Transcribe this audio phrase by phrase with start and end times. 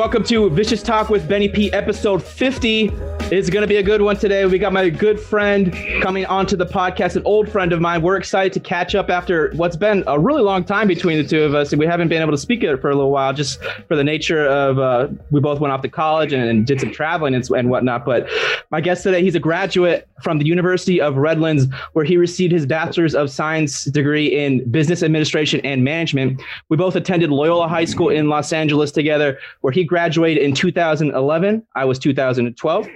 [0.00, 2.90] welcome to Vicious Talk with Benny P, episode 50.
[3.30, 4.44] It's going to be a good one today.
[4.46, 8.00] We got my good friend coming onto the podcast, an old friend of mine.
[8.00, 11.42] We're excited to catch up after what's been a really long time between the two
[11.42, 13.62] of us, and we haven't been able to speak it for a little while, just
[13.86, 16.90] for the nature of uh, we both went off to college and, and did some
[16.90, 18.06] traveling and, and whatnot.
[18.06, 18.28] But
[18.70, 22.66] my guest today, he's a graduate from the University of Redlands, where he received his
[22.66, 26.42] Bachelor's of Science degree in Business Administration and Management.
[26.68, 31.66] We both attended Loyola High School in Los Angeles together, where he graduated in 2011.
[31.74, 32.88] I was 2012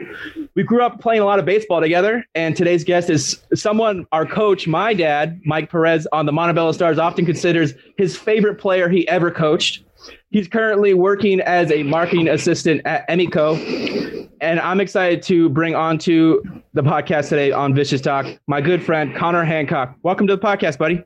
[0.54, 2.24] we grew up playing a lot of baseball together.
[2.34, 6.98] And today's guest is someone our coach, my dad, Mike Perez, on the Montebello Stars,
[6.98, 9.84] often considers his favorite player he ever coached.
[10.30, 14.28] He's currently working as a marketing assistant at Emeco.
[14.40, 16.42] And I'm excited to bring on to
[16.74, 19.96] the podcast today on Vicious Talk my good friend, Connor Hancock.
[20.02, 21.04] Welcome to the podcast, buddy.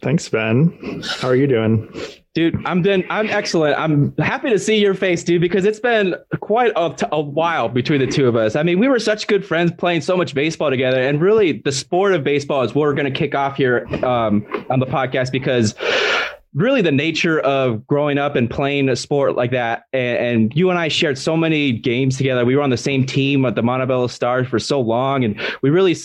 [0.00, 1.02] Thanks, Ben.
[1.18, 1.92] How are you doing?
[2.34, 3.04] Dude, I'm doing.
[3.10, 3.78] I'm excellent.
[3.78, 8.00] I'm happy to see your face, dude, because it's been quite a, a while between
[8.00, 8.56] the two of us.
[8.56, 11.72] I mean, we were such good friends playing so much baseball together, and really, the
[11.72, 15.30] sport of baseball is what we're going to kick off here um, on the podcast
[15.30, 15.74] because
[16.54, 19.84] really the nature of growing up and playing a sport like that.
[19.92, 22.44] And, and, you and I shared so many games together.
[22.44, 25.70] We were on the same team at the Montebello Stars for so long, and we
[25.70, 25.96] really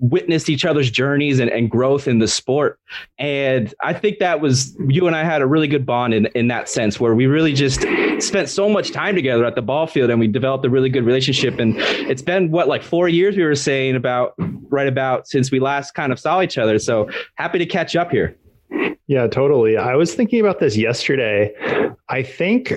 [0.00, 2.78] witnessed each other's journeys and, and growth in the sport.
[3.18, 6.48] And I think that was you and I had a really good bond in, in
[6.48, 7.84] that sense, where we really just
[8.20, 11.04] spent so much time together at the ball field and we developed a really good
[11.04, 11.58] relationship.
[11.58, 14.34] And it's been what, like four years we were saying about
[14.70, 16.78] right about since we last kind of saw each other.
[16.78, 18.36] So happy to catch up here.
[19.06, 19.76] Yeah, totally.
[19.76, 21.54] I was thinking about this yesterday.
[22.08, 22.72] I think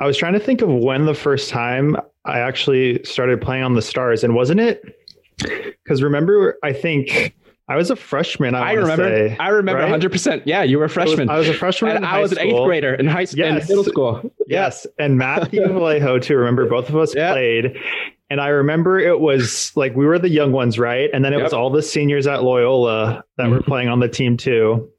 [0.00, 3.74] I was trying to think of when the first time I actually started playing on
[3.74, 4.96] the stars, and wasn't it?
[5.38, 7.34] Because remember, I think
[7.68, 8.54] I was a freshman.
[8.54, 9.04] I, I remember.
[9.04, 10.00] Say, I remember right?
[10.00, 10.42] 100%.
[10.44, 11.28] Yeah, you were a freshman.
[11.28, 11.96] I was, I was a freshman.
[11.96, 12.42] And I was school.
[12.42, 13.68] an eighth grader in high school, yes.
[13.68, 14.32] middle school.
[14.46, 14.86] Yes.
[14.98, 16.36] And Matthew Vallejo, too.
[16.36, 17.76] Remember, both of us played.
[18.30, 21.10] And I remember it was like we were the young ones, right?
[21.12, 21.44] And then it yep.
[21.44, 23.52] was all the seniors at Loyola that mm-hmm.
[23.52, 24.91] were playing on the team, too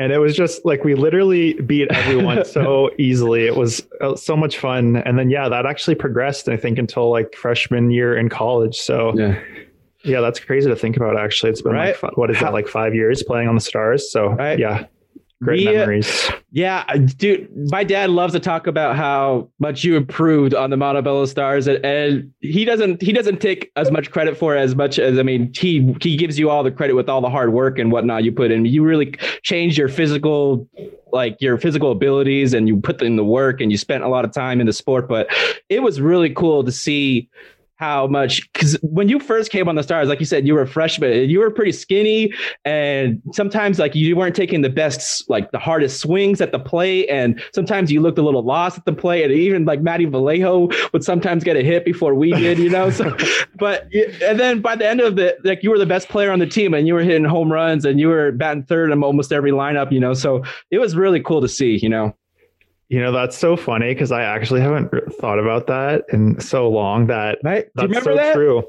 [0.00, 3.46] and it was just like we literally beat everyone so easily.
[3.46, 6.48] It was uh, so much fun, and then yeah, that actually progressed.
[6.48, 8.76] I think until like freshman year in college.
[8.76, 9.38] So yeah,
[10.02, 11.18] yeah, that's crazy to think about.
[11.18, 12.02] Actually, it's been right?
[12.02, 14.10] like what is that like five years playing on the Stars?
[14.10, 14.58] So right.
[14.58, 14.86] yeah,
[15.42, 16.30] Great we, uh, memories.
[16.52, 16.84] Yeah,
[17.16, 21.66] dude, my dad loves to talk about how much you improved on the Montebello Stars,
[21.66, 25.22] and, and, he doesn't he doesn't take as much credit for as much as I
[25.22, 28.24] mean he he gives you all the credit with all the hard work and whatnot
[28.24, 28.64] you put in.
[28.64, 30.68] You really changed your physical
[31.12, 34.24] like your physical abilities and you put in the work and you spent a lot
[34.24, 35.08] of time in the sport.
[35.08, 35.28] But
[35.68, 37.28] it was really cool to see
[37.80, 40.60] how much because when you first came on the stars like you said you were
[40.60, 42.30] a freshman you were pretty skinny
[42.66, 47.08] and sometimes like you weren't taking the best like the hardest swings at the plate
[47.08, 50.68] and sometimes you looked a little lost at the plate and even like Matty Vallejo
[50.92, 52.90] would sometimes get a hit before we did you know?
[52.90, 53.16] So
[53.58, 53.88] but
[54.22, 56.46] and then by the end of it like you were the best player on the
[56.46, 59.52] team and you were hitting home runs and you were batting third in almost every
[59.52, 60.12] lineup you know?
[60.12, 62.14] So it was really cool to see you know
[62.90, 67.06] you know, that's so funny because I actually haven't thought about that in so long
[67.06, 67.68] that right?
[67.76, 68.34] that's remember so that?
[68.34, 68.64] true.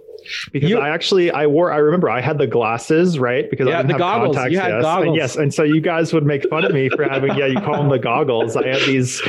[0.51, 3.49] Because you, I actually I wore I remember I had the glasses, right?
[3.49, 4.35] Because yeah, I didn't the have goggles.
[4.35, 4.53] contacts.
[4.53, 4.81] You had yes.
[4.83, 5.07] goggles.
[5.07, 5.35] And yes.
[5.37, 7.89] And so you guys would make fun of me for having, yeah, you call them
[7.89, 8.55] the goggles.
[8.55, 9.23] I had these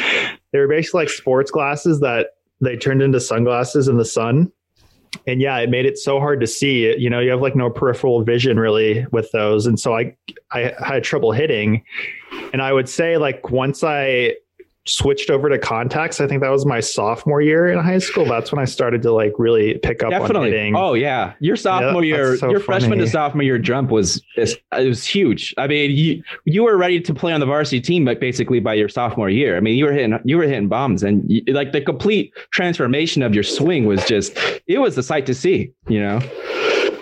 [0.52, 4.52] they were basically like sports glasses that they turned into sunglasses in the sun.
[5.26, 6.94] And yeah, it made it so hard to see.
[6.98, 9.64] You know, you have like no peripheral vision really with those.
[9.64, 10.14] And so I
[10.50, 11.82] I had trouble hitting.
[12.52, 14.34] And I would say like once I
[14.86, 16.20] switched over to contacts.
[16.20, 18.24] I think that was my sophomore year in high school.
[18.24, 20.48] That's when I started to like really pick up Definitely.
[20.48, 20.76] on hitting.
[20.76, 22.80] Oh yeah, your sophomore yeah, year, so your funny.
[22.80, 25.54] freshman to sophomore year jump was it was huge.
[25.56, 28.74] I mean, you you were ready to play on the varsity team, but basically by
[28.74, 29.56] your sophomore year.
[29.56, 33.22] I mean, you were hitting you were hitting bombs, and you, like the complete transformation
[33.22, 35.72] of your swing was just it was a sight to see.
[35.88, 36.20] You know.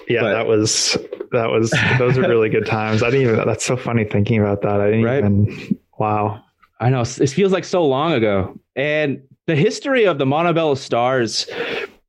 [0.09, 0.99] Yeah, but, that was
[1.32, 3.03] that was those are really good times.
[3.03, 3.47] I didn't even.
[3.47, 4.81] That's so funny thinking about that.
[4.81, 5.19] I didn't right?
[5.19, 5.79] even.
[5.99, 6.43] Wow.
[6.81, 8.59] I know it feels like so long ago.
[8.75, 11.47] And the history of the Montebello Stars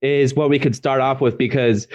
[0.01, 1.87] is what we could start off with because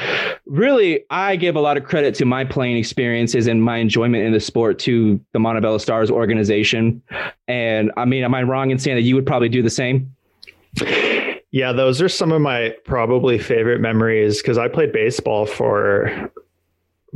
[0.45, 4.33] really I give a lot of credit to my playing experiences and my enjoyment in
[4.33, 7.03] the sport to the Montebello Stars organization.
[7.49, 10.15] And I mean, am I wrong in saying that you would probably do the same?
[11.51, 16.31] Yeah, those are some of my probably favorite memories because I played baseball for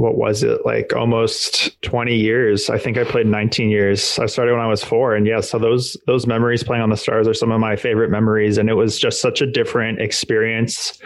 [0.00, 4.52] what was it like almost 20 years i think i played 19 years i started
[4.52, 7.34] when i was four and yeah so those those memories playing on the stars are
[7.34, 10.98] some of my favorite memories and it was just such a different experience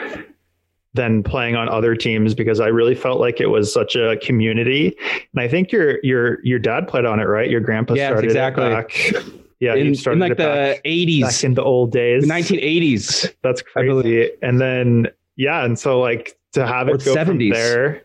[0.92, 4.96] than playing on other teams because i really felt like it was such a community
[5.32, 8.26] and i think your your your dad played on it right your grandpa yes, started
[8.26, 8.64] exactly.
[8.64, 13.26] it back Yeah, in, in like the eighties, back in the old days, nineteen eighties.
[13.42, 14.30] That's crazy.
[14.42, 15.06] And then
[15.36, 17.26] yeah, and so like to have it go 70s.
[17.26, 18.03] from there,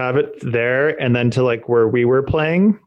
[0.00, 2.78] have it there, and then to like where we were playing,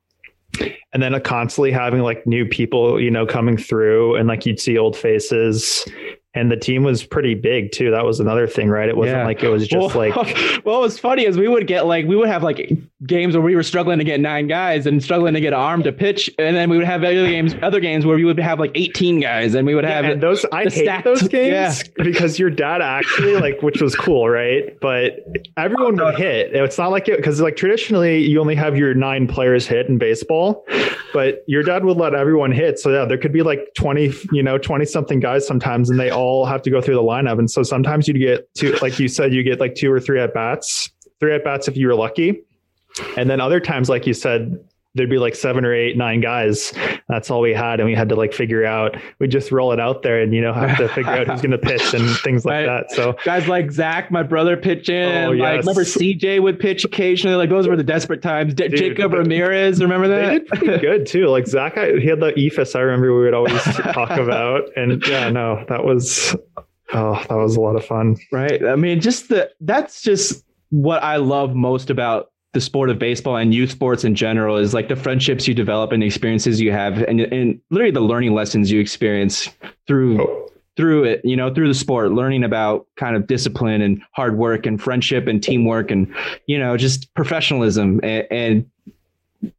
[0.93, 4.77] and then constantly having like new people, you know, coming through, and like you'd see
[4.77, 5.85] old faces,
[6.33, 7.91] and the team was pretty big too.
[7.91, 8.87] That was another thing, right?
[8.87, 9.25] It wasn't yeah.
[9.25, 10.15] like it was just well, like.
[10.65, 12.71] well, what's funny is we would get like we would have like
[13.05, 15.91] games where we were struggling to get nine guys and struggling to get arm to
[15.91, 18.71] pitch, and then we would have other games, other games where we would have like
[18.75, 20.45] eighteen guys, and we would have yeah, those.
[20.53, 22.03] I hate stacked, those games yeah.
[22.03, 24.79] because your dad actually like, which was cool, right?
[24.79, 25.27] But
[25.57, 26.55] everyone would hit.
[26.55, 29.97] It's not like it because like traditionally you only have your nine players hit in
[29.97, 30.65] baseball,
[31.13, 32.79] but your dad would let everyone hit.
[32.79, 36.09] So yeah, there could be like twenty, you know, twenty something guys sometimes, and they
[36.09, 37.39] all all have to go through the lineup.
[37.39, 40.19] And so sometimes you get two, like you said, you get like two or three
[40.19, 42.43] at bats, three at bats if you were lucky.
[43.17, 46.73] And then other times, like you said, there'd be like seven or eight, nine guys.
[47.07, 47.79] That's all we had.
[47.79, 50.41] And we had to like figure out, we just roll it out there and, you
[50.41, 52.87] know, have to figure out who's going to pitch and things like right.
[52.87, 52.91] that.
[52.91, 55.41] So guys like Zach, my brother pitching, oh, yes.
[55.41, 57.37] like remember CJ would pitch occasionally.
[57.37, 58.53] Like those were the desperate times.
[58.53, 60.25] Dude, Jacob Ramirez, remember that?
[60.25, 61.27] They did pretty good too.
[61.27, 62.75] Like Zach, I, he had the eephus.
[62.75, 64.63] I remember we would always talk about.
[64.75, 66.35] And yeah, no, that was,
[66.93, 68.17] oh, that was a lot of fun.
[68.31, 68.63] Right.
[68.65, 73.37] I mean, just the, that's just what I love most about the sport of baseball
[73.37, 76.71] and youth sports in general is like the friendships you develop and the experiences you
[76.71, 79.49] have and, and literally the learning lessons you experience
[79.87, 80.49] through oh.
[80.75, 84.65] through it you know through the sport learning about kind of discipline and hard work
[84.65, 86.13] and friendship and teamwork and
[86.47, 88.65] you know just professionalism and, and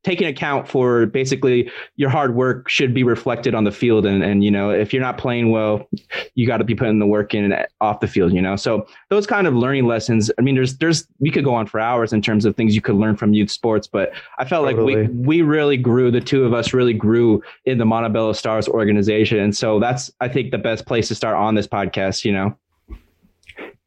[0.05, 4.07] taking account for basically your hard work should be reflected on the field.
[4.07, 5.89] And and you know if you're not playing well
[6.35, 8.57] you got to be putting the work in off the field you know?
[8.57, 11.81] So those kind of learning lessons i mean there's there's we could go on for
[11.81, 14.97] hours in terms of things you could learn from youth sports but i felt totally.
[14.97, 18.69] like we we really grew the two of us really grew in the montebello stars
[18.69, 19.39] organization.
[19.39, 22.57] And so that's i think the best place to start on this podcast you know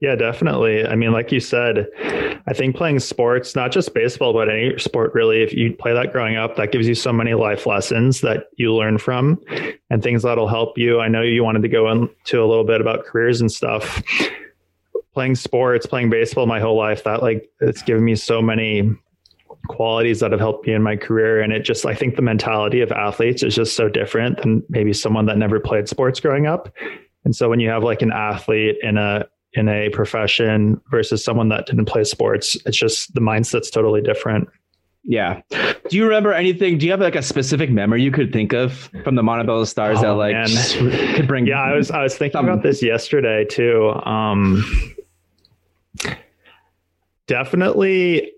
[0.06, 0.86] yeah, definitely.
[0.86, 1.88] I mean, like you said,
[2.46, 6.12] I think playing sports, not just baseball, but any sport really, if you play that
[6.12, 9.42] growing up, that gives you so many life lessons that you learn from
[9.90, 11.00] and things that'll help you.
[11.00, 14.04] I know you wanted to go into a little bit about careers and stuff.
[15.16, 18.96] Playing sports, playing baseball my whole life, that like it's given me so many
[19.70, 21.42] qualities that have helped me in my career.
[21.42, 24.94] And it just, I think the mentality of athletes is just so different than maybe
[24.94, 26.72] someone that never played sports growing up.
[27.24, 29.26] And so when you have like an athlete in a
[29.56, 32.58] in a profession versus someone that didn't play sports.
[32.66, 34.50] It's just the mindset's totally different.
[35.04, 35.42] Yeah.
[35.52, 36.80] Do you remember anything?
[36.80, 40.00] Do you have like a specific memory you could think of from the Montebello Stars
[40.00, 41.16] oh, that like man.
[41.16, 41.46] could bring?
[41.46, 42.50] Yeah, I was I was thinking some...
[42.50, 43.92] about this yesterday too.
[44.04, 44.96] Um,
[47.28, 48.32] definitely.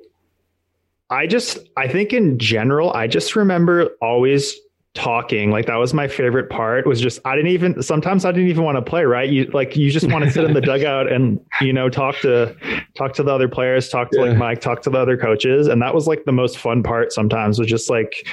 [1.10, 4.54] I just I think in general I just remember always
[4.98, 8.50] talking like that was my favorite part was just i didn't even sometimes i didn't
[8.50, 11.12] even want to play right you like you just want to sit in the dugout
[11.12, 12.56] and you know talk to
[12.96, 14.26] talk to the other players talk to yeah.
[14.26, 17.14] like mike talk to the other coaches and that was like the most fun part
[17.14, 18.28] sometimes was just like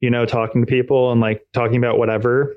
[0.00, 2.54] you know talking to people and like talking about whatever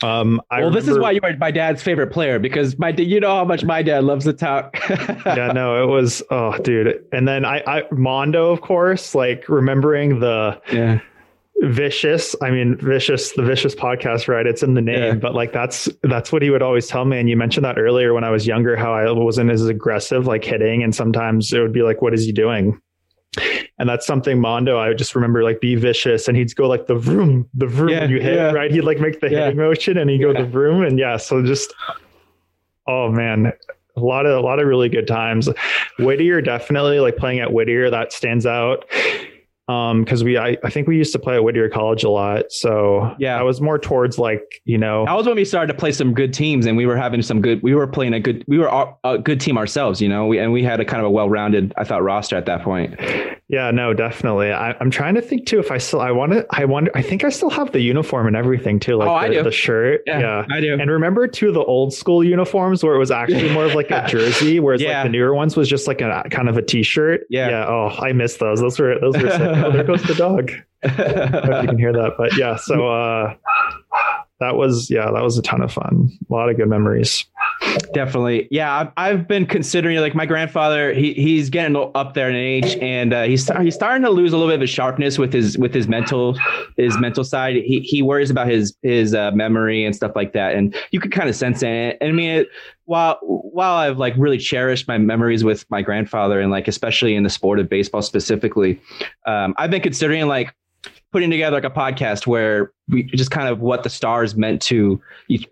[0.00, 2.90] um, I well, remember, this is why you are my dad's favorite player because my
[2.90, 4.78] you know how much my dad loves to talk.
[5.26, 7.04] yeah, no, it was oh, dude.
[7.10, 11.00] And then I, I Mondo, of course, like remembering the yeah
[11.60, 12.36] vicious.
[12.40, 14.46] I mean vicious the vicious podcast right?
[14.46, 15.14] It's in the name yeah.
[15.14, 17.18] but like that's that's what he would always tell me.
[17.18, 20.44] And you mentioned that earlier when i was younger how i wasn't as aggressive like
[20.44, 20.82] hitting.
[20.82, 22.80] And sometimes it would be like what is he doing?
[23.78, 26.28] And that's something mondo i would just remember like be vicious.
[26.28, 28.52] And he'd go like the vroom the vroom yeah, when you hit yeah.
[28.52, 28.70] right?
[28.70, 30.82] He'd like make the hitting motion and he'd go the vroom.
[30.82, 31.74] And yeah so just
[32.86, 33.52] oh man
[33.96, 35.48] a lot of a lot of really good times.
[35.98, 38.84] Whittier definitely like playing at whittier that stands out
[39.68, 42.50] um because we I, I think we used to play at whittier college a lot.
[42.50, 43.38] So yeah.
[43.38, 46.14] i was more towards like you know that was when we started to play some
[46.14, 48.68] good teams and we were having some good we were playing a good we were
[49.04, 50.26] a good team ourselves you know?
[50.26, 52.98] We, and we had a kind of a well-rounded i thought roster at that point
[53.48, 54.52] yeah, no, definitely.
[54.52, 57.00] I, am trying to think too if I still I want to I wonder I
[57.00, 59.42] think I still have the uniform and everything too, like oh, the, I do.
[59.42, 60.02] the shirt.
[60.06, 60.74] Yeah, yeah, I do.
[60.78, 64.06] And remember too the old school uniforms where it was actually more of like a
[64.08, 64.98] jersey, whereas yeah.
[64.98, 67.22] like the newer ones was just like a kind of a t-shirt.
[67.30, 67.48] Yeah.
[67.48, 67.66] Yeah.
[67.66, 68.60] Oh, I miss those.
[68.60, 69.40] Those were those were sick.
[69.40, 70.52] oh, there goes the dog.
[70.82, 72.12] I don't know if you can hear that.
[72.18, 73.34] But yeah, so uh
[74.40, 76.10] that was yeah, that was a ton of fun.
[76.28, 77.24] A lot of good memories.
[77.92, 78.46] Definitely.
[78.50, 80.94] Yeah, I've, been considering like my grandfather.
[80.94, 84.36] He he's getting up there in age, and uh, he's he's starting to lose a
[84.36, 86.38] little bit of his sharpness with his with his mental
[86.76, 87.56] his mental side.
[87.56, 91.12] He he worries about his his uh, memory and stuff like that, and you could
[91.12, 91.98] kind of sense it.
[92.00, 92.48] And I mean, it,
[92.84, 97.24] while while I've like really cherished my memories with my grandfather, and like especially in
[97.24, 98.80] the sport of baseball specifically,
[99.26, 100.54] um, I've been considering like
[101.12, 105.00] putting together like a podcast where we just kind of what the stars meant to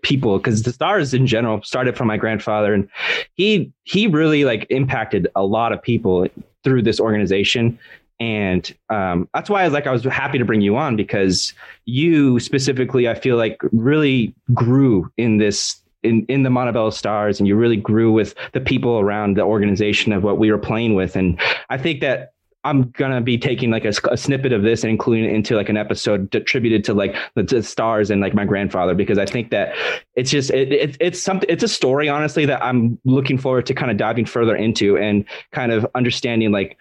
[0.01, 2.87] people because the stars in general started from my grandfather and
[3.33, 6.27] he he really like impacted a lot of people
[6.63, 7.77] through this organization
[8.19, 11.53] and um, that's why I was like I was happy to bring you on because
[11.85, 17.47] you specifically I feel like really grew in this in, in the Montebello Stars and
[17.47, 21.15] you really grew with the people around the organization of what we were playing with.
[21.15, 22.33] And I think that
[22.67, 25.69] I'm gonna be taking like a, a, snippet of this and including it into like
[25.69, 29.51] an episode attributed to like the, the, stars and like my grandfather because I think
[29.51, 29.73] that
[30.15, 33.73] it's just it, it, it's something it's a story honestly that I'm looking forward to
[33.73, 36.77] kind of diving further into and kind of understanding like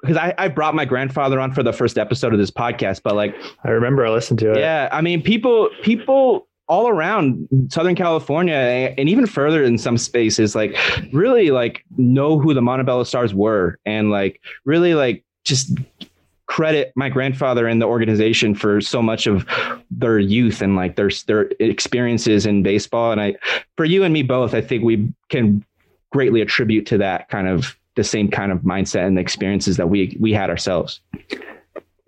[0.00, 3.14] because I, I brought my grandfather on for the first episode of this podcast, but
[3.14, 4.58] like I remember I listened to it.
[4.58, 10.54] Yeah, I mean people people all around Southern California and even further in some spaces,
[10.54, 10.76] like
[11.12, 15.76] really like know who the Montebello Stars were and like really like just
[16.46, 19.44] credit my grandfather and the organization for so much of
[19.90, 23.10] their youth and like their their experiences in baseball.
[23.10, 23.34] And I,
[23.76, 25.64] for you and me both, I think we can
[26.12, 30.16] greatly attribute to that kind of the same kind of mindset and experiences that we
[30.20, 31.00] we had ourselves.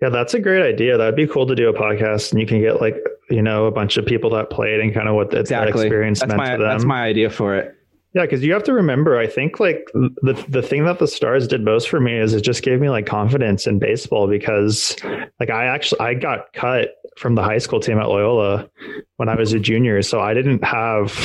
[0.03, 0.97] Yeah, that's a great idea.
[0.97, 2.97] That'd be cool to do a podcast and you can get like,
[3.29, 5.71] you know, a bunch of people that played and kind of what the, exactly.
[5.71, 6.67] that experience that's meant my, to them.
[6.67, 7.73] That's my idea for it.
[8.13, 11.47] Yeah, because you have to remember, I think like the the thing that the stars
[11.47, 14.97] did most for me is it just gave me like confidence in baseball because
[15.39, 18.69] like I actually I got cut from the high school team at Loyola
[19.15, 20.01] when I was a junior.
[20.01, 21.17] So I didn't have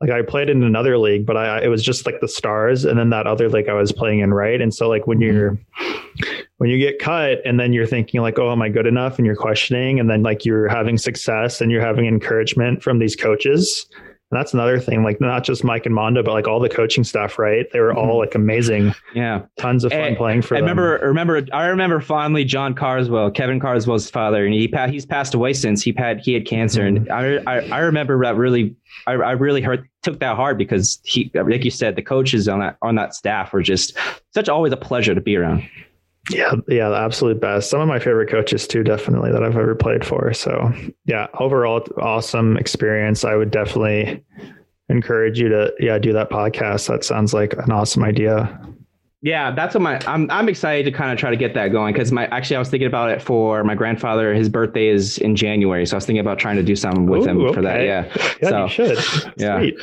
[0.00, 2.98] like I played in another league, but I it was just like the stars and
[2.98, 4.60] then that other league I was playing in, right?
[4.60, 5.36] And so like when mm-hmm.
[5.36, 5.58] you're
[6.56, 9.18] when you get cut and then you're thinking like, oh, am I good enough?
[9.18, 13.14] And you're questioning, and then like you're having success and you're having encouragement from these
[13.14, 13.86] coaches.
[14.30, 17.02] And that's another thing, like not just Mike and Mondo, but like all the coaching
[17.02, 17.66] staff, right?
[17.72, 18.18] They were all mm-hmm.
[18.18, 18.94] like amazing.
[19.12, 19.42] Yeah.
[19.58, 20.68] Tons of fun and, playing for I them.
[20.68, 25.52] remember, remember, I remember fondly John Carswell, Kevin Carswell's father, and he he's passed away
[25.52, 26.82] since he had, he had cancer.
[26.82, 27.10] Mm-hmm.
[27.10, 28.76] And I, I, I remember that really,
[29.08, 32.60] I, I really hurt, took that hard because he, like you said, the coaches on
[32.60, 33.96] that, on that staff were just
[34.32, 35.68] such always a pleasure to be around.
[36.30, 37.70] Yeah, yeah, the absolute best.
[37.70, 40.32] Some of my favorite coaches too, definitely that I've ever played for.
[40.32, 40.72] So
[41.06, 43.24] yeah, overall awesome experience.
[43.24, 44.24] I would definitely
[44.88, 46.88] encourage you to yeah do that podcast.
[46.88, 48.60] That sounds like an awesome idea.
[49.22, 51.92] Yeah, that's what my I'm I'm excited to kind of try to get that going
[51.92, 54.32] because my actually I was thinking about it for my grandfather.
[54.34, 57.22] His birthday is in January, so I was thinking about trying to do something with
[57.22, 57.54] Ooh, him okay.
[57.54, 57.82] for that.
[57.82, 58.10] Yeah,
[58.42, 59.32] yeah, so, you should.
[59.36, 59.74] Yeah, Sweet.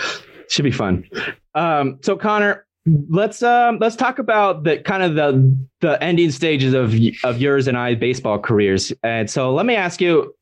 [0.50, 1.08] should be fun.
[1.54, 2.66] Um, so Connor,
[3.10, 7.68] let's um let's talk about the kind of the the ending stages of of yours
[7.68, 8.94] and I baseball careers.
[9.04, 10.34] And so let me ask you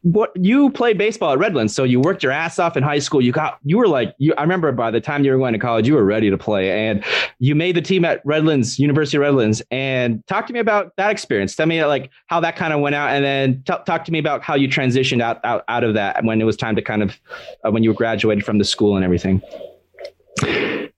[0.00, 3.20] what you played baseball at Redlands, so you worked your ass off in high school.
[3.20, 5.58] You got you were like you I remember by the time you were going to
[5.58, 7.04] college, you were ready to play and
[7.38, 9.60] you made the team at Redlands, University of Redlands.
[9.70, 11.54] And talk to me about that experience.
[11.54, 14.18] Tell me like how that kind of went out and then t- talk to me
[14.18, 17.02] about how you transitioned out out, out of that when it was time to kind
[17.02, 17.18] of
[17.64, 19.42] uh, when you graduated from the school and everything.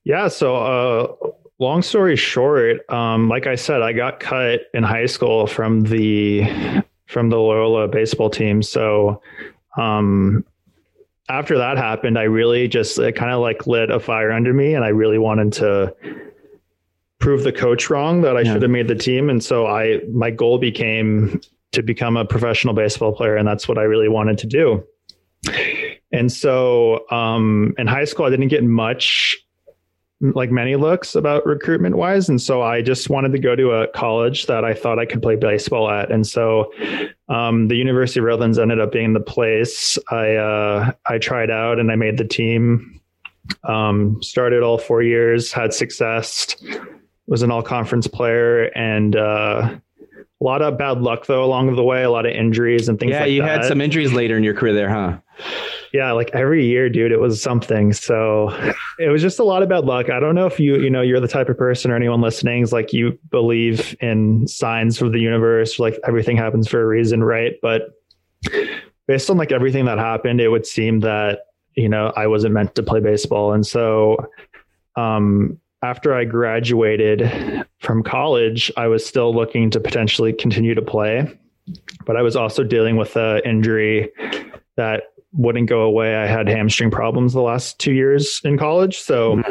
[0.05, 0.29] Yeah.
[0.29, 5.47] So, uh, long story short, um, like I said, I got cut in high school
[5.47, 8.63] from the from the Loyola baseball team.
[8.63, 9.23] So,
[9.77, 10.45] um,
[11.29, 14.75] after that happened, I really just it kind of like lit a fire under me,
[14.75, 15.95] and I really wanted to
[17.21, 18.55] prove the coach wrong that I yeah.
[18.55, 19.31] should have made the team.
[19.31, 21.41] And so I my goal became
[21.73, 24.85] to become a professional baseball player, and that's what I really wanted to do.
[26.13, 29.39] And so um, in high school, I didn't get much
[30.21, 32.29] like many looks about recruitment wise.
[32.29, 35.23] And so I just wanted to go to a college that I thought I could
[35.23, 36.13] play baseball at.
[36.13, 36.73] And so
[37.29, 39.99] um, the University of Redlands ended up being the place.
[40.11, 43.01] I uh, I tried out and I made the team.
[43.65, 46.55] Um, started all four years, had success,
[47.27, 49.77] was an all conference player, and uh,
[50.41, 53.13] a lot of bad luck though along the way, a lot of injuries and things.
[53.13, 53.63] Yeah, like you that.
[53.63, 55.19] had some injuries later in your career there, huh?
[55.93, 57.93] Yeah, like every year, dude, it was something.
[57.93, 58.51] So
[58.99, 60.09] it was just a lot of bad luck.
[60.09, 62.63] I don't know if you, you know, you're the type of person or anyone listening
[62.63, 67.25] is like you believe in signs from the universe, like everything happens for a reason,
[67.25, 67.55] right?
[67.61, 67.91] But
[69.07, 71.41] based on like everything that happened, it would seem that
[71.75, 74.17] you know I wasn't meant to play baseball, and so
[74.97, 81.39] um after I graduated from college, I was still looking to potentially continue to play,
[82.07, 84.11] but I was also dealing with an injury
[84.77, 86.17] that wouldn't go away.
[86.17, 88.99] I had hamstring problems the last two years in college.
[88.99, 89.43] So.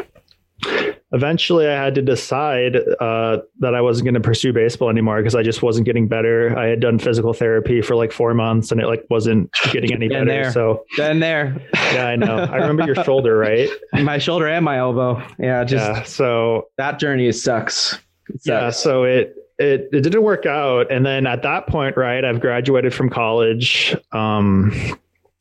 [1.12, 5.34] Eventually I had to decide uh, that I wasn't going to pursue baseball anymore because
[5.34, 6.56] I just wasn't getting better.
[6.56, 10.08] I had done physical therapy for like four months and it like wasn't getting any
[10.08, 10.24] better.
[10.24, 10.52] There.
[10.52, 11.60] So then there.
[11.92, 12.38] yeah, I know.
[12.38, 13.68] I remember your shoulder, right?
[13.92, 15.22] My shoulder and my elbow.
[15.38, 15.64] Yeah.
[15.64, 17.74] Just yeah, so that journey sucks.
[17.74, 18.46] Sucks.
[18.46, 18.70] Yeah.
[18.70, 20.90] So it, it, it didn't work out.
[20.90, 23.94] And then at that point, right, I've graduated from college.
[24.12, 24.72] Um,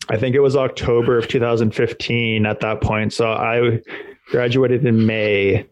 [0.10, 3.14] I think it was October of 2015 at that point.
[3.14, 3.80] So I
[4.30, 5.68] graduated in May.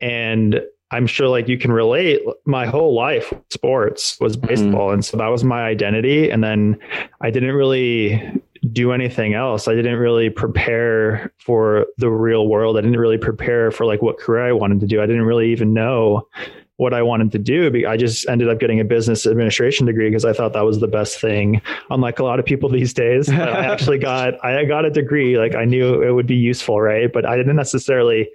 [0.00, 4.46] And I'm sure like you can relate my whole life sports was mm-hmm.
[4.46, 4.86] baseball.
[4.88, 4.94] Mm-hmm.
[4.94, 6.30] And so that was my identity.
[6.30, 6.78] And then
[7.20, 8.40] I didn't really
[8.72, 9.68] do anything else.
[9.68, 12.78] I didn't really prepare for the real world.
[12.78, 15.02] I didn't really prepare for like what career I wanted to do.
[15.02, 16.28] I didn't really even know
[16.76, 17.86] what I wanted to do.
[17.86, 20.88] I just ended up getting a business administration degree because I thought that was the
[20.88, 21.62] best thing.
[21.90, 25.38] Unlike a lot of people these days, I actually got I got a degree.
[25.38, 27.12] Like I knew it would be useful, right?
[27.12, 28.28] But I didn't necessarily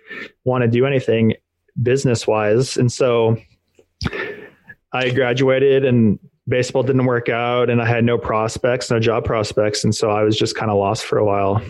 [0.44, 1.34] want to do anything
[1.82, 3.38] business wise, and so
[4.92, 9.84] I graduated and baseball didn't work out, and I had no prospects, no job prospects,
[9.84, 11.62] and so I was just kind of lost for a while.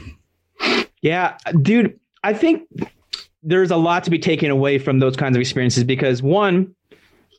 [1.02, 2.68] Yeah, dude, I think
[3.50, 6.76] there's a lot to be taken away from those kinds of experiences because one,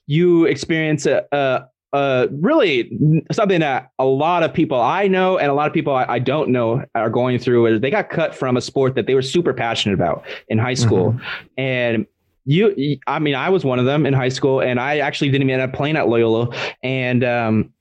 [0.08, 1.62] you experience a, a,
[1.92, 2.90] a really
[3.30, 6.18] something that a lot of people I know and a lot of people I, I,
[6.18, 9.22] don't know are going through is they got cut from a sport that they were
[9.22, 11.12] super passionate about in high school.
[11.12, 11.46] Mm-hmm.
[11.58, 12.06] And
[12.44, 15.48] you, I mean, I was one of them in high school and I actually didn't
[15.48, 16.48] even end up playing at Loyola.
[16.82, 17.72] And, um,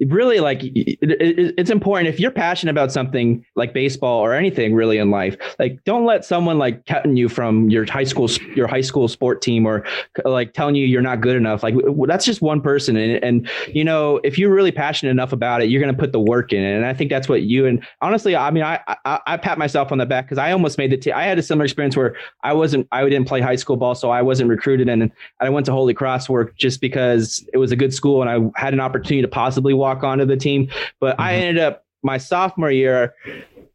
[0.00, 2.08] really like it, it, it's important.
[2.08, 6.24] If you're passionate about something like baseball or anything really in life like don't let
[6.24, 9.84] someone like cutting you from your high school your high school sport team or
[10.24, 11.62] like telling you you're not good enough.
[11.62, 11.74] Like
[12.06, 12.96] that's just one person.
[12.96, 16.12] And, and you know if you're really passionate enough about it you're going to put
[16.12, 19.20] the work in and i think that's what you and honestly i mean i i,
[19.26, 21.42] I pat myself on the back because i almost made the team i had a
[21.42, 24.88] similar experience where i wasn't i didn't play high school ball so i wasn't recruited
[24.88, 28.30] and i went to holy cross work just because it was a good school and
[28.30, 30.68] i had an opportunity to possibly possibly walk onto the team.
[31.00, 31.22] But mm-hmm.
[31.22, 33.14] I ended up my sophomore year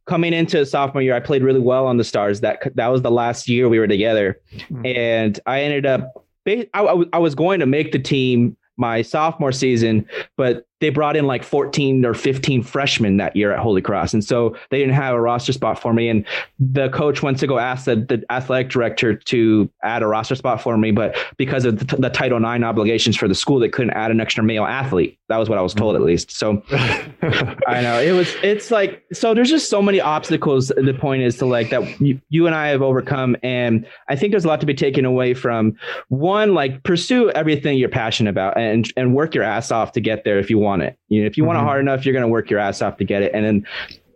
[0.05, 2.41] coming into sophomore year, I played really well on the Stars.
[2.41, 4.85] That that was the last year we were together, mm-hmm.
[4.85, 6.25] and I ended up.
[6.47, 11.27] I, I was going to make the team my sophomore season, but they brought in
[11.27, 14.13] like 14 or 15 freshmen that year at Holy Cross.
[14.13, 16.09] And so they didn't have a roster spot for me.
[16.09, 16.25] And
[16.57, 20.61] the coach went to go ask the, the athletic director to add a roster spot
[20.61, 20.91] for me.
[20.91, 24.19] But because of the, the, Title IX obligations for the school, they couldn't add an
[24.19, 25.19] extra male athlete.
[25.27, 26.31] That was what I was told at least.
[26.31, 30.69] So I know it was, it's like, so there's just so many obstacles.
[30.69, 33.37] The point is to like that you, you and I have overcome.
[33.43, 37.77] And I think there's a lot to be taken away from one, like pursue everything
[37.77, 40.68] you're passionate about and, and work your ass off to get there if you want
[40.69, 40.97] want it.
[41.07, 41.47] You know, if you mm-hmm.
[41.47, 43.33] want it hard enough, you're going to work your ass off to get it.
[43.33, 43.67] And then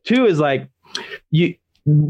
[0.04, 0.70] two is like
[1.32, 1.56] you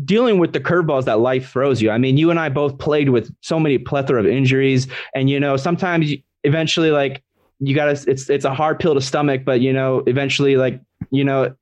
[0.06, 1.90] dealing with the curveballs that life throws you.
[1.90, 5.40] I mean, you and I both played with so many plethora of injuries, and you
[5.40, 7.24] know, sometimes you, eventually, like
[7.60, 10.80] you got to, it's it's a hard pill to stomach, but you know, eventually, like
[11.10, 11.56] you know,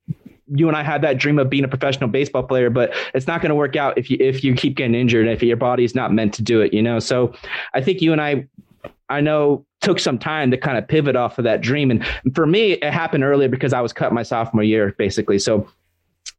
[0.54, 3.42] you and I had that dream of being a professional baseball player, but it's not
[3.42, 5.96] going to work out if you if you keep getting injured and if your body's
[5.96, 7.00] not meant to do it, you know.
[7.00, 7.34] So
[7.74, 8.48] I think you and I
[9.12, 11.92] I know took some time to kind of pivot off of that dream.
[11.92, 15.40] And for me, it happened earlier because I was cut my sophomore year, basically.
[15.40, 15.68] So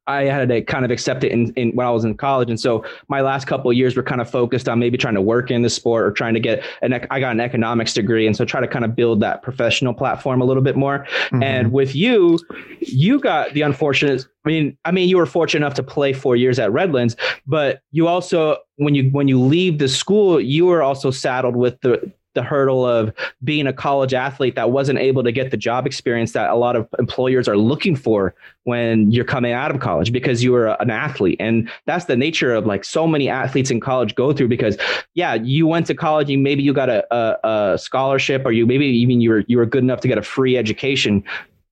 [0.06, 2.50] I had to kind of accept it in, in when I was in college.
[2.50, 5.20] And so my last couple of years were kind of focused on maybe trying to
[5.20, 8.26] work in the sport or trying to get an, I got an economics degree.
[8.26, 11.00] And so try to kind of build that professional platform a little bit more.
[11.26, 11.42] Mm-hmm.
[11.42, 12.38] And with you,
[12.80, 16.34] you got the unfortunate, I mean, I mean, you were fortunate enough to play four
[16.34, 20.82] years at Redlands, but you also, when you, when you leave the school, you were
[20.82, 23.12] also saddled with the, the hurdle of
[23.44, 26.76] being a college athlete that wasn't able to get the job experience that a lot
[26.76, 30.90] of employers are looking for when you're coming out of college because you were an
[30.90, 31.36] athlete.
[31.40, 34.76] And that's the nature of like so many athletes in college go through because
[35.14, 38.66] yeah you went to college and maybe you got a, a, a scholarship or you
[38.66, 41.24] maybe even you were you were good enough to get a free education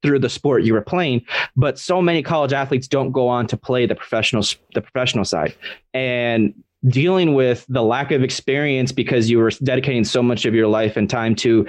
[0.03, 1.25] through the sport you were playing.
[1.57, 4.45] But so many college athletes don't go on to play the professional
[4.75, 5.55] the professional side.
[5.95, 6.55] And
[6.89, 10.97] dealing with the lack of experience because you were dedicating so much of your life
[10.97, 11.67] and time to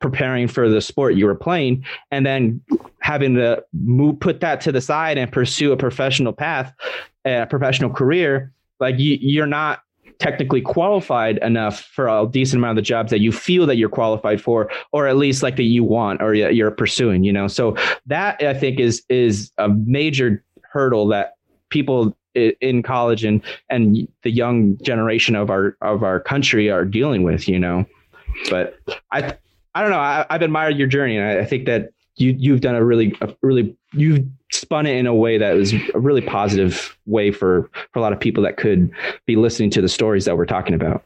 [0.00, 2.60] preparing for the sport you were playing and then
[3.00, 6.72] having to move put that to the side and pursue a professional path
[7.26, 9.82] a professional career like you, you're not
[10.18, 13.88] technically qualified enough for a decent amount of the jobs that you feel that you're
[13.88, 17.48] qualified for or at least like that you want or you're pursuing you know?
[17.48, 21.34] So that i think is is a major hurdle that
[21.68, 22.16] people
[22.60, 27.48] in college and and the young generation of our of our country are dealing with
[27.48, 27.84] you know
[28.50, 28.78] but
[29.12, 29.34] i
[29.74, 32.60] i don't know I, have admired your journey and I, I, think that you you've
[32.60, 36.22] done a really a really you've spun it in a way that was a really
[36.22, 38.90] positive way for for a lot of people that could
[39.26, 41.04] be listening to the stories that we're talking about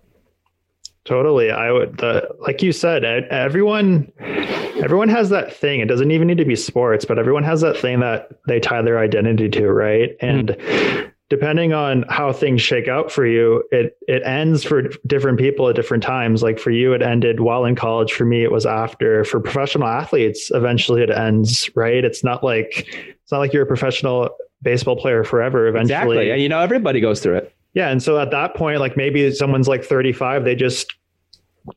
[1.05, 1.51] Totally.
[1.51, 5.81] I would, the, like you said, everyone, everyone has that thing.
[5.81, 8.83] It doesn't even need to be sports, but everyone has that thing that they tie
[8.83, 9.71] their identity to.
[9.71, 10.16] Right.
[10.21, 15.38] And mm depending on how things shake out for you, it it ends for different
[15.38, 16.42] people at different times.
[16.42, 18.12] Like for you, it ended while in college.
[18.12, 19.25] For me, it was after.
[19.25, 21.71] For professional athletes, eventually it ends.
[21.75, 22.05] Right?
[22.05, 22.87] It's not like
[23.23, 24.29] it's not like you're a professional
[24.61, 25.68] baseball player forever.
[25.68, 26.31] Eventually, exactly.
[26.33, 27.55] And you know, everybody goes through it.
[27.73, 30.95] Yeah, and so at that point, like maybe someone's like 35, they just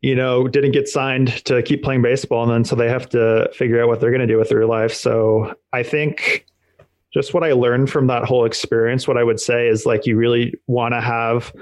[0.02, 2.44] you know, didn't get signed to keep playing baseball.
[2.44, 4.65] And then so they have to figure out what they're going to do with their
[4.65, 4.91] life.
[4.91, 6.48] So I think
[7.15, 10.17] just what I learned from that whole experience, what I would say is like you
[10.17, 11.54] really want to have.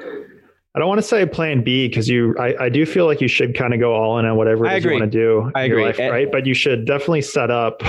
[0.75, 3.27] I don't want to say plan B because you, I, I do feel like you
[3.27, 5.51] should kind of go all in on whatever you want to do.
[5.53, 5.85] I agree.
[5.85, 6.31] Life, right.
[6.31, 7.83] But you should definitely set up,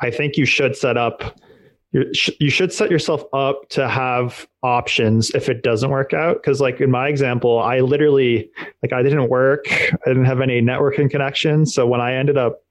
[0.00, 1.38] I think you should set up
[2.40, 6.80] you should set yourself up to have options if it doesn't work out because like
[6.80, 8.50] in my example i literally
[8.82, 12.64] like i didn't work i didn't have any networking connections so when i ended up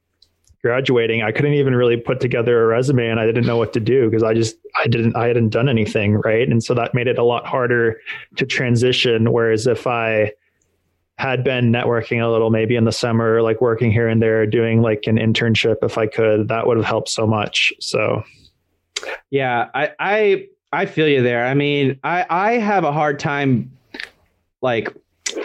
[0.63, 3.79] graduating i couldn't even really put together a resume and i didn't know what to
[3.79, 6.49] do because i just i didn't i hadn't done anything right?
[6.49, 7.99] And so that made it a lot harder
[8.37, 9.31] to transition.
[9.31, 10.31] Whereas if i
[11.17, 14.81] had been networking a little maybe in the summer like working here and there doing
[14.81, 17.73] like an internship if i could that would have helped so much.
[17.79, 18.23] So
[19.29, 21.45] yeah, I I I feel you there.
[21.45, 23.71] I mean, I I have a hard time
[24.61, 24.93] like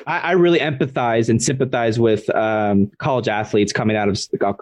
[0.06, 4.20] I, I really empathize and sympathize with um, college athletes coming out of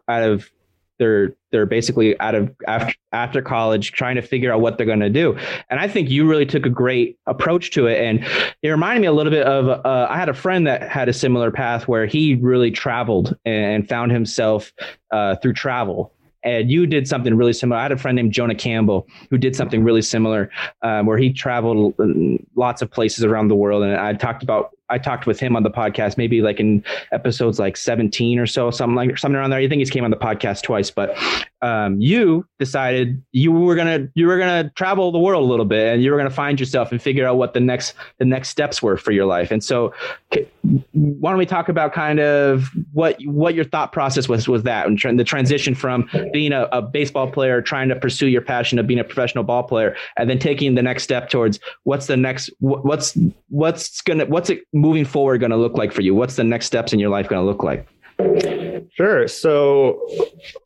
[0.09, 0.51] out of
[0.99, 5.01] they're they're basically out of after after college trying to figure out what they're going
[5.01, 5.37] to do
[5.69, 8.25] and i think you really took a great approach to it and
[8.63, 11.13] it reminded me a little bit of uh, i had a friend that had a
[11.13, 14.73] similar path where he really traveled and found himself
[15.11, 16.13] uh, through travel
[16.43, 17.81] and you did something really similar.
[17.81, 20.49] I had a friend named Jonah Campbell who did something really similar,
[20.81, 21.95] um, where he traveled
[22.55, 23.83] lots of places around the world.
[23.83, 27.59] And I talked about I talked with him on the podcast, maybe like in episodes
[27.59, 29.59] like 17 or so, something like something around there.
[29.59, 31.17] I think he's came on the podcast twice, but
[31.63, 35.95] um, you decided you were gonna you were gonna travel the world a little bit,
[35.95, 38.83] and you were gonna find yourself and figure out what the next the next steps
[38.83, 39.51] were for your life.
[39.51, 39.95] And so,
[40.93, 44.87] why don't we talk about kind of what what your thought process was was that
[44.87, 48.87] and the transition from being a, a baseball player, trying to pursue your passion of
[48.87, 52.51] being a professional ball player, and then taking the next step towards what's the next
[52.61, 53.17] what's
[53.49, 56.15] what's gonna what's it moving forward going to look like for you?
[56.15, 57.89] What's the next steps in your life going to look like?
[58.93, 59.29] Sure.
[59.29, 60.09] So,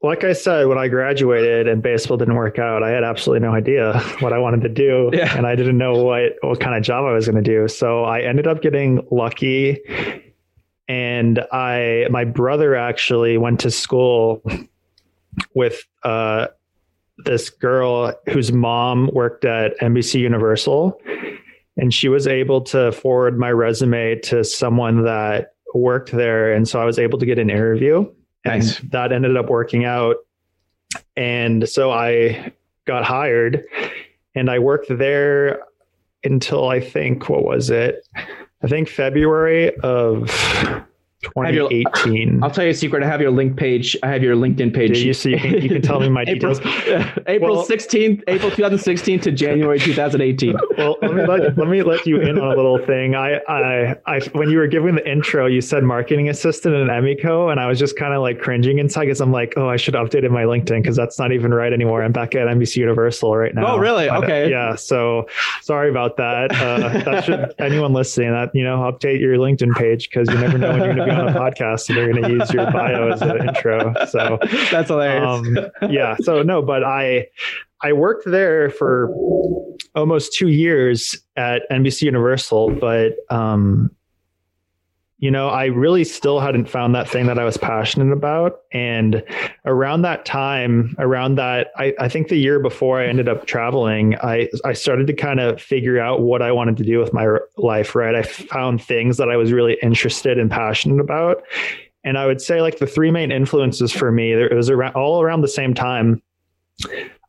[0.03, 3.53] like I said, when I graduated and baseball didn't work out, I had absolutely no
[3.53, 5.37] idea what I wanted to do, yeah.
[5.37, 7.67] and I didn't know what what kind of job I was going to do.
[7.67, 9.81] So I ended up getting lucky,
[10.87, 14.43] and I my brother actually went to school
[15.55, 16.49] with uh,
[17.19, 21.01] this girl whose mom worked at NBC Universal,
[21.77, 26.53] and she was able to forward my resume to someone that worked there.
[26.53, 28.11] And so i was able to get an interview.
[28.45, 28.81] Nice.
[28.81, 30.17] and that ended up working out.
[31.17, 32.53] And so i
[32.87, 33.65] got hired.
[34.35, 35.63] And i worked there
[36.25, 38.07] until i think what was it?
[38.63, 40.29] I think february of
[41.23, 42.15] 2018.
[42.15, 43.03] Your, I'll tell you a secret.
[43.03, 43.97] I have your link page.
[44.03, 44.99] I have your LinkedIn page.
[44.99, 47.19] you, so you, can, you can tell me my April, details.
[47.27, 50.57] April well, 16th, April 2016 to January 2018.
[50.81, 53.15] Well, let me let, let me let you in on a little thing.
[53.15, 57.51] I, I, I, when you were giving the intro, you said marketing assistant at Emeco,
[57.51, 59.93] and I was just kind of like cringing inside because I'm like, oh, I should
[59.93, 62.03] update my LinkedIn because that's not even right anymore.
[62.03, 63.75] I'm back at NBC Universal right now.
[63.75, 64.09] Oh, really?
[64.09, 64.51] But, okay.
[64.51, 64.75] yeah.
[64.75, 65.29] So
[65.61, 66.53] sorry about that.
[66.53, 70.57] Uh, that should anyone listening that you know update your LinkedIn page because you never
[70.57, 72.71] know when you're going to be on a podcast and they're going to use your
[72.71, 73.95] bio as an intro.
[74.07, 74.39] So
[74.71, 75.47] that's hilarious.
[75.47, 76.17] Um, yeah.
[76.21, 77.27] So no, but I
[77.83, 79.15] I worked there for
[79.95, 83.91] almost two years at NBC Universal, but um,
[85.21, 88.63] you know, I really still hadn't found that thing that I was passionate about.
[88.73, 89.23] And
[89.67, 94.17] around that time, around that, I, I think the year before I ended up traveling,
[94.23, 97.37] I, I started to kind of figure out what I wanted to do with my
[97.59, 98.15] life, right?
[98.15, 101.43] I found things that I was really interested and passionate about.
[102.03, 105.21] And I would say like the three main influences for me, it was around all
[105.21, 106.23] around the same time.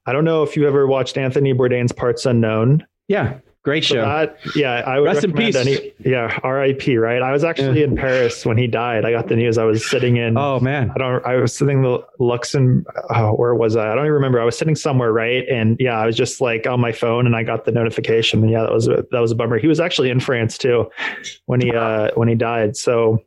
[0.06, 2.88] I don't know if you ever watched Anthony Bourdain's Parts Unknown.
[3.10, 3.40] Yeah.
[3.64, 3.96] Great show.
[3.96, 5.56] So that, yeah, I would rest in peace.
[5.56, 6.98] Any, yeah, R.I.P.
[6.98, 7.22] Right.
[7.22, 7.86] I was actually yeah.
[7.86, 9.06] in Paris when he died.
[9.06, 9.60] I got the news.
[9.60, 10.36] I was sitting in.
[10.36, 10.92] Oh man.
[10.96, 11.24] I don't.
[11.24, 12.92] I was sitting the Luxembourg.
[13.12, 13.92] Oh, where was I?
[13.92, 14.42] I don't even remember.
[14.42, 15.48] I was sitting somewhere, right?
[15.48, 18.42] And yeah, I was just like on my phone, and I got the notification.
[18.42, 19.60] And yeah, that was a, that was a bummer.
[19.60, 20.90] He was actually in France too
[21.46, 22.76] when he uh when he died.
[22.76, 23.24] So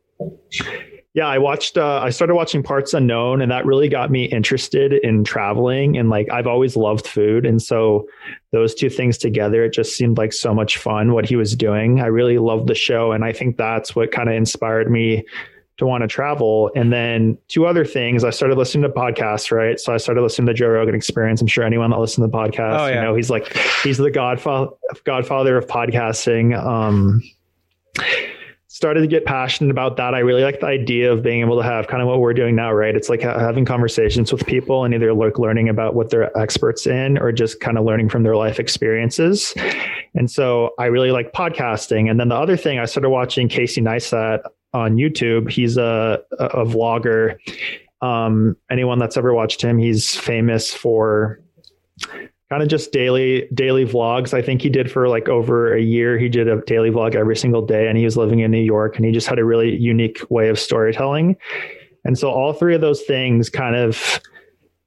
[1.15, 1.77] yeah, I watched.
[1.77, 5.97] Uh, I started watching Parts Unknown, and that really got me interested in traveling.
[5.97, 8.05] And like, I've always loved food, and so
[8.51, 11.13] those two things together, it just seemed like so much fun.
[11.13, 14.27] What he was doing, I really loved the show, and I think that's what kind
[14.27, 15.23] of inspired me
[15.77, 16.69] to want to travel.
[16.75, 19.79] And then two other things, I started listening to podcasts, right?
[19.79, 21.39] So I started listening to Joe Rogan Experience.
[21.39, 22.95] I'm sure anyone that listens to the podcast, oh, yeah.
[22.95, 24.71] you know, he's like he's the godfather
[25.05, 26.61] godfather of podcasting.
[26.61, 27.23] Um,
[28.75, 30.13] started to get passionate about that.
[30.13, 32.57] I really like the idea of being able to have kind of what we're doing
[32.57, 32.93] now, right?
[32.93, 37.17] It's like having conversations with people and either like learning about what they're experts in
[37.17, 39.53] or just kind of learning from their life experiences.
[40.13, 42.11] And so I really like podcasting.
[42.11, 44.41] And then the other thing, I started watching Casey Neistat
[44.73, 45.49] on YouTube.
[45.49, 47.37] He's a, a vlogger.
[48.01, 51.39] Um, anyone that's ever watched him, he's famous for
[52.49, 54.33] kind of just daily daily vlogs.
[54.33, 56.17] I think he did for like over a year.
[56.17, 58.95] He did a daily vlog every single day, and he was living in New York,
[58.95, 61.37] and he just had a really unique way of storytelling.
[62.03, 64.21] And so all three of those things kind of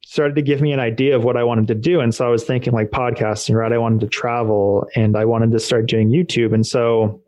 [0.09, 2.01] started to give me an idea of what I wanted to do.
[2.01, 3.71] And so I was thinking like podcasting, right?
[3.71, 6.55] I wanted to travel and I wanted to start doing YouTube.
[6.55, 7.21] And so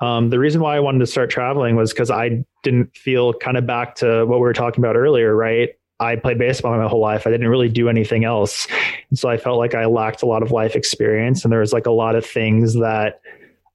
[0.00, 3.56] um, the reason why I wanted to start traveling was because I didn't feel kind
[3.56, 5.68] of back to what we were talking about earlier, right?
[6.00, 7.26] I played baseball my whole life.
[7.26, 8.68] I didn't really do anything else.
[9.10, 11.44] And so I felt like I lacked a lot of life experience.
[11.44, 13.20] And there was like a lot of things that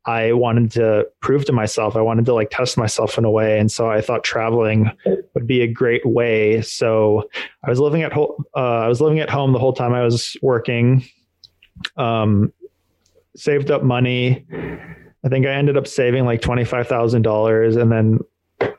[0.06, 1.96] I wanted to prove to myself.
[1.96, 3.60] I wanted to like test myself in a way.
[3.60, 4.92] And so I thought traveling
[5.34, 6.62] would be a great way.
[6.62, 7.30] So
[7.64, 8.32] I was living at home.
[8.56, 11.06] Uh, I was living at home the whole time I was working.
[11.98, 12.54] Um,
[13.36, 14.46] saved up money.
[15.26, 18.20] I think I ended up saving like $25,000 and then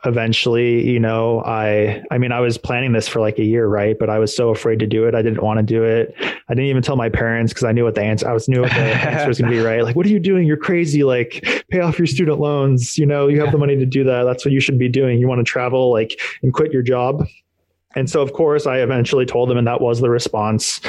[0.05, 3.97] eventually, you know, I I mean, I was planning this for like a year, right?
[3.97, 5.15] But I was so afraid to do it.
[5.15, 6.13] I didn't want to do it.
[6.19, 8.61] I didn't even tell my parents because I knew what the answer I was knew
[8.61, 9.83] what the answer was gonna be, right?
[9.83, 10.45] Like, what are you doing?
[10.45, 11.03] You're crazy.
[11.03, 12.97] Like, pay off your student loans.
[12.97, 14.23] You know, you have the money to do that.
[14.23, 15.19] That's what you should be doing.
[15.19, 17.25] You want to travel, like, and quit your job.
[17.95, 20.81] And so, of course, I eventually told them, and that was the response.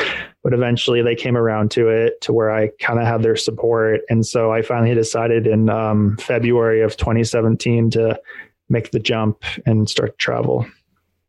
[0.43, 4.01] But eventually, they came around to it to where I kind of had their support.
[4.11, 8.21] And so, I finally decided in um, February of 2017 to
[8.69, 10.67] make the jump and start to travel.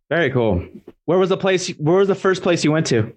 [0.09, 0.65] Very cool.
[1.05, 1.69] Where was the place?
[1.77, 3.13] Where was the first place you went to?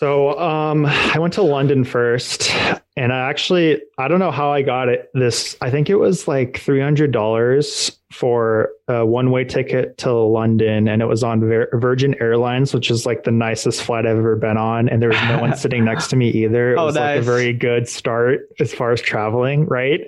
[0.00, 2.50] So um, I went to London first,
[2.96, 5.10] and I actually I don't know how I got it.
[5.12, 10.10] This I think it was like three hundred dollars for a one way ticket to
[10.10, 11.40] London, and it was on
[11.74, 14.88] Virgin Airlines, which is like the nicest flight I've ever been on.
[14.88, 16.72] And there was no one sitting next to me either.
[16.72, 17.16] It oh, was nice.
[17.16, 20.00] like a very good start as far as traveling, right?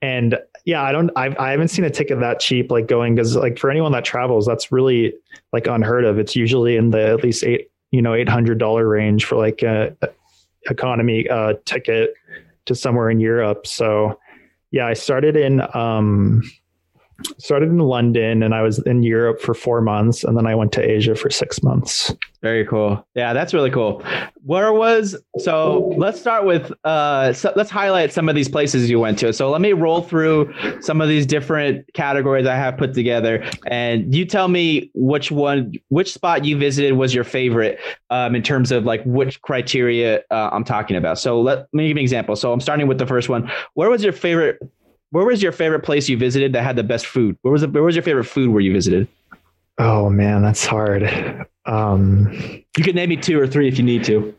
[0.00, 1.10] And yeah, I don't.
[1.14, 4.04] I've, I haven't seen a ticket that cheap, like going because like for anyone that
[4.04, 5.14] travels, that's really
[5.52, 6.18] like unheard of.
[6.18, 9.62] It's usually in the at least eight, you know, eight hundred dollar range for like
[9.62, 9.94] a
[10.70, 12.14] economy uh, ticket
[12.64, 13.66] to somewhere in Europe.
[13.66, 14.18] So
[14.70, 16.42] yeah, I started in um,
[17.38, 20.72] started in London and I was in Europe for four months and then I went
[20.72, 22.14] to Asia for six months.
[22.42, 23.06] Very cool.
[23.14, 24.02] Yeah, that's really cool.
[24.44, 29.00] Where was so let's start with uh so let's highlight some of these places you
[29.00, 29.32] went to.
[29.32, 34.14] So let me roll through some of these different categories I have put together and
[34.14, 37.78] you tell me which one which spot you visited was your favorite
[38.10, 41.18] um in terms of like which criteria uh, I'm talking about.
[41.18, 42.36] So let, let me give you an example.
[42.36, 43.50] So I'm starting with the first one.
[43.74, 44.58] Where was your favorite
[45.14, 47.38] where was your favorite place you visited that had the best food?
[47.42, 49.06] Where was the, where was your favorite food where you visited?
[49.78, 51.46] Oh man, that's hard.
[51.66, 52.32] Um,
[52.76, 54.34] you can name me two or three if you need to.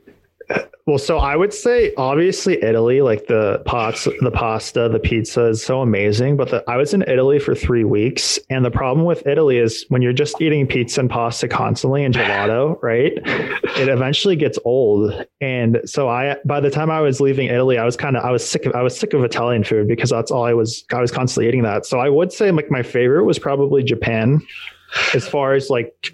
[0.88, 5.66] Well, so I would say obviously Italy, like the pots, the pasta, the pizza is
[5.66, 6.38] so amazing.
[6.38, 9.84] But the, I was in Italy for three weeks, and the problem with Italy is
[9.90, 13.14] when you're just eating pizza and pasta constantly and gelato, right?
[13.16, 15.26] It eventually gets old.
[15.42, 18.30] And so I, by the time I was leaving Italy, I was kind of, I
[18.30, 21.02] was sick of, I was sick of Italian food because that's all I was, I
[21.02, 21.88] was constantly eating that.
[21.88, 24.40] So I would say like my favorite was probably Japan,
[25.16, 26.14] as far as like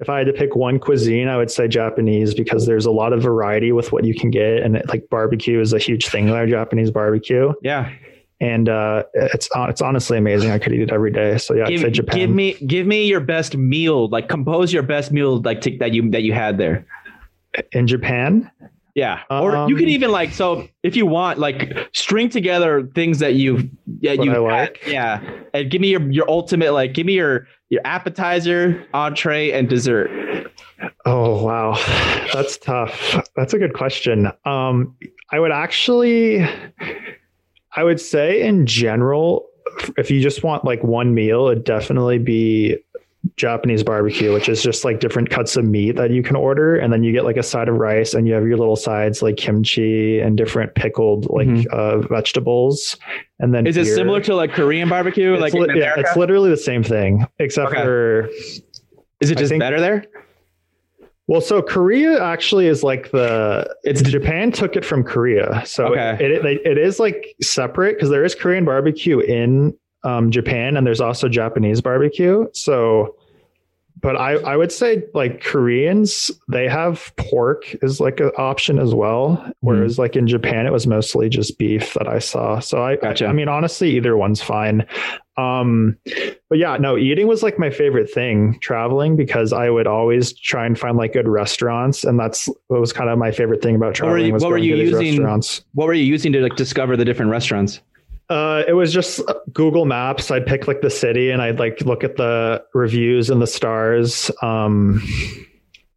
[0.00, 3.12] if I had to pick one cuisine, I would say Japanese because there's a lot
[3.12, 6.26] of variety with what you can get, and it, like barbecue is a huge thing
[6.26, 6.46] there.
[6.46, 7.92] Japanese barbecue, yeah,
[8.40, 10.50] and uh, it's it's honestly amazing.
[10.50, 11.36] I could eat it every day.
[11.38, 12.18] So yeah, give, I'd say Japan.
[12.18, 15.92] Give me give me your best meal, like compose your best meal, like t- that
[15.92, 16.86] you that you had there
[17.72, 18.50] in Japan.
[18.94, 19.20] Yeah.
[19.30, 23.34] Or um, you can even like so if you want like string together things that
[23.34, 23.68] you've
[24.00, 24.82] yeah you like.
[24.86, 25.22] yeah
[25.54, 30.10] and give me your your ultimate like give me your your appetizer, entree and dessert.
[31.06, 31.74] Oh wow.
[32.32, 33.26] That's tough.
[33.36, 34.30] That's a good question.
[34.44, 34.96] Um
[35.30, 36.46] I would actually
[37.74, 39.46] I would say in general
[39.96, 42.76] if you just want like one meal, it'd definitely be
[43.36, 46.76] Japanese barbecue, which is just like different cuts of meat that you can order.
[46.76, 49.22] And then you get like a side of rice and you have your little sides
[49.22, 51.66] like kimchi and different pickled like mm-hmm.
[51.70, 52.96] uh, vegetables.
[53.38, 53.84] And then is beer.
[53.84, 55.34] it similar to like Korean barbecue?
[55.34, 57.82] It's like li- yeah, it's literally the same thing, except okay.
[57.82, 58.28] for.
[59.20, 60.06] Is it just think, better there?
[61.26, 66.16] Well, so Korea actually is like the it's Japan took it from Korea, so okay.
[66.24, 70.86] it, it, it is like separate because there is Korean barbecue in um, Japan, and
[70.86, 72.46] there's also Japanese barbecue.
[72.52, 73.16] So,
[74.00, 78.94] but I I would say like Koreans they have pork is like an option as
[78.94, 82.60] well, whereas mm like in Japan it was mostly just beef that I saw.
[82.60, 83.26] So I gotcha.
[83.26, 84.86] I mean honestly either one's fine.
[85.36, 85.96] Um,
[86.48, 90.66] but yeah, no, eating was like my favorite thing traveling because I would always try
[90.66, 93.94] and find like good restaurants, and that's what was kind of my favorite thing about
[93.94, 94.32] traveling.
[94.32, 95.24] What were you, what were you using?
[95.74, 97.80] What were you using to like discover the different restaurants?
[98.30, 99.20] Uh, it was just
[99.52, 100.30] Google Maps.
[100.30, 104.30] I'd pick like the city and I'd like look at the reviews and the stars.
[104.40, 105.02] Um,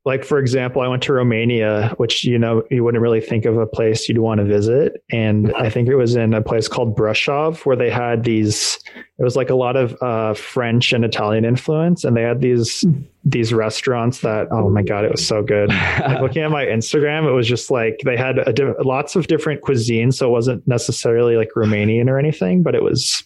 [0.05, 3.57] like for example i went to romania which you know you wouldn't really think of
[3.57, 5.03] a place you'd want to visit.
[5.11, 8.79] And i think it was in a place called Brasov where they had these
[9.17, 12.03] it was like a lot of uh, french and italian influence.
[12.03, 12.85] And they had these
[13.23, 15.69] these restaurants that oh my god it was so good.
[15.69, 19.61] Like looking at my instagram it was just like they had a, lots of different
[19.61, 20.15] cuisines.
[20.15, 23.23] So it wasn't necessarily like romanian or anything but it was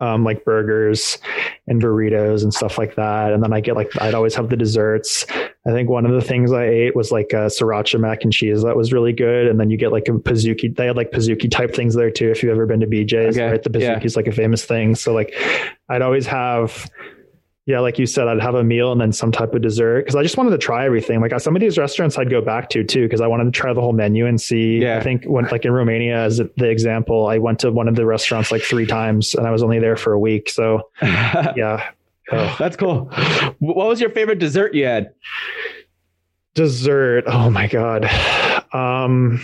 [0.00, 1.18] um, like burgers
[1.66, 3.32] and burritos and stuff like that.
[3.32, 5.26] And then I get like, I'd always have the desserts.
[5.66, 8.62] I think one of the things I ate was like a sriracha mac and cheese.
[8.62, 9.46] That was really good.
[9.46, 10.74] And then you get like a pizookie.
[10.74, 12.30] They had like pizookie type things there too.
[12.30, 13.50] If you've ever been to BJ's, okay.
[13.50, 13.62] right?
[13.62, 14.18] The pizookie is yeah.
[14.18, 14.94] like a famous thing.
[14.94, 15.34] So like
[15.88, 16.90] I'd always have
[17.66, 20.16] yeah, like you said, I'd have a meal and then some type of dessert because
[20.16, 21.20] I just wanted to try everything.
[21.20, 23.72] Like some of these restaurants, I'd go back to too because I wanted to try
[23.72, 24.78] the whole menu and see.
[24.78, 24.98] Yeah.
[24.98, 28.06] I think when like in Romania, as the example, I went to one of the
[28.06, 30.48] restaurants like three times and I was only there for a week.
[30.48, 31.90] So yeah,
[32.32, 32.56] oh.
[32.58, 33.04] that's cool.
[33.58, 35.12] What was your favorite dessert you had?
[36.54, 37.24] Dessert.
[37.26, 38.06] Oh my god.
[38.72, 39.40] Um,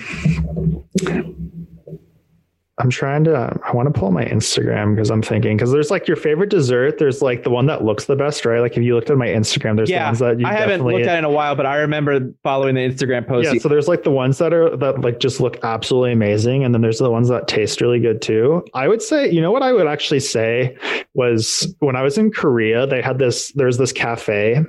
[2.78, 3.58] I'm trying to.
[3.64, 6.98] I want to pull my Instagram because I'm thinking because there's like your favorite dessert.
[6.98, 8.60] There's like the one that looks the best, right?
[8.60, 10.84] Like if you looked at my Instagram, there's yeah, the ones that you I haven't
[10.84, 13.50] looked at in a while, but I remember following the Instagram post.
[13.50, 16.74] Yeah, so there's like the ones that are that like just look absolutely amazing, and
[16.74, 18.62] then there's the ones that taste really good too.
[18.74, 20.76] I would say, you know what I would actually say
[21.14, 23.52] was when I was in Korea, they had this.
[23.52, 24.62] There's this cafe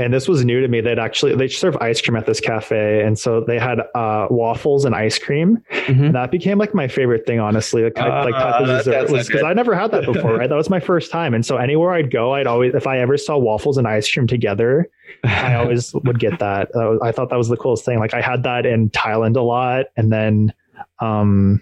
[0.00, 0.80] and this was new to me.
[0.80, 4.84] They'd actually they serve ice cream at this cafe, and so they had uh, waffles
[4.84, 5.62] and ice cream.
[5.70, 6.04] Mm-hmm.
[6.04, 7.84] And that became like my favorite thing, honestly.
[7.84, 10.48] Like, uh, like dessert was because I never had that before, right?
[10.48, 13.16] That was my first time, and so anywhere I'd go, I'd always if I ever
[13.18, 14.88] saw waffles and ice cream together,
[15.24, 16.74] I always would get that.
[16.74, 17.98] Uh, I thought that was the coolest thing.
[17.98, 20.52] Like I had that in Thailand a lot, and then.
[21.00, 21.60] um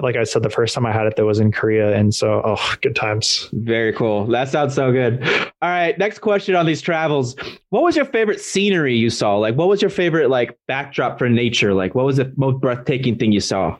[0.00, 1.96] like I said, the first time I had it, that was in Korea.
[1.96, 3.48] And so, oh, good times.
[3.52, 4.26] Very cool.
[4.26, 5.22] That sounds so good.
[5.62, 5.96] All right.
[5.98, 7.36] Next question on these travels.
[7.70, 9.36] What was your favorite scenery you saw?
[9.36, 11.72] Like, what was your favorite, like, backdrop for nature?
[11.72, 13.78] Like, what was the most breathtaking thing you saw?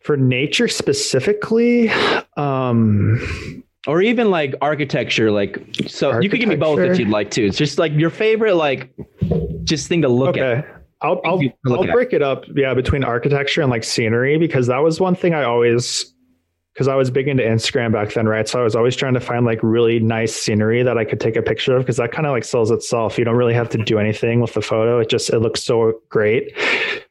[0.00, 1.90] For nature specifically,
[2.36, 7.30] um, or even like architecture, like so you could give me both if you'd like
[7.32, 7.46] to.
[7.46, 8.92] It's just like your favorite, like
[9.64, 10.58] just thing to look okay.
[10.58, 10.83] at.
[11.04, 15.00] I'll I'll, I'll break it up, yeah, between architecture and like scenery because that was
[15.00, 16.14] one thing I always
[16.72, 18.48] because I was big into Instagram back then, right?
[18.48, 21.36] So I was always trying to find like really nice scenery that I could take
[21.36, 23.18] a picture of because that kind of like sells itself.
[23.18, 26.00] You don't really have to do anything with the photo; it just it looks so
[26.08, 26.52] great.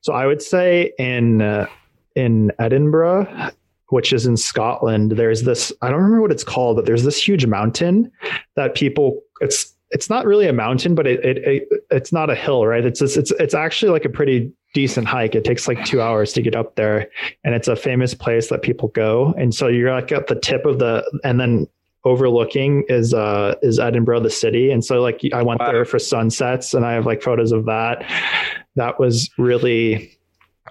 [0.02, 1.68] So I would say in uh,
[2.16, 3.52] in Edinburgh,
[3.90, 7.26] which is in Scotland, there's this I don't remember what it's called, but there's this
[7.26, 8.12] huge mountain
[8.56, 12.36] that people it's it's not really a mountain, but it, it, it it's not a
[12.36, 12.84] hill, right?
[12.84, 15.36] It's just, it's it's actually like a pretty decent hike.
[15.36, 17.10] It takes like two hours to get up there,
[17.44, 19.34] and it's a famous place that people go.
[19.38, 21.68] And so you're like at the tip of the, and then
[22.06, 24.72] overlooking is uh is Edinburgh, the city.
[24.72, 25.72] And so like I went wow.
[25.72, 28.04] there for sunsets, and I have like photos of that.
[28.76, 30.18] That was really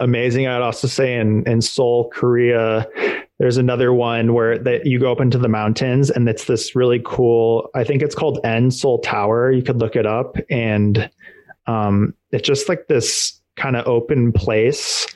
[0.01, 0.49] amazing.
[0.49, 2.89] I'd also say in in Seoul, Korea
[3.38, 7.01] there's another one where that you go up into the mountains and it's this really
[7.05, 9.51] cool, I think it's called N Seoul Tower.
[9.51, 11.11] You could look it up and
[11.66, 15.07] um, it's just like this kind of open place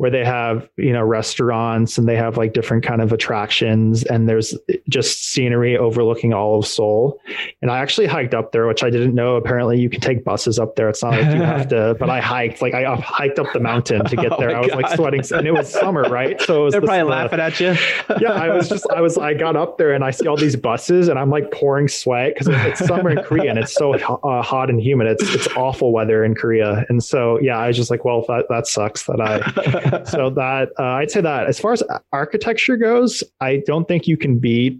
[0.00, 4.26] where they have you know restaurants and they have like different kind of attractions and
[4.26, 4.56] there's
[4.88, 7.20] just scenery overlooking all of Seoul.
[7.60, 9.36] And I actually hiked up there, which I didn't know.
[9.36, 10.88] Apparently, you can take buses up there.
[10.88, 14.02] It's not like you have to, but I hiked like I hiked up the mountain
[14.06, 14.56] to get oh there.
[14.56, 14.82] I was God.
[14.82, 16.40] like sweating, and it was summer, right?
[16.40, 17.76] So they're probably laughing at you.
[18.22, 20.56] yeah, I was just I was I got up there and I see all these
[20.56, 24.40] buses and I'm like pouring sweat because it's summer in Korea and it's so uh,
[24.40, 25.08] hot and humid.
[25.08, 28.46] It's it's awful weather in Korea, and so yeah, I was just like, well, that
[28.48, 31.82] that sucks that I so that uh, I'd say that as far as
[32.12, 34.78] architecture goes, I don't think you can beat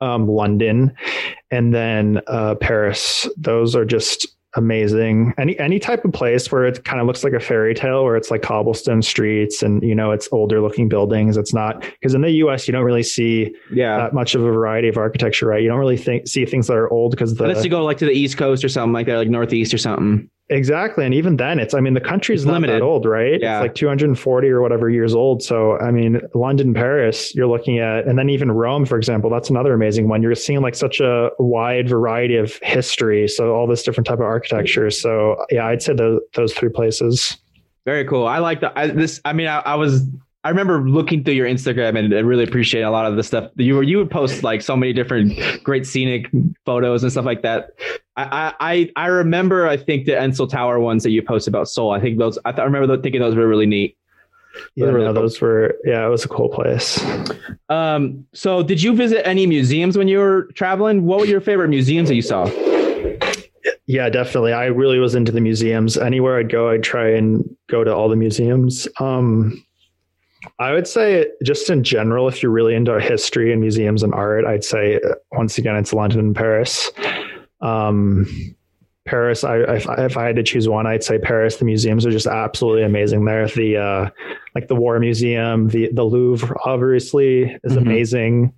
[0.00, 0.94] um, London
[1.50, 3.28] and then uh, Paris.
[3.36, 5.32] Those are just amazing.
[5.38, 8.16] Any any type of place where it kind of looks like a fairy tale, where
[8.16, 11.36] it's like cobblestone streets and you know it's older looking buildings.
[11.36, 12.66] It's not because in the U.S.
[12.66, 13.96] you don't really see yeah.
[13.98, 15.62] that much of a variety of architecture, right?
[15.62, 18.06] You don't really think see things that are old because unless you go like to
[18.06, 20.28] the East Coast or something like that, like Northeast or something.
[20.50, 21.04] Exactly.
[21.04, 22.76] And even then it's I mean the country's not limited.
[22.76, 23.40] that old, right?
[23.40, 23.58] Yeah.
[23.58, 25.42] It's like 240 or whatever years old.
[25.42, 29.48] So I mean London, Paris, you're looking at and then even Rome, for example, that's
[29.48, 30.22] another amazing one.
[30.22, 33.28] You're seeing like such a wide variety of history.
[33.28, 34.86] So all this different type of architecture.
[34.86, 35.00] Mm-hmm.
[35.00, 37.36] So yeah, I'd say those those three places.
[37.84, 38.26] Very cool.
[38.26, 39.20] I like the I, this.
[39.24, 40.04] I mean, I, I was
[40.42, 43.50] I remember looking through your Instagram and I really appreciate a lot of the stuff
[43.56, 46.30] you were you would post like so many different great scenic
[46.64, 47.70] photos and stuff like that.
[48.16, 51.90] I I I remember I think the Eiffel Tower ones that you posted about Seoul.
[51.90, 53.96] I think those I, th- I remember thinking those were really neat.
[54.74, 57.04] Yeah, really no, those were yeah, it was a cool place.
[57.68, 61.04] Um, so did you visit any museums when you were traveling?
[61.04, 62.46] What were your favorite museums that you saw?
[63.86, 64.52] Yeah, definitely.
[64.52, 65.96] I really was into the museums.
[65.96, 68.88] Anywhere I'd go, I'd try and go to all the museums.
[68.98, 69.64] Um,
[70.58, 74.46] I would say, just in general, if you're really into history and museums and art,
[74.46, 76.90] I'd say uh, once again it's London and Paris.
[77.60, 78.26] Um,
[79.06, 81.56] Paris, I, if, if, I had to choose one, I'd say Paris.
[81.56, 83.48] The museums are just absolutely amazing there.
[83.48, 84.10] The uh,
[84.54, 87.78] like the War Museum, the the Louvre, obviously, is mm-hmm.
[87.78, 88.52] amazing.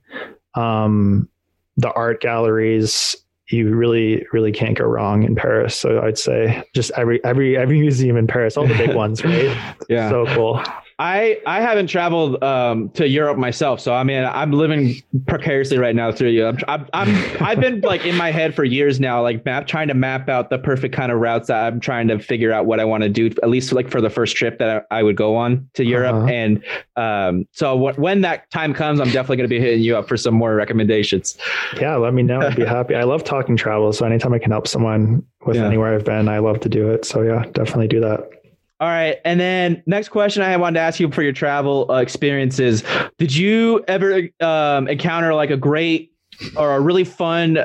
[0.54, 1.28] Um,
[1.76, 3.16] the art galleries,
[3.48, 5.76] you really really can't go wrong in Paris.
[5.76, 9.76] So I'd say just every every every museum in Paris, all the big ones, right?
[9.88, 10.62] yeah, so cool.
[11.02, 15.96] I I haven't traveled um, to Europe myself, so I mean I'm living precariously right
[15.96, 16.46] now through you.
[16.46, 19.88] I'm, I'm, I'm I've been like in my head for years now, like map trying
[19.88, 22.78] to map out the perfect kind of routes that I'm trying to figure out what
[22.78, 25.16] I want to do, at least like for the first trip that I, I would
[25.16, 26.14] go on to Europe.
[26.14, 26.26] Uh-huh.
[26.26, 29.96] And um, so what, when that time comes, I'm definitely going to be hitting you
[29.96, 31.36] up for some more recommendations.
[31.80, 32.42] Yeah, let me know.
[32.42, 32.94] I'd be happy.
[32.94, 35.66] I love talking travel, so anytime I can help someone with yeah.
[35.66, 37.04] anywhere I've been, I love to do it.
[37.04, 38.41] So yeah, definitely do that.
[38.82, 39.18] All right.
[39.24, 42.82] And then next question I wanted to ask you for your travel uh, experiences.
[43.16, 46.12] Did you ever um, encounter like a great
[46.56, 47.58] or a really fun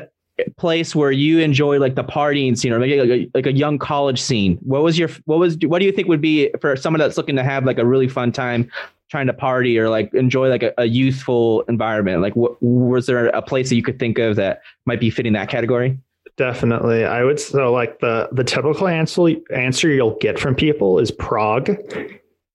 [0.57, 3.79] place where you enjoy like the partying scene or maybe like a, like a young
[3.79, 4.59] college scene?
[4.61, 7.35] What was your, what was, what do you think would be for someone that's looking
[7.37, 8.69] to have like a really fun time
[9.09, 12.21] trying to party or like enjoy like a, a youthful environment?
[12.21, 15.33] Like what, was there a place that you could think of that might be fitting
[15.33, 15.97] that category?
[16.37, 17.03] Definitely.
[17.03, 21.75] I would so like the the typical answer answer you'll get from people is Prague.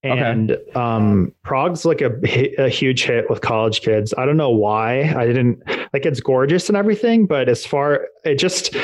[0.04, 0.72] And okay.
[0.72, 2.10] um, Prague's like a,
[2.58, 4.12] a huge hit with college kids.
[4.18, 5.14] I don't know why.
[5.14, 5.62] I didn't
[5.92, 8.74] like it's gorgeous and everything, but as far it just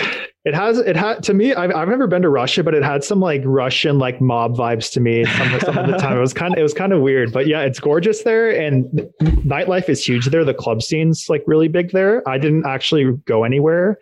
[0.45, 1.55] it has it had to me.
[1.55, 4.93] I've I've never been to Russia, but it had some like Russian like mob vibes
[4.93, 6.17] to me some, some of the time.
[6.17, 8.85] It was kind of it was kind of weird, but yeah, it's gorgeous there, and
[9.23, 10.45] nightlife is huge there.
[10.45, 12.29] The club scene's like really big there.
[12.29, 13.99] I didn't actually go anywhere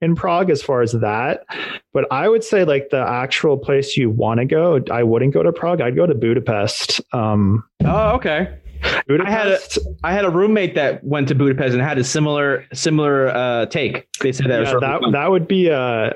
[0.00, 1.44] in Prague as far as that.
[1.92, 5.42] But I would say like the actual place you want to go, I wouldn't go
[5.42, 5.80] to Prague.
[5.80, 7.00] I'd go to Budapest.
[7.12, 8.58] Um, oh, okay.
[9.06, 9.26] Budapest.
[9.26, 9.60] I had a
[10.04, 14.06] I had a roommate that went to Budapest and had a similar similar uh, take.
[14.20, 16.10] They said that yeah, that, that would be uh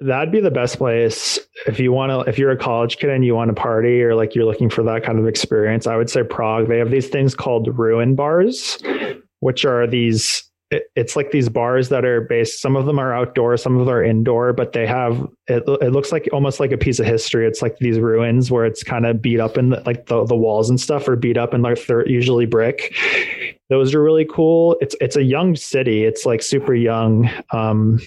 [0.00, 3.24] that'd be the best place if you want to if you're a college kid and
[3.24, 5.86] you want to party or like you're looking for that kind of experience.
[5.86, 6.68] I would say Prague.
[6.68, 8.78] They have these things called ruin bars,
[9.40, 10.42] which are these
[10.72, 13.86] it, it's like these bars that are based some of them are outdoor some of
[13.86, 17.06] them are indoor but they have it, it looks like almost like a piece of
[17.06, 20.36] history it's like these ruins where it's kind of beat up and like the, the
[20.36, 22.94] walls and stuff are beat up and like they're usually brick
[23.68, 28.00] those are really cool it's it's a young city it's like super young um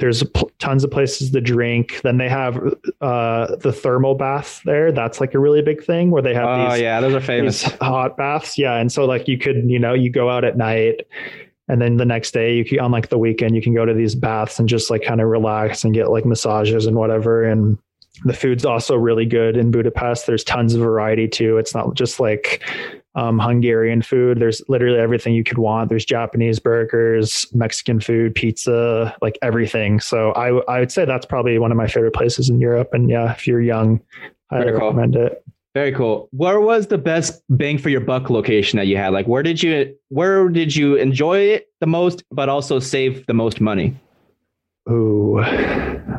[0.00, 0.24] there's
[0.58, 2.00] tons of places to drink.
[2.02, 2.56] Then they have
[3.02, 4.90] uh, the thermal bath there.
[4.90, 6.48] That's like a really big thing where they have.
[6.48, 8.58] Oh these, yeah, those are famous hot baths.
[8.58, 11.02] Yeah, and so like you could you know you go out at night
[11.70, 13.94] and then the next day you can on like the weekend you can go to
[13.94, 17.44] these baths and just like kind of relax and get like massages and whatever.
[17.44, 17.78] And
[18.24, 20.26] the food's also really good in budapest.
[20.26, 21.58] There's tons of variety too.
[21.58, 22.68] It's not just like
[23.14, 24.40] um, hungarian food.
[24.40, 25.90] There's literally everything you could want.
[25.90, 30.00] There's japanese burgers mexican food pizza like everything.
[30.00, 32.88] So i, I would say that's probably one of my favorite places in europe.
[32.92, 34.00] And yeah if you're young
[34.50, 35.44] i recommend it
[35.74, 36.28] very cool.
[36.32, 39.12] Where was the best bang for your buck location that you had?
[39.12, 43.34] Like, where did you where did you enjoy it the most, but also save the
[43.34, 43.98] most money?
[44.90, 45.40] Ooh,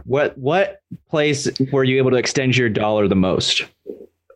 [0.06, 3.66] what what place were you able to extend your dollar the most?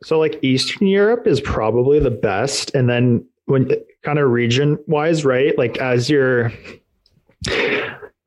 [0.03, 3.71] So, like Eastern Europe is probably the best, and then when
[4.03, 5.57] kind of region wise, right?
[5.57, 6.51] Like as you're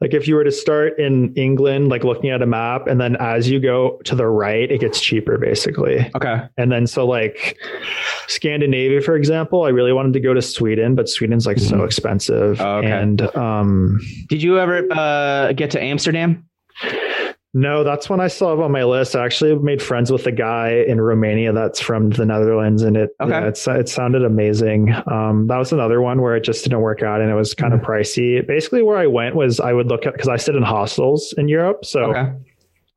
[0.09, 3.17] like if you were to start in England, like looking at a map, and then
[3.17, 6.11] as you go to the right, it gets cheaper basically.
[6.15, 6.41] Okay.
[6.57, 7.59] And then so like
[8.27, 11.79] Scandinavia, for example, I really wanted to go to Sweden, but Sweden's like mm-hmm.
[11.79, 12.61] so expensive.
[12.61, 12.91] Oh, okay.
[12.91, 16.48] And um did you ever uh get to Amsterdam?
[17.59, 19.17] No, that's one I still have on my list.
[19.17, 23.11] I actually made friends with a guy in Romania that's from the Netherlands, and it
[23.21, 23.31] okay.
[23.31, 24.95] yeah, it sounded amazing.
[25.11, 27.75] Um, that was another one where it just didn't work out, and it was kind
[27.75, 27.91] of mm-hmm.
[27.91, 28.47] pricey.
[28.47, 31.49] Basically, where I went was I would look at because I sit in hostels in
[31.49, 32.15] Europe, so.
[32.15, 32.33] Okay.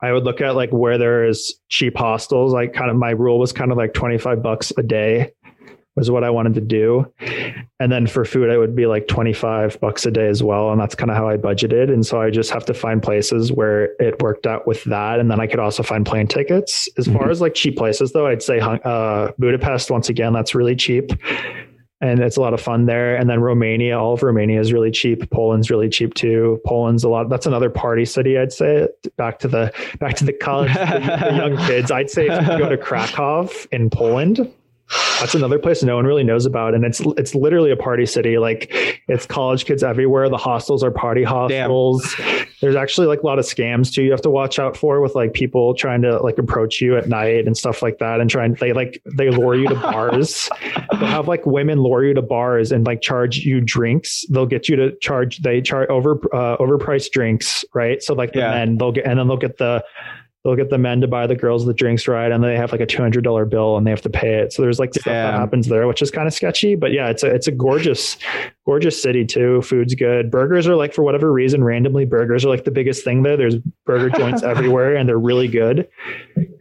[0.04, 2.54] I would look at like where there is cheap hostels.
[2.54, 5.32] Like kind of my rule was kind of like 25 bucks a day
[5.96, 7.12] was what I wanted to do.
[7.80, 10.72] And then for food, I would be like 25 bucks a day as well.
[10.72, 11.92] And that's kind of how I budgeted.
[11.92, 15.20] And so I just have to find places where it worked out with that.
[15.20, 16.88] And then I could also find plane tickets.
[16.98, 17.18] As mm-hmm.
[17.18, 21.12] far as like cheap places though, I'd say uh, Budapest, once again, that's really cheap.
[22.00, 23.16] And it's a lot of fun there.
[23.16, 25.30] And then Romania, all of Romania is really cheap.
[25.30, 26.60] Poland's really cheap too.
[26.66, 27.30] Poland's a lot.
[27.30, 28.88] That's another party city, I'd say.
[29.18, 31.92] Back to the back to the college, the, the young kids.
[31.92, 34.52] I'd say if you go to Krakow in Poland,
[35.20, 38.38] that's another place no one really knows about, and it's it's literally a party city.
[38.38, 40.30] Like it's college kids everywhere.
[40.30, 42.16] The hostels are party hostels.
[42.18, 42.48] Damn.
[42.62, 44.04] There's actually like a lot of scams too.
[44.04, 47.08] You have to watch out for with like people trying to like approach you at
[47.08, 50.50] night and stuff like that, and trying they like they lure you to bars.
[50.92, 54.26] They'll have like women lure you to bars and like charge you drinks.
[54.30, 55.40] They'll get you to charge.
[55.40, 58.04] They charge over uh, overpriced drinks, right?
[58.04, 58.52] So like the yeah.
[58.52, 59.84] men, they'll get and then they'll get the
[60.44, 62.82] they'll get the men to buy the girls the drinks right and they have like
[62.82, 64.54] a $200 bill and they have to pay it.
[64.54, 67.24] So there's like stuff that happens there which is kind of sketchy but yeah it's
[67.24, 68.18] a it's a gorgeous
[68.66, 69.62] gorgeous city too.
[69.62, 70.32] Food's good.
[70.32, 73.38] Burgers are like for whatever reason randomly burgers are like the biggest thing there.
[73.38, 75.88] There's burger joints everywhere and they're really good.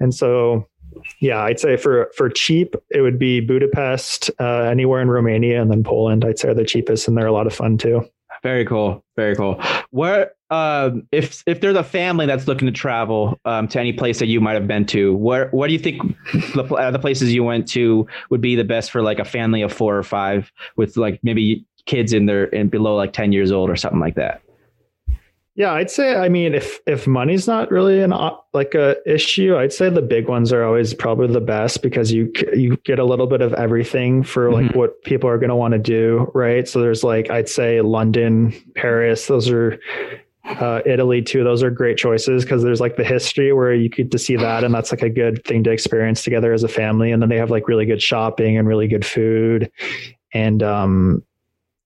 [0.00, 0.66] And so
[1.20, 5.70] yeah i'd say for for cheap it would be budapest uh, anywhere in romania and
[5.70, 6.24] then poland.
[6.24, 8.04] I'd say are the cheapest and they're a lot of fun too.
[8.42, 9.04] Very cool.
[9.16, 9.60] Very cool.
[9.90, 14.18] Where, um, if if there's a family that's looking to travel um, to any place
[14.18, 16.02] that you might have been to, where where do you think
[16.54, 19.62] the, uh, the places you went to would be the best for like a family
[19.62, 23.52] of four or five with like maybe kids in their and below like ten years
[23.52, 24.42] old or something like that?
[25.54, 26.16] Yeah, I'd say.
[26.16, 28.12] I mean, if if money's not really an
[28.52, 32.32] like a issue, I'd say the big ones are always probably the best because you
[32.54, 34.78] you get a little bit of everything for like mm-hmm.
[34.78, 36.66] what people are going to want to do, right?
[36.66, 39.26] So there's like I'd say London, Paris.
[39.26, 39.78] Those are
[40.44, 41.44] uh, Italy too.
[41.44, 44.64] Those are great choices because there's like the history where you get to see that,
[44.64, 47.12] and that's like a good thing to experience together as a family.
[47.12, 49.70] And then they have like really good shopping and really good food,
[50.32, 51.22] and um,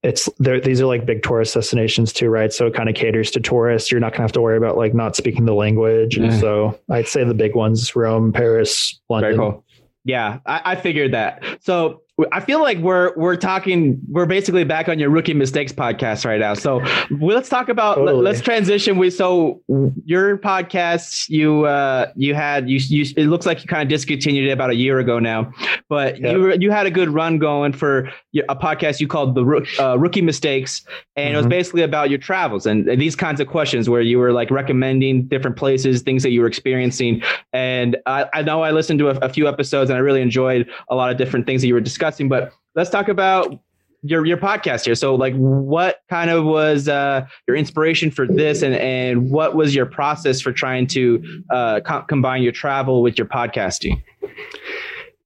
[0.05, 2.53] it's these are like big tourist destinations too, right?
[2.53, 3.91] So it kind of caters to tourists.
[3.91, 6.17] You're not gonna have to worry about like not speaking the language.
[6.17, 9.37] And so I'd say the big ones: Rome, Paris, London.
[9.37, 9.65] Cool.
[10.05, 11.43] Yeah, I, I figured that.
[11.61, 16.25] So I feel like we're we're talking we're basically back on your rookie mistakes podcast
[16.25, 16.55] right now.
[16.55, 18.23] So let's talk about totally.
[18.23, 18.99] let, us transition.
[18.99, 19.61] We so
[20.05, 24.47] your podcast you uh you had you you it looks like you kind of discontinued
[24.47, 25.53] it about a year ago now,
[25.89, 26.37] but yep.
[26.37, 28.09] you you had a good run going for
[28.49, 30.85] a podcast you called the uh, rookie mistakes,
[31.17, 31.35] and mm-hmm.
[31.35, 31.51] it was mm-hmm.
[31.51, 35.27] basically about your travels and, and, these kinds of questions where you were like recommending
[35.27, 37.23] different places, things that you were experiencing.
[37.53, 40.71] And I, I know I listened to a, a few episodes and I really enjoyed
[40.89, 43.59] a lot of different things that you were discussing discussing, but let's talk about
[44.03, 44.95] your your podcast here.
[44.95, 49.75] So like what kind of was uh, your inspiration for this and and what was
[49.75, 54.03] your process for trying to uh, co- combine your travel with your podcasting?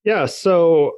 [0.04, 0.94] Yeah, so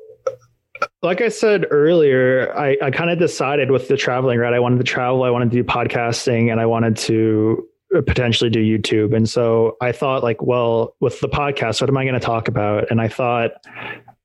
[1.03, 4.53] like I said earlier, I, I kind of decided with the traveling, right?
[4.53, 7.66] I wanted to travel, I wanted to do podcasting, and I wanted to
[8.07, 9.16] potentially do YouTube.
[9.16, 12.47] And so I thought like, well, with the podcast, what am I going to talk
[12.47, 12.91] about?
[12.91, 13.51] And I thought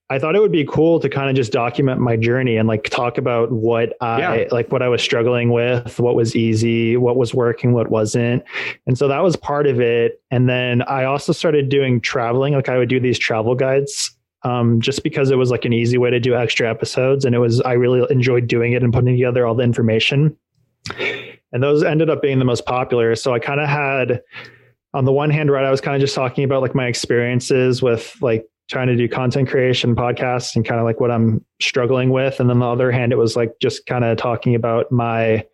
[0.09, 2.83] I thought it would be cool to kind of just document my journey and like
[2.83, 4.47] talk about what I yeah.
[4.51, 8.43] like what I was struggling with, what was easy, what was working, what wasn't.
[8.85, 10.21] And so that was part of it.
[10.29, 12.53] And then I also started doing traveling.
[12.53, 15.97] Like I would do these travel guides um, just because it was like an easy
[15.97, 17.25] way to do extra episodes.
[17.25, 20.37] And it was, I really enjoyed doing it and putting together all the information.
[21.51, 23.15] And those ended up being the most popular.
[23.15, 24.21] So I kind of had,
[24.93, 27.81] on the one hand, right, I was kind of just talking about like my experiences
[27.81, 32.09] with like trying to do content creation podcasts and kind of like what I'm struggling
[32.09, 32.39] with.
[32.39, 35.45] And then the other hand, it was like just kind of talking about my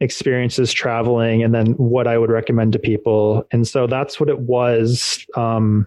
[0.00, 3.46] experiences traveling and then what I would recommend to people.
[3.52, 5.24] And so that's what it was.
[5.36, 5.86] Um,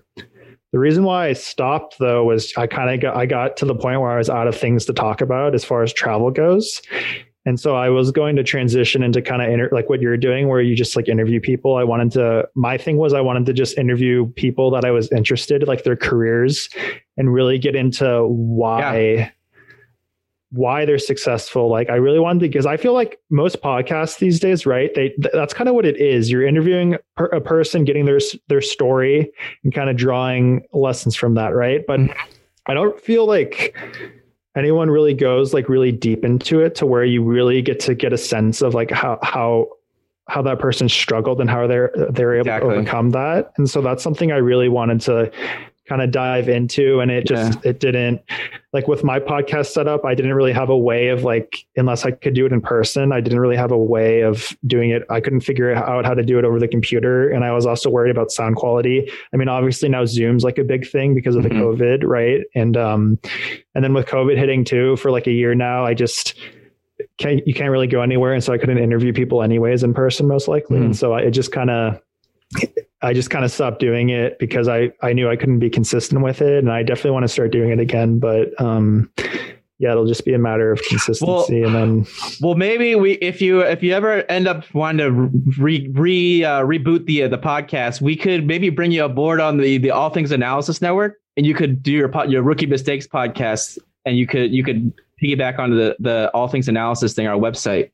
[0.73, 3.75] the reason why I stopped though was I kind of got I got to the
[3.75, 6.81] point where I was out of things to talk about as far as travel goes.
[7.47, 10.49] And so I was going to transition into kind of inter- like what you're doing,
[10.49, 11.77] where you just like interview people.
[11.77, 15.09] I wanted to, my thing was I wanted to just interview people that I was
[15.13, 16.67] interested, like their careers,
[17.15, 18.99] and really get into why.
[18.99, 19.29] Yeah.
[20.51, 24.39] why they're successful like i really wanted to because i feel like most podcasts these
[24.39, 26.95] days right they that's kind of what it is you're interviewing
[27.33, 29.29] a person getting their their story
[29.65, 32.31] and kind of drawing lessons from that right but mm-hmm.
[32.67, 33.75] i don't feel like
[34.57, 38.11] anyone really goes like really deep into it to where you really get to get
[38.11, 39.67] a sense of like how how
[40.27, 42.69] how that person struggled and how they're they're able exactly.
[42.69, 45.31] to overcome that and so that's something i really wanted to
[45.87, 47.69] kind of dive into and it just yeah.
[47.69, 48.21] it didn't
[48.73, 52.11] like with my podcast setup i didn't really have a way of like unless i
[52.11, 55.21] could do it in person i didn't really have a way of doing it i
[55.21, 58.11] couldn't figure out how to do it over the computer and i was also worried
[58.11, 61.57] about sound quality i mean obviously now zoom's like a big thing because of mm-hmm.
[61.57, 63.17] the covid right and um
[63.73, 66.37] and then with covid hitting too for like a year now i just
[67.17, 70.27] can't you can't really go anywhere and so i couldn't interview people anyways in person
[70.27, 70.85] most likely mm.
[70.85, 72.01] and so I, it just kind of
[73.01, 76.23] I just kind of stopped doing it because I, I knew I couldn't be consistent
[76.23, 76.59] with it.
[76.59, 78.17] And I definitely want to start doing it again.
[78.17, 79.11] But um,
[79.77, 81.61] yeah, it'll just be a matter of consistency.
[81.61, 82.07] Well, and then,
[82.41, 85.11] well, maybe we, if you, if you ever end up wanting to
[85.61, 89.57] re, re uh, reboot the, uh, the podcast, we could maybe bring you aboard on
[89.57, 93.77] the, the All Things Analysis Network and you could do your, your rookie mistakes podcast
[94.05, 94.91] and you could, you could
[95.21, 97.91] piggyback onto the, the All Things Analysis thing, our website.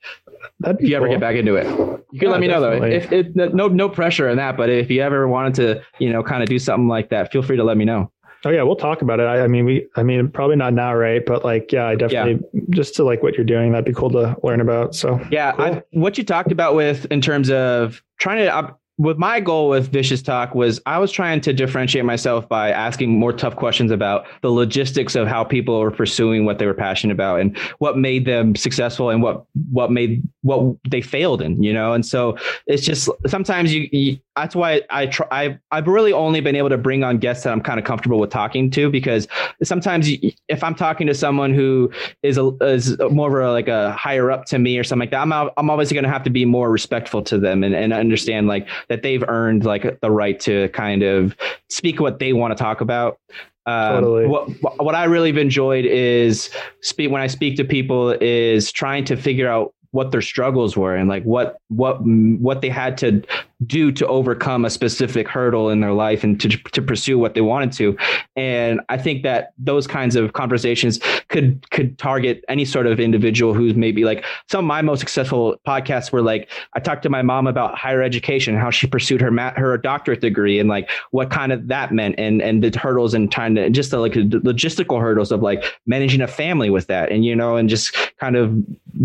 [0.60, 0.98] That'd if you cool.
[0.98, 2.80] ever get back into it, you can yeah, let me definitely.
[2.80, 3.18] know though.
[3.18, 6.22] If, if no no pressure in that, but if you ever wanted to, you know,
[6.24, 8.12] kind of do something like that, feel free to let me know.
[8.46, 9.24] Oh yeah, we'll talk about it.
[9.24, 11.26] I, I, mean, we, I mean, probably not now, right?
[11.26, 12.62] But like, yeah, I definitely yeah.
[12.72, 14.96] just to like what you're doing, that'd be cool to learn about.
[14.96, 15.66] So yeah, cool.
[15.66, 19.92] I, what you talked about with in terms of trying to with my goal with
[19.92, 24.26] Vicious Talk was I was trying to differentiate myself by asking more tough questions about
[24.42, 28.26] the logistics of how people were pursuing what they were passionate about and what made
[28.26, 31.94] them successful and what what made what they failed in, you know.
[31.94, 32.38] And so
[32.68, 35.28] it's just sometimes you, you that's why I try.
[35.32, 38.20] I've, I've really only been able to bring on guests that I'm kind of comfortable
[38.20, 39.28] with talking to because
[39.64, 40.10] sometimes
[40.50, 41.92] if I'm talking to someone who
[42.24, 45.12] is a, is more of a, like a higher up to me or something like
[45.12, 47.94] that, I'm I'm obviously going to have to be more respectful to them and, and
[47.94, 51.36] understand like that they've earned like the right to kind of
[51.70, 53.20] speak what they want to talk about.
[53.66, 54.28] Um, totally.
[54.28, 54.50] What
[54.84, 56.50] what I really have enjoyed is
[56.82, 60.96] speak when I speak to people is trying to figure out what their struggles were
[60.96, 63.22] and like what what mm, what they had to
[63.66, 67.42] do to overcome a specific hurdle in their life and to to pursue what they
[67.42, 67.96] wanted to.
[68.36, 73.54] And i think that those kinds of conversations could could target any sort of individual
[73.54, 77.22] who's maybe like some of my most successful podcasts were like i talked to my
[77.22, 81.30] mom about higher education how she pursued her mat, her doctorate degree and like what
[81.30, 84.42] kind of that meant and and the hurdles and trying to just the like the
[84.44, 88.36] logistical hurdles of like managing a family with that and you know and just kind
[88.36, 88.54] of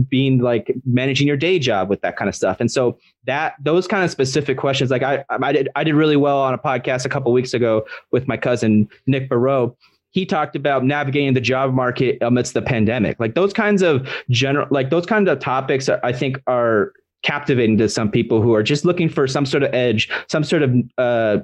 [0.09, 2.59] being like managing your day job with that kind of stuff.
[2.61, 6.17] And so that those kind of specific questions, like I I did I did really
[6.17, 9.77] well on a podcast a couple weeks ago with my cousin Nick Barreau.
[10.11, 13.21] He talked about navigating the job market amidst the pandemic.
[13.21, 17.89] Like those kinds of general, like those kinds of topics, I think are captivating to
[17.89, 21.39] some people who are just looking for some sort of edge, some sort of uh,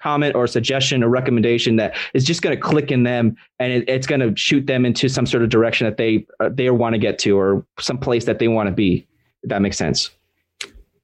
[0.00, 3.88] comment or suggestion or recommendation that is just going to click in them and it,
[3.88, 6.94] it's going to shoot them into some sort of direction that they uh, they want
[6.94, 9.06] to get to or some place that they want to be
[9.42, 10.10] if that makes sense.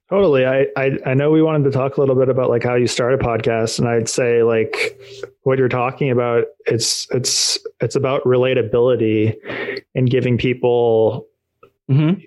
[0.09, 0.45] Totally.
[0.45, 2.87] I, I i know we wanted to talk a little bit about like how you
[2.87, 4.99] start a podcast and i'd say like
[5.43, 9.35] what you're talking about it's it's it's about relatability
[9.93, 11.27] and giving people
[11.89, 12.21] mm-hmm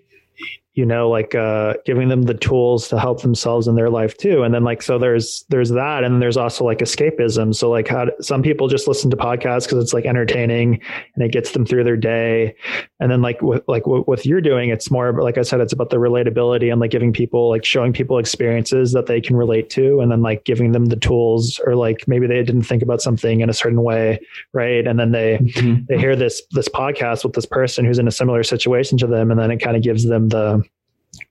[0.75, 4.43] you know like uh giving them the tools to help themselves in their life too.
[4.43, 6.05] And then like so there's there's that.
[6.05, 7.55] And there's also like escapism.
[7.55, 10.81] So like how some people just listen to podcasts because it's like entertaining
[11.15, 12.55] and it gets them through their day.
[13.01, 15.73] And then like with like what, what you're doing it's more like i said it's
[15.73, 19.71] about the relatability and like giving people like showing people experiences that they can relate
[19.71, 23.03] to and then like giving them the tools or like maybe they didn't think about
[23.03, 24.21] something in a certain way
[24.53, 24.87] right?
[24.87, 25.85] And then they mm-hmm.
[25.89, 29.31] they hear this this podcast with this person who's in a similar situation to them
[29.31, 30.63] and then it kind of gives them the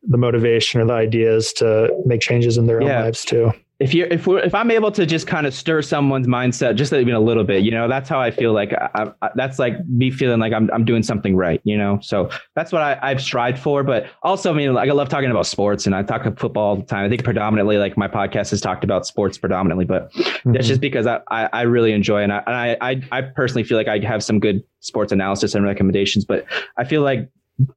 [0.03, 2.97] the motivation or the ideas to make changes in their yeah.
[2.97, 3.51] own lives too.
[3.79, 6.93] If you if we if I'm able to just kind of stir someone's mindset just
[6.93, 9.73] even a little bit, you know, that's how I feel like I, I, that's like
[9.87, 11.97] me feeling like I'm I'm doing something right, you know.
[11.99, 13.81] So that's what I, I've strived for.
[13.81, 16.63] But also, I mean, like I love talking about sports, and I talk about football
[16.63, 17.05] all the time.
[17.05, 20.51] I think predominantly, like my podcast has talked about sports predominantly, but mm-hmm.
[20.51, 23.63] that's just because I, I, I really enjoy and I, and I I I personally
[23.63, 26.23] feel like I have some good sports analysis and recommendations.
[26.23, 26.45] But
[26.77, 27.31] I feel like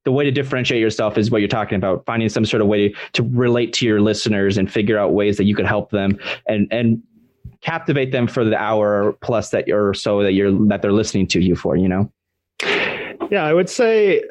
[0.05, 2.95] the way to differentiate yourself is what you're talking about finding some sort of way
[3.13, 6.69] to relate to your listeners and figure out ways that you could help them and
[6.71, 7.03] and
[7.61, 11.41] captivate them for the hour plus that you're so that you're that they're listening to
[11.41, 12.11] you for you know?
[13.31, 14.23] Yeah i would say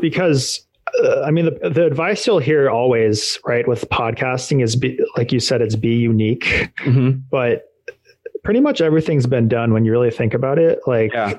[0.00, 0.66] because
[1.02, 5.32] uh, i mean the, the advice you'll hear always right with podcasting is be, like
[5.32, 6.70] you said it's be unique.
[6.80, 7.20] Mm-hmm.
[7.30, 7.70] but
[8.42, 10.80] pretty much everything's been done when you really think about it.
[10.86, 11.38] Like yeah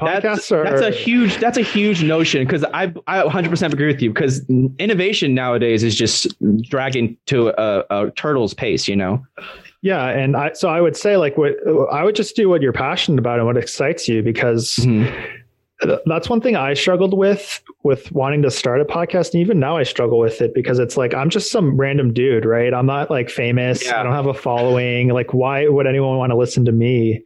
[0.00, 3.88] Podcasts that's, are that's a huge that's a huge notion because I I 100% agree
[3.88, 6.28] with you because innovation nowadays is just
[6.62, 9.24] dragging to a, a turtle's pace, you know.
[9.82, 11.56] Yeah, and I so I would say like what
[11.92, 15.98] I would just do what you're passionate about and what excites you because mm-hmm.
[16.06, 19.32] that's one thing I struggled with with wanting to start a podcast.
[19.32, 22.44] And even now I struggle with it because it's like I'm just some random dude,
[22.44, 22.72] right?
[22.72, 23.84] I'm not like famous.
[23.84, 24.00] Yeah.
[24.00, 25.08] I don't have a following.
[25.08, 27.24] Like, why would anyone want to listen to me?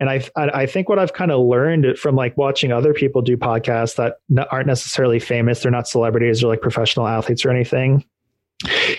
[0.00, 3.36] And I, I think what I've kind of learned from like watching other people do
[3.36, 4.16] podcasts that
[4.50, 8.04] aren't necessarily famous, they're not celebrities or like professional athletes or anything.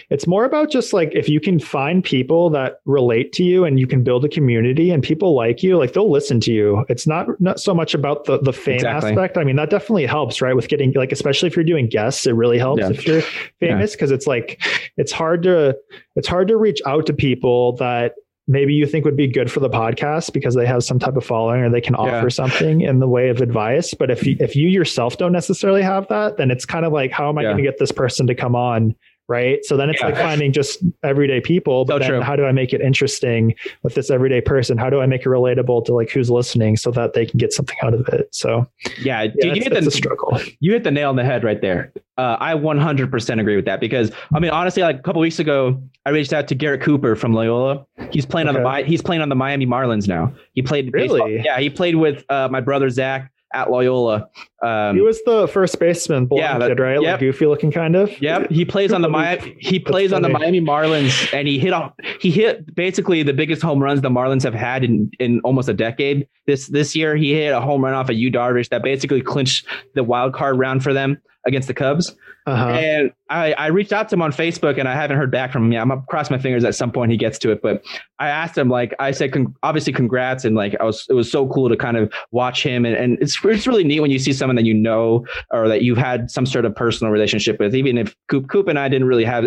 [0.10, 3.80] It's more about just like if you can find people that relate to you and
[3.80, 6.86] you can build a community and people like you, like they'll listen to you.
[6.90, 9.12] It's not not so much about the the fame exactly.
[9.12, 9.38] aspect.
[9.38, 10.56] I mean, that definitely helps, right?
[10.56, 12.90] With getting like especially if you're doing guests, it really helps yeah.
[12.90, 13.22] if you're
[13.60, 14.16] famous because yeah.
[14.16, 14.62] it's like
[14.98, 15.76] it's hard to
[16.16, 18.14] it's hard to reach out to people that
[18.48, 21.26] maybe you think would be good for the podcast because they have some type of
[21.26, 22.30] following or they can offer yeah.
[22.30, 23.94] something in the way of advice.
[23.94, 27.12] But if you, if you yourself don't necessarily have that, then it's kind of like,
[27.12, 27.48] how am I yeah.
[27.50, 28.96] going to get this person to come on
[29.28, 29.64] right?
[29.66, 30.08] So then it's yeah.
[30.08, 33.96] like finding just everyday people, but so then how do I make it interesting with
[33.96, 34.78] this everyday person?
[34.78, 37.54] How do I make it relatable to like who's listening so that they can get
[37.54, 38.30] something out of it?
[38.32, 38.68] So
[39.00, 40.40] yeah, yeah dude, you hit the struggle.
[40.60, 41.92] You hit the nail on the head right there.
[42.18, 45.82] Uh, I 100% agree with that because I mean honestly, like a couple weeks ago,
[46.06, 47.86] I reached out to Garrett Cooper from Loyola.
[48.12, 48.62] He's playing okay.
[48.62, 50.34] on the he's playing on the Miami Marlins now.
[50.54, 51.30] He played really, baseball.
[51.30, 54.30] yeah, he played with uh, my brother Zach at Loyola.
[54.62, 57.02] Um, he was the first baseman, blonde yeah, that, kid, right?
[57.02, 57.04] Yep.
[57.04, 58.22] Like goofy looking, kind of.
[58.22, 58.52] Yep.
[58.52, 59.56] He plays on the Miami.
[59.60, 61.94] He plays on the Miami Marlins, and he hit off.
[62.20, 65.74] He hit basically the biggest home runs the Marlins have had in in almost a
[65.74, 66.28] decade.
[66.46, 69.66] This this year, he hit a home run off of Yu Darvish that basically clinched
[69.96, 72.16] the wild card round for them against the Cubs.
[72.46, 72.68] Uh-huh.
[72.68, 75.66] And I, I reached out to him on Facebook and I haven't heard back from
[75.66, 75.82] him yet.
[75.82, 77.60] I'm cross my fingers at some point he gets to it.
[77.64, 77.84] But
[78.20, 80.46] I asked him, like, I said, con- obviously, congrats.
[80.46, 82.86] And like, I was, it was so cool to kind of watch him.
[82.86, 85.82] And, and it's, it's really neat when you see someone that you know or that
[85.82, 89.08] you've had some sort of personal relationship with, even if Coop, Coop and I didn't
[89.08, 89.46] really have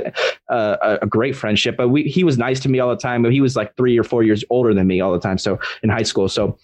[0.49, 3.25] uh, a, a great friendship, but we, he was nice to me all the time.
[3.31, 5.39] He was like three or four years older than me all the time.
[5.39, 6.29] So in high school.
[6.29, 6.59] So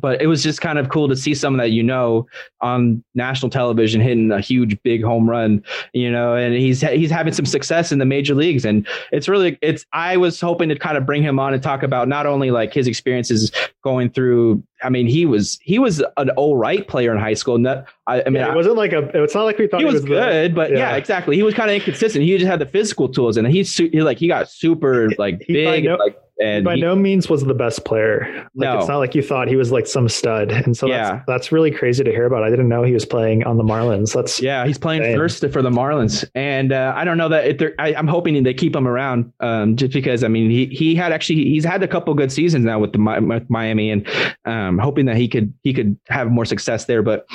[0.00, 2.26] but it was just kind of cool to see someone that you know
[2.60, 7.32] on national television hitting a huge big home run you know and he's he's having
[7.32, 10.96] some success in the major leagues and it's really it's i was hoping to kind
[10.96, 13.50] of bring him on and talk about not only like his experiences
[13.82, 17.58] going through I mean, he was he was an all right player in high school.
[17.58, 19.22] Not, I, I mean, yeah, it wasn't like a.
[19.22, 20.78] It's not like we thought he was, was good, the, but yeah.
[20.78, 20.96] yeah.
[20.96, 21.36] exactly.
[21.36, 22.24] He was kind of inconsistent.
[22.24, 25.54] He just had the physical tools, and he's he, like he got super like he
[25.54, 28.48] big, like and by he, no means was the best player.
[28.54, 28.78] Like no.
[28.78, 30.52] it's not like you thought he was like some stud.
[30.68, 31.10] And so yeah.
[31.10, 32.42] that's that's really crazy to hear about.
[32.42, 34.12] I didn't know he was playing on the Marlins.
[34.12, 35.16] That's yeah, he's playing insane.
[35.16, 36.24] first for the Marlins.
[36.34, 39.76] And uh, I don't know that if I, am hoping they keep him around um,
[39.76, 42.78] just because I mean he he had actually he's had a couple good seasons now
[42.78, 44.06] with the with Miami and
[44.44, 47.02] um, hoping that he could he could have more success there.
[47.02, 47.26] But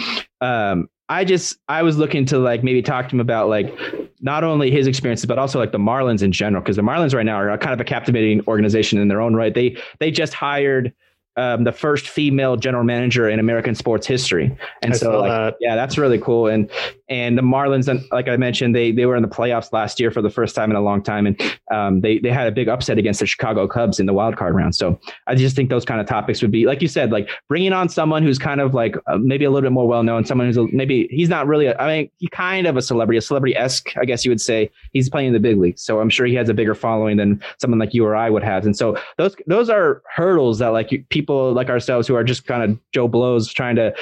[0.42, 3.78] um, I just I was looking to like maybe talk to him about like
[4.22, 7.26] not only his experiences but also like the Marlins in general because the Marlins right
[7.26, 9.54] now are kind of a captivating organization in their own right.
[9.54, 10.94] They they just hired
[11.36, 14.56] um, the first female general manager in American sports history.
[14.82, 15.56] And I so, like, that.
[15.60, 16.48] yeah, that's really cool.
[16.48, 16.70] And
[17.10, 20.22] and the Marlins, like I mentioned, they they were in the playoffs last year for
[20.22, 22.98] the first time in a long time, and um, they they had a big upset
[22.98, 24.76] against the Chicago Cubs in the wild card round.
[24.76, 27.74] So I just think those kind of topics would be, like you said, like bringing
[27.74, 30.48] on someone who's kind of like uh, maybe a little bit more well known, someone
[30.48, 33.22] who's a, maybe he's not really, a, I mean, he kind of a celebrity, a
[33.22, 34.70] celebrity esque, I guess you would say.
[34.92, 37.42] He's playing in the big league, so I'm sure he has a bigger following than
[37.60, 38.66] someone like you or I would have.
[38.66, 42.64] And so those those are hurdles that like people like ourselves who are just kind
[42.64, 43.94] of Joe blows trying to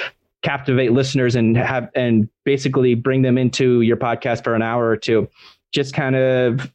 [0.42, 4.98] captivate listeners and have and basically bring them into your podcast for an hour or
[4.98, 5.30] two
[5.72, 6.72] just kind of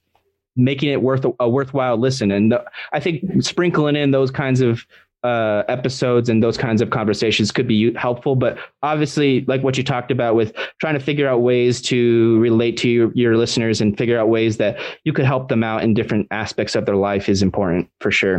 [0.55, 4.61] making it worth a, a worthwhile listen and the, i think sprinkling in those kinds
[4.61, 4.87] of
[5.25, 8.37] uh, episodes and those kinds of conversations could be helpful.
[8.37, 12.77] But obviously, like what you talked about with trying to figure out ways to relate
[12.79, 15.95] to your, your listeners and figure out ways that you could help them out in
[15.95, 18.39] different aspects of their life is important for sure.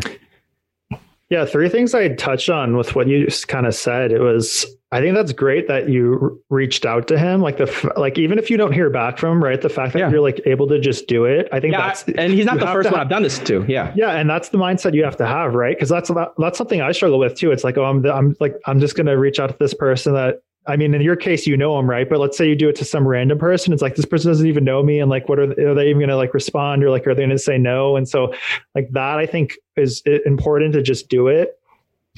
[1.30, 4.12] Yeah, three things I touched on with what you just kind of said.
[4.12, 7.42] It was I think that's great that you reached out to him.
[7.42, 9.62] Like the like even if you don't hear back from him, right?
[9.62, 10.10] The fact that yeah.
[10.10, 11.50] you're like able to just do it.
[11.52, 13.66] I think yeah, that's and he's not the first one I've done this to.
[13.68, 15.76] Yeah, yeah, and that's the mindset you have to have, right?
[15.76, 17.52] Because that's that's something I struggle with too.
[17.52, 20.42] It's like oh, I'm I'm like I'm just gonna reach out to this person that
[20.68, 22.10] I mean, in your case, you know them, right?
[22.10, 23.74] But let's say you do it to some random person.
[23.74, 25.90] It's like this person doesn't even know me, and like, what are they, are they
[25.90, 27.96] even going to like respond, or like, are they going to say no?
[27.96, 28.34] And so,
[28.76, 31.60] like that, I think is important to just do it.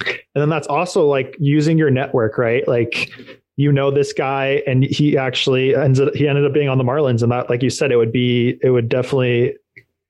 [0.06, 2.68] And then that's also like using your network, right?
[2.68, 3.12] Like,
[3.58, 6.84] you know this guy, and he actually ends up, he ended up being on the
[6.86, 9.56] Marlins, and that, like you said, it would be it would definitely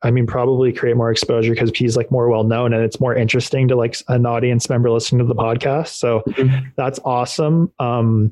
[0.01, 3.15] I mean, probably create more exposure because he's like more well known and it's more
[3.15, 5.89] interesting to like an audience member listening to the podcast.
[5.89, 6.69] So mm-hmm.
[6.77, 7.71] that's awesome.
[7.79, 8.31] Um,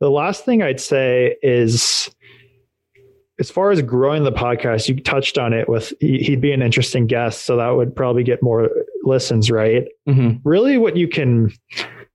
[0.00, 2.10] the last thing I'd say is
[3.38, 7.06] as far as growing the podcast, you touched on it with he'd be an interesting
[7.06, 7.44] guest.
[7.44, 8.68] So that would probably get more
[9.04, 9.86] listens, right?
[10.08, 10.48] Mm-hmm.
[10.48, 11.52] Really, what you can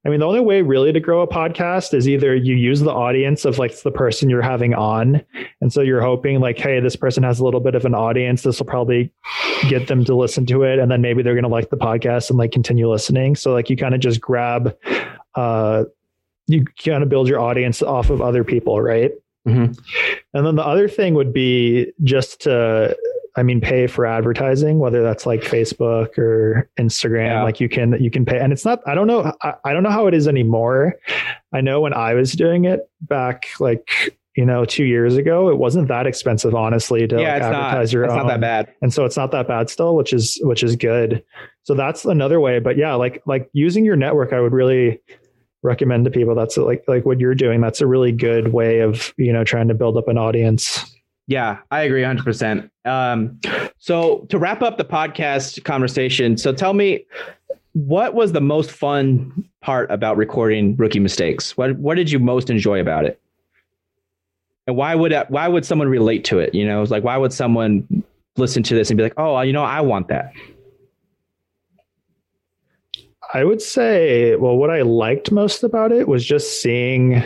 [0.04, 2.92] I mean, the only way really to grow a podcast is either you use the
[2.92, 5.24] audience of like the person you're having on.
[5.62, 8.42] And so you're hoping like, hey, this person has a little bit of an audience.
[8.42, 9.10] This will probably
[9.68, 10.78] get them to listen to it.
[10.78, 13.34] And then maybe they're going to like the podcast and like continue listening.
[13.34, 14.76] So like you kind of just grab,
[15.36, 15.84] uh,
[16.46, 19.12] you kind of build your audience off of other people, right?
[19.48, 19.72] Mm-hmm.
[20.34, 22.94] And then the other thing would be just to,
[23.36, 27.26] I mean, pay for advertising, whether that's like Facebook or Instagram.
[27.26, 27.42] Yeah.
[27.42, 28.80] Like you can you can pay, and it's not.
[28.86, 29.32] I don't know.
[29.42, 30.94] I, I don't know how it is anymore.
[31.52, 35.58] I know when I was doing it back, like you know, two years ago, it
[35.58, 38.18] wasn't that expensive, honestly, to yeah, like, advertise not, your it's own.
[38.18, 38.74] not that bad.
[38.82, 41.22] And so it's not that bad still, which is which is good.
[41.62, 42.58] So that's another way.
[42.58, 45.00] But yeah, like like using your network, I would really
[45.62, 46.34] recommend to people.
[46.34, 47.60] That's like like what you're doing.
[47.60, 50.84] That's a really good way of you know trying to build up an audience.
[51.26, 52.70] Yeah, I agree 100%.
[52.84, 53.40] Um,
[53.78, 57.06] so to wrap up the podcast conversation, so tell me
[57.72, 61.56] what was the most fun part about recording rookie mistakes?
[61.56, 63.20] What what did you most enjoy about it?
[64.66, 66.54] And why would why would someone relate to it?
[66.54, 68.04] You know, it's like why would someone
[68.36, 70.32] listen to this and be like, "Oh, you know, I want that."
[73.32, 77.20] I would say, well, what I liked most about it was just seeing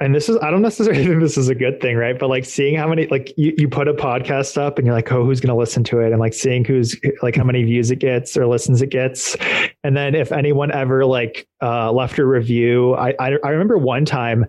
[0.00, 2.18] and this is I don't necessarily think this is a good thing, right?
[2.18, 5.12] But like seeing how many like you, you put a podcast up and you're like,
[5.12, 6.10] oh, who's gonna listen to it?
[6.10, 9.36] And like seeing who's like how many views it gets or listens it gets.
[9.84, 14.04] And then if anyone ever like uh left a review, I I, I remember one
[14.04, 14.46] time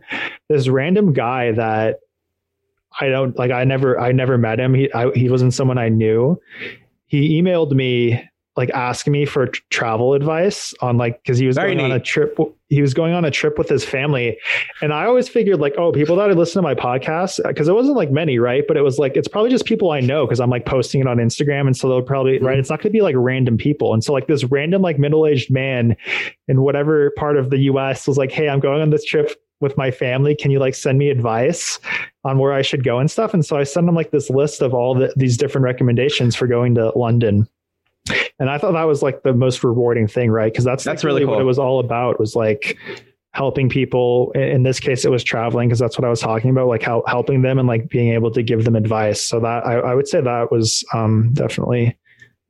[0.47, 1.99] this random guy that
[2.99, 4.73] I don't like I never I never met him.
[4.73, 6.41] He I, he wasn't someone I knew.
[7.07, 8.29] He emailed me
[8.61, 11.83] like asking me for travel advice on like because he was Very going neat.
[11.85, 12.37] on a trip
[12.67, 14.37] he was going on a trip with his family.
[14.83, 17.73] And i always figured like oh people that would listen to my podcast because it
[17.73, 18.63] wasn't like many right?
[18.67, 21.07] But it was like it's probably just people i know because i'm like posting it
[21.07, 22.45] on instagram and so they'll probably mm-hmm.
[22.45, 23.93] right it's not going to be like random people.
[23.95, 25.97] And so like this random like middle-aged man
[26.47, 29.77] in whatever part of the us was like hey i'm going on this trip with
[29.77, 30.35] my family.
[30.35, 31.79] Can you like send me advice
[32.23, 33.33] on where i should go and stuff?
[33.33, 36.47] And so i sent him like this list of all the, these different recommendations for
[36.47, 37.47] going to london
[38.39, 40.51] and I thought that was like the most rewarding thing, right?
[40.51, 41.31] Because that's that's really, cool.
[41.31, 42.19] what it was all about.
[42.19, 42.77] Was like
[43.33, 44.31] helping people.
[44.31, 47.03] In this case, it was traveling because that's what I was talking about, like how
[47.07, 49.23] helping them and like being able to give them advice.
[49.23, 51.97] So that I, I would say that was um, definitely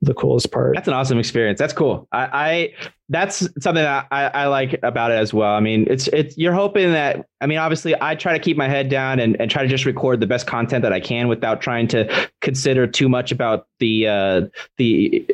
[0.02, 0.74] the coolest part.
[0.74, 1.60] That's an awesome experience.
[1.60, 2.08] That's cool.
[2.10, 2.74] I, I
[3.08, 5.54] that's something that I, I, like about it as well.
[5.54, 8.68] I mean, it's it's you're hoping that I mean, obviously I try to keep my
[8.68, 11.60] head down and, and try to just record the best content that I can without
[11.60, 14.40] trying to consider too much about the uh
[14.76, 15.24] the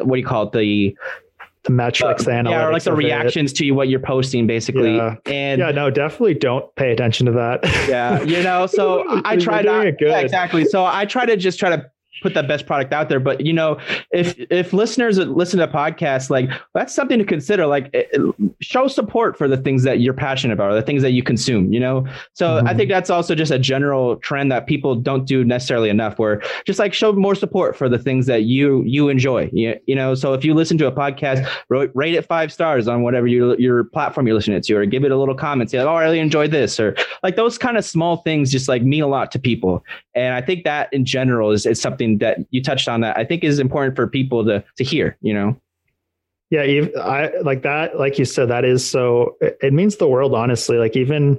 [0.00, 0.52] what do you call it?
[0.52, 0.96] The
[1.64, 3.56] the metrics, uh, the yeah, or like the reactions it.
[3.56, 4.96] to what you're posting, basically.
[4.96, 5.16] Yeah.
[5.26, 7.60] And yeah, no, definitely don't pay attention to that.
[7.88, 10.64] yeah, you know, so I try to yeah, exactly.
[10.64, 11.90] So I try to just try to
[12.20, 13.20] put that best product out there.
[13.20, 13.78] But you know,
[14.12, 17.66] if if listeners listen to podcasts, like that's something to consider.
[17.66, 17.94] Like
[18.60, 21.72] show support for the things that you're passionate about, or the things that you consume.
[21.72, 22.68] You know, so mm-hmm.
[22.68, 26.18] I think that's also just a general trend that people don't do necessarily enough.
[26.18, 29.50] Where just like show more support for the things that you you enjoy.
[29.52, 31.48] You, you know, so if you listen to a podcast,
[31.94, 35.12] rate it five stars on whatever your your platform you're listening to, or give it
[35.12, 35.70] a little comment.
[35.70, 38.68] Say, like, oh, I really enjoyed this, or like those kind of small things just
[38.68, 39.84] like mean a lot to people.
[40.14, 43.24] And I think that in general is, is something that you touched on that I
[43.24, 45.56] think is important for people to to hear, you know.
[46.52, 47.98] Yeah, I like that.
[47.98, 49.38] Like you said, that is so.
[49.40, 50.76] It means the world, honestly.
[50.76, 51.38] Like even,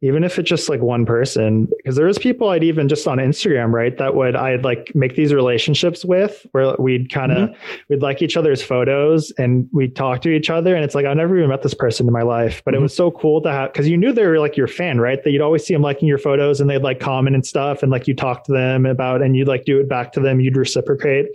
[0.00, 3.18] even if it's just like one person, because there was people I'd even just on
[3.18, 3.98] Instagram, right?
[3.98, 7.76] That would I'd like make these relationships with, where we'd kind of mm-hmm.
[7.88, 11.14] we'd like each other's photos and we'd talk to each other, and it's like I
[11.14, 12.78] never even met this person in my life, but mm-hmm.
[12.78, 15.20] it was so cool to have because you knew they were like your fan, right?
[15.24, 17.90] That you'd always see them liking your photos, and they'd like comment and stuff, and
[17.90, 20.56] like you talk to them about, and you'd like do it back to them, you'd
[20.56, 21.26] reciprocate,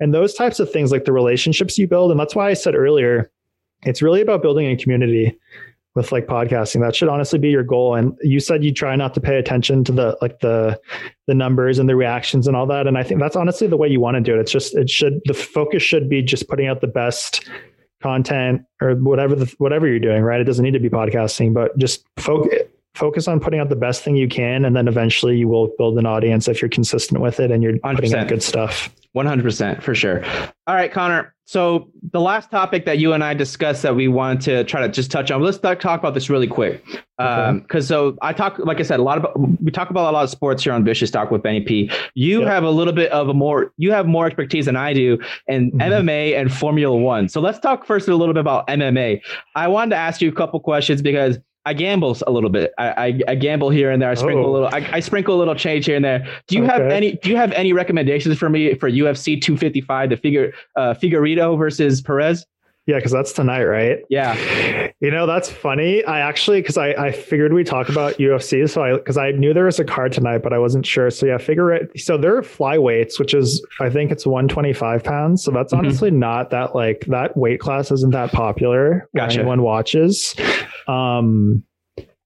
[0.00, 2.74] and those types of things, like the relationships you build, and that's why I said
[2.74, 3.30] earlier,
[3.84, 5.38] it's really about building a community
[5.96, 6.80] with like podcasting.
[6.80, 7.94] That should honestly be your goal.
[7.94, 10.78] And you said you try not to pay attention to the like the
[11.26, 12.86] the numbers and the reactions and all that.
[12.86, 14.40] And I think that's honestly the way you want to do it.
[14.40, 17.48] It's just it should the focus should be just putting out the best
[18.02, 20.40] content or whatever the whatever you're doing, right?
[20.40, 22.62] It doesn't need to be podcasting, but just focus
[22.94, 25.98] focus on putting out the best thing you can and then eventually you will build
[25.98, 27.94] an audience if you're consistent with it and you're 100%.
[27.94, 30.24] putting out good stuff 100% for sure.
[30.66, 34.40] All right connor so the last topic that you and i discussed that we wanted
[34.40, 36.84] to try to just touch on let's talk about this really quick.
[37.16, 40.12] Because um, so i talk like i said a lot of we talk about a
[40.12, 41.90] lot of sports here on vicious talk with benny p.
[42.14, 42.48] You yep.
[42.48, 45.70] have a little bit of a more you have more expertise than i do in
[45.70, 45.80] mm-hmm.
[45.80, 47.28] mma and formula one.
[47.28, 49.20] So let's talk first a little bit about mma
[49.54, 52.72] i wanted to ask you a couple questions because I gamble a little bit.
[52.78, 54.08] I, I, I gamble here and there.
[54.08, 54.50] I sprinkle oh.
[54.50, 54.68] a little.
[54.68, 56.26] I, I, sprinkle a little change here and there.
[56.46, 56.72] Do you okay.
[56.72, 57.12] have any?
[57.16, 62.00] Do you have any recommendations for me for UFC 255, the figure uh, Figueiredo versus
[62.00, 62.46] Perez?
[62.86, 63.98] Yeah, because that's tonight, right?
[64.08, 64.85] Yeah.
[65.00, 66.02] You know, that's funny.
[66.04, 69.52] I actually, because I, I figured we talk about UFC, so I because I knew
[69.52, 71.10] there was a card tonight, but I wasn't sure.
[71.10, 72.00] So yeah, figure it.
[72.00, 75.44] So they're flyweights, which is I think it's 125 pounds.
[75.44, 75.84] So that's mm-hmm.
[75.84, 79.06] honestly not that like that weight class isn't that popular.
[79.14, 79.40] Gotcha.
[79.40, 80.34] Anyone watches.
[80.88, 81.64] Um,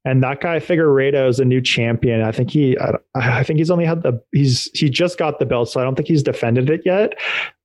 [0.04, 2.22] and that guy Figueiredo is a new champion.
[2.22, 5.44] I think he, I, I, think he's only had the, he's, he just got the
[5.44, 5.68] belt.
[5.68, 7.14] So I don't think he's defended it yet.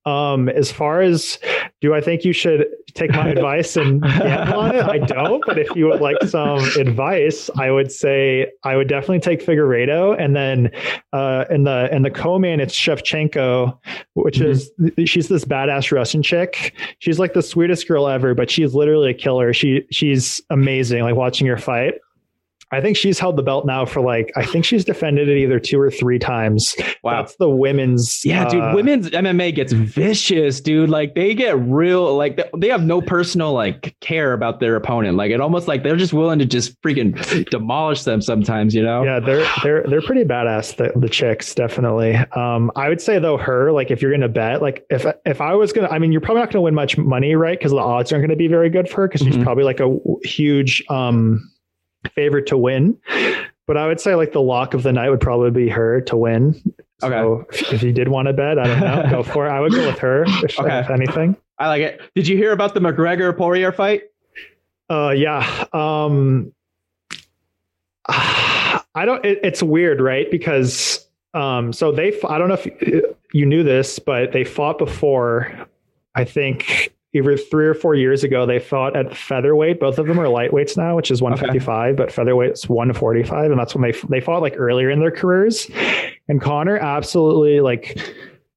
[0.04, 1.38] Um, as far as,
[1.80, 4.84] do I think you should take my advice and gamble on it?
[4.84, 9.20] I don't, but if you would like some advice, I would say I would definitely
[9.20, 10.20] take Figueiredo.
[10.22, 10.70] And then,
[11.14, 13.78] uh, in the, in the co-main, it's Shevchenko,
[14.12, 14.88] which mm-hmm.
[15.00, 16.74] is, she's this badass Russian chick.
[16.98, 19.54] She's like the sweetest girl ever, but she's literally a killer.
[19.54, 21.02] She, she's amazing.
[21.02, 21.94] Like watching her fight.
[22.72, 25.60] I think she's held the belt now for like I think she's defended it either
[25.60, 26.74] two or three times.
[27.04, 28.24] Wow, that's the women's.
[28.24, 30.90] Yeah, uh, dude, women's MMA gets vicious, dude.
[30.90, 35.16] Like they get real, like they have no personal like care about their opponent.
[35.16, 38.74] Like it almost like they're just willing to just freaking demolish them sometimes.
[38.74, 39.04] You know?
[39.04, 40.76] Yeah, they're they're they're pretty badass.
[40.76, 42.16] The, the chicks definitely.
[42.32, 45.54] Um, I would say though, her like if you're gonna bet, like if if I
[45.54, 47.56] was gonna, I mean, you're probably not gonna win much money, right?
[47.56, 49.34] Because the odds aren't gonna be very good for her because mm-hmm.
[49.34, 51.48] she's probably like a huge um
[52.08, 52.98] favorite to win.
[53.66, 56.16] But I would say like the lock of the night would probably be her to
[56.16, 56.62] win.
[57.02, 57.14] Okay.
[57.14, 59.50] So if, you did want to bet, I don't know, go for it.
[59.50, 60.78] I would go with her if, okay.
[60.80, 61.36] if anything.
[61.58, 62.00] I like it.
[62.14, 64.04] Did you hear about the McGregor Poirier fight?
[64.88, 65.66] Uh, yeah.
[65.72, 66.52] Um,
[68.08, 69.24] I don't.
[69.24, 70.30] It, it's weird, right?
[70.30, 72.18] Because um, so they.
[72.28, 75.68] I don't know if you knew this, but they fought before.
[76.14, 79.80] I think either three or four years ago, they fought at featherweight.
[79.80, 81.96] Both of them are lightweights now, which is 155, okay.
[81.96, 83.50] but featherweight's 145.
[83.50, 85.70] And that's when they, they fought like earlier in their careers.
[86.28, 87.98] And Conor absolutely like,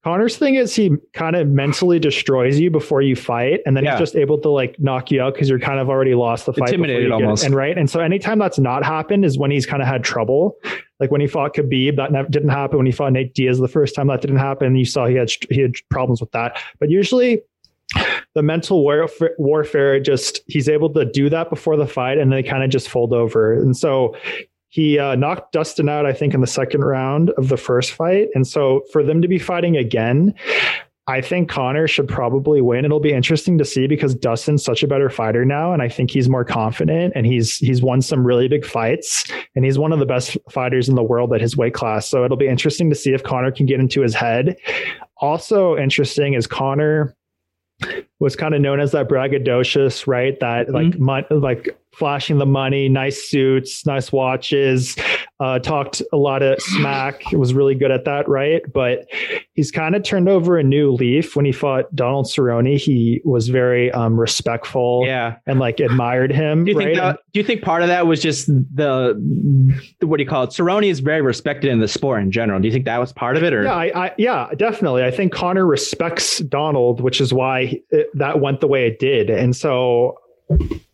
[0.03, 3.91] Conor's thing is he kind of mentally destroys you before you fight, and then yeah.
[3.91, 6.53] he's just able to like knock you out because you're kind of already lost the
[6.53, 6.69] fight.
[6.69, 7.43] Intimidated almost.
[7.43, 10.55] And right, and so anytime that's not happened is when he's kind of had trouble.
[11.01, 12.77] Like when he fought Khabib, that never, didn't happen.
[12.77, 14.75] When he fought Nate Diaz the first time, that didn't happen.
[14.75, 16.57] You saw he had he had problems with that.
[16.79, 17.41] But usually
[18.35, 22.43] the mental warfare, warfare just he's able to do that before the fight and they
[22.43, 24.15] kind of just fold over and so
[24.69, 28.29] he uh, knocked dustin out i think in the second round of the first fight
[28.35, 30.33] and so for them to be fighting again
[31.09, 32.85] I think Conor should probably win.
[32.85, 36.11] It'll be interesting to see because Dustin's such a better fighter now, and I think
[36.11, 39.25] he's more confident and he's he's won some really big fights,
[39.55, 42.07] and he's one of the best fighters in the world at his weight class.
[42.07, 44.55] So it'll be interesting to see if Conor can get into his head.
[45.17, 47.15] Also interesting is Conor
[48.19, 50.39] was kind of known as that braggadocious, right?
[50.39, 51.03] That mm-hmm.
[51.03, 54.95] like like flashing the money, nice suits, nice watches,
[55.39, 57.23] uh, talked a lot of smack.
[57.31, 58.61] was really good at that, right?
[58.73, 59.07] But
[59.53, 62.77] he's kind of turned over a new leaf when he fought Donald Cerrone.
[62.77, 66.65] He was very um, respectful, yeah, and like admired him.
[66.65, 66.85] Do you right?
[66.87, 69.15] think that, do you think part of that was just the
[70.01, 70.49] what do you call it?
[70.49, 72.59] Cerrone is very respected in the sport in general.
[72.59, 75.03] Do you think that was part of it, or yeah, I, I yeah, definitely.
[75.03, 79.29] I think Conor respects Donald, which is why it, that went the way it did,
[79.29, 80.17] and so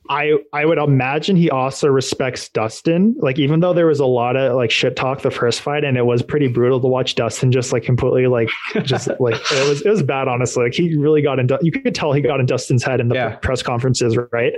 [0.10, 3.16] I I would imagine he also respects Dustin.
[3.20, 5.98] Like even though there was a lot of like shit talk the first fight and
[5.98, 8.50] it was pretty brutal to watch Dustin just like completely like
[8.84, 10.66] just like it was it was bad honestly.
[10.66, 13.16] Like he really got in you could tell he got in Dustin's head in the
[13.16, 13.36] yeah.
[13.38, 14.54] press conferences, right?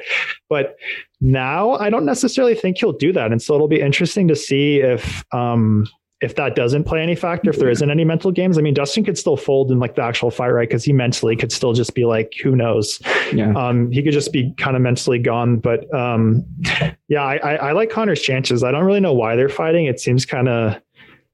[0.49, 0.75] But
[1.21, 3.31] now I don't necessarily think he'll do that.
[3.31, 5.87] And so it'll be interesting to see if um
[6.20, 9.03] if that doesn't play any factor, if there isn't any mental games, I mean, Dustin
[9.03, 10.68] could still fold in like the actual fight, right?
[10.68, 12.99] Because he mentally could still just be like, who knows?
[13.32, 13.53] Yeah.
[13.53, 15.57] Um, he could just be kind of mentally gone.
[15.57, 16.43] But um,
[17.07, 18.63] yeah, I, I, I like Conor's chances.
[18.63, 19.86] I don't really know why they're fighting.
[19.86, 20.82] It seems kind of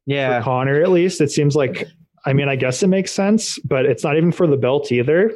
[0.06, 1.22] yeah, Conor at least.
[1.22, 1.88] It seems like
[2.26, 5.32] I mean, I guess it makes sense, but it's not even for the belt either.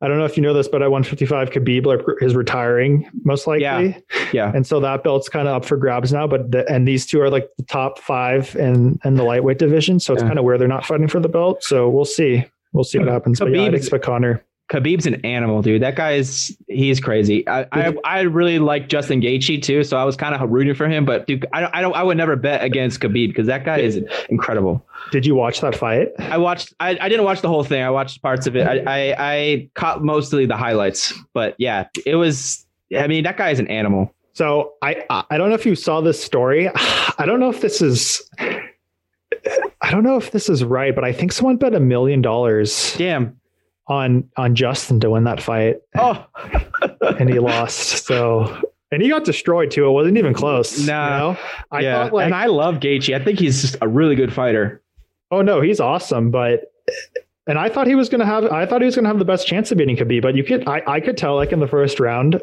[0.00, 3.62] I don't know if you know this, but at 155, Khabib is retiring most likely.
[3.62, 3.98] Yeah.
[4.32, 4.52] yeah.
[4.54, 6.26] And so that belt's kind of up for grabs now.
[6.26, 9.98] But the, and these two are like the top five in in the lightweight division,
[9.98, 10.28] so it's yeah.
[10.28, 11.64] kind of where they're not fighting for the belt.
[11.64, 12.44] So we'll see.
[12.72, 13.40] We'll see what happens.
[13.40, 14.44] Khabib, but yeah, I'd expect Conor.
[14.68, 15.82] Khabib's an animal, dude.
[15.82, 17.46] That guy is he's crazy.
[17.48, 20.86] I I, I really like Justin Gaethje too, so I was kind of rooting for
[20.86, 21.06] him.
[21.06, 24.02] But dude, I I don't I would never bet against Khabib because that guy is
[24.28, 24.84] incredible.
[25.10, 26.08] Did you watch that fight?
[26.18, 26.74] I watched.
[26.80, 27.82] I, I didn't watch the whole thing.
[27.82, 28.66] I watched parts of it.
[28.66, 31.14] I, I I caught mostly the highlights.
[31.32, 32.66] But yeah, it was.
[32.96, 34.14] I mean, that guy is an animal.
[34.34, 36.68] So I I don't know if you saw this story.
[36.76, 38.22] I don't know if this is.
[39.80, 42.94] I don't know if this is right, but I think someone bet a million dollars.
[42.98, 43.38] Damn
[43.88, 45.78] on on Justin to win that fight.
[45.98, 46.24] Oh,
[47.18, 48.06] and he lost.
[48.06, 49.86] So and he got destroyed too.
[49.86, 50.86] It wasn't even close.
[50.86, 51.38] No, you know?
[51.70, 52.04] I yeah.
[52.04, 53.14] thought like, and I love Gaethje.
[53.14, 54.82] I think he's just a really good fighter.
[55.30, 56.30] Oh no, he's awesome.
[56.30, 56.72] But
[57.46, 58.44] and I thought he was going to have.
[58.44, 60.44] I thought he was going to have the best chance of beating Khabib, but you
[60.44, 60.68] could.
[60.68, 62.40] I, I could tell like in the first round.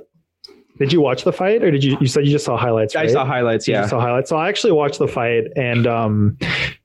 [0.78, 1.98] Did you watch the fight, or did you?
[2.02, 2.96] You said you just saw highlights.
[2.96, 3.08] Right?
[3.08, 3.66] I saw highlights.
[3.66, 4.30] Yeah, saw highlights.
[4.30, 6.38] So I actually watched the fight, and um,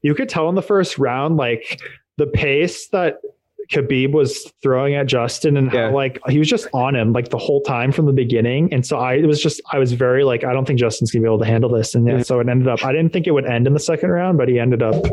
[0.03, 1.81] you could tell in the first round, like
[2.17, 3.21] the pace that
[3.71, 5.89] Khabib was throwing at Justin and yeah.
[5.89, 8.73] how like he was just on him like the whole time from the beginning.
[8.73, 11.23] And so I it was just I was very like I don't think Justin's gonna
[11.23, 11.95] be able to handle this.
[11.95, 12.23] And yeah, mm-hmm.
[12.23, 14.49] so it ended up I didn't think it would end in the second round, but
[14.49, 15.05] he ended up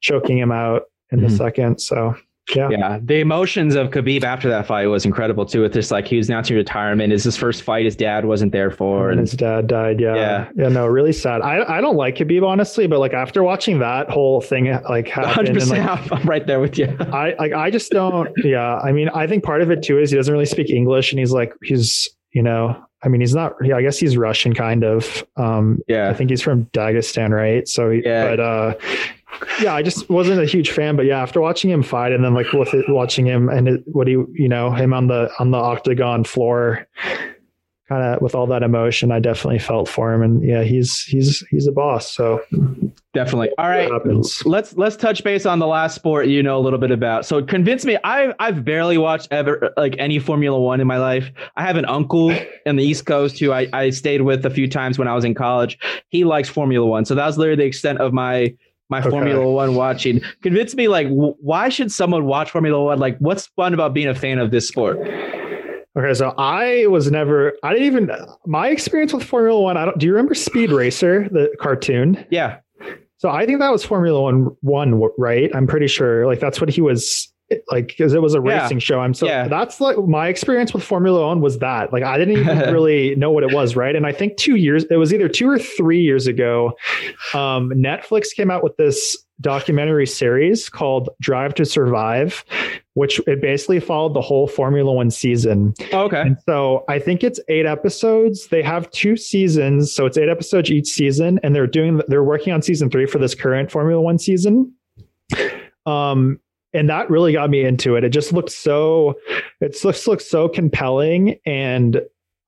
[0.00, 1.28] choking him out in mm-hmm.
[1.28, 1.80] the second.
[1.80, 2.14] So
[2.54, 2.68] yeah.
[2.70, 2.98] Yeah.
[3.02, 5.62] The emotions of Khabib after that fight was incredible too.
[5.62, 7.12] With this, like he was announcing retirement.
[7.12, 9.10] Is his first fight his dad wasn't there for.
[9.10, 10.00] And, and his dad died.
[10.00, 10.14] Yeah.
[10.14, 10.48] Yeah.
[10.56, 10.68] Yeah.
[10.68, 11.42] No, really sad.
[11.42, 15.46] I, I don't like Khabib honestly, but like after watching that whole thing like happen,
[15.46, 16.96] 100% like, I'm right there with you.
[17.12, 18.30] I like I just don't.
[18.44, 18.78] Yeah.
[18.78, 21.18] I mean, I think part of it too is he doesn't really speak English, and
[21.18, 23.54] he's like he's you know I mean, he's not.
[23.62, 25.24] Yeah, I guess he's Russian, kind of.
[25.36, 27.68] Um, yeah, I think he's from Dagestan, right?
[27.68, 28.28] So, yeah.
[28.28, 28.74] but uh,
[29.60, 32.34] yeah, I just wasn't a huge fan, but yeah, after watching him fight and then
[32.34, 35.50] like with it, watching him and it, what he, you know, him on the on
[35.50, 36.86] the octagon floor,
[37.88, 40.22] kind of with all that emotion, I definitely felt for him.
[40.22, 42.12] And yeah, he's he's he's a boss.
[42.12, 42.42] So
[43.14, 43.50] definitely.
[43.58, 43.90] All right,
[44.44, 47.24] let's let's touch base on the last sport you know a little bit about.
[47.24, 47.96] So convince me.
[48.04, 51.30] I I've barely watched ever like any Formula One in my life.
[51.56, 52.30] I have an uncle
[52.66, 55.24] in the East Coast who I I stayed with a few times when I was
[55.24, 55.78] in college.
[56.08, 58.54] He likes Formula One, so that was literally the extent of my
[58.88, 59.10] my okay.
[59.10, 60.20] Formula One watching.
[60.42, 62.98] Convince me, like, w- why should someone watch Formula One?
[62.98, 64.98] Like, what's fun about being a fan of this sport?
[65.98, 67.54] Okay, so I was never.
[67.62, 68.10] I didn't even.
[68.46, 69.76] My experience with Formula One.
[69.76, 69.98] I don't.
[69.98, 72.24] Do you remember Speed Racer, the cartoon?
[72.30, 72.58] Yeah.
[73.16, 74.56] So I think that was Formula One.
[74.60, 75.50] One, right?
[75.54, 76.26] I'm pretty sure.
[76.26, 77.32] Like that's what he was
[77.70, 78.82] like because it was a racing yeah.
[78.82, 79.00] show.
[79.00, 79.48] I'm so yeah.
[79.48, 83.30] that's like my experience with Formula One was that like I didn't even really know
[83.30, 83.96] what it was, right?
[83.96, 86.72] And I think two years it was either two or three years ago,
[87.34, 92.44] um, Netflix came out with this documentary series called Drive to Survive,
[92.94, 95.74] which it basically followed the whole Formula One season.
[95.92, 96.20] Oh, okay.
[96.20, 98.48] And so I think it's eight episodes.
[98.48, 102.52] They have two seasons, so it's eight episodes each season, and they're doing they're working
[102.52, 104.72] on season three for this current Formula One season.
[105.86, 106.40] Um,
[106.72, 108.04] and that really got me into it.
[108.04, 109.18] It just looked so,
[109.60, 111.38] it just looks so compelling.
[111.46, 112.00] And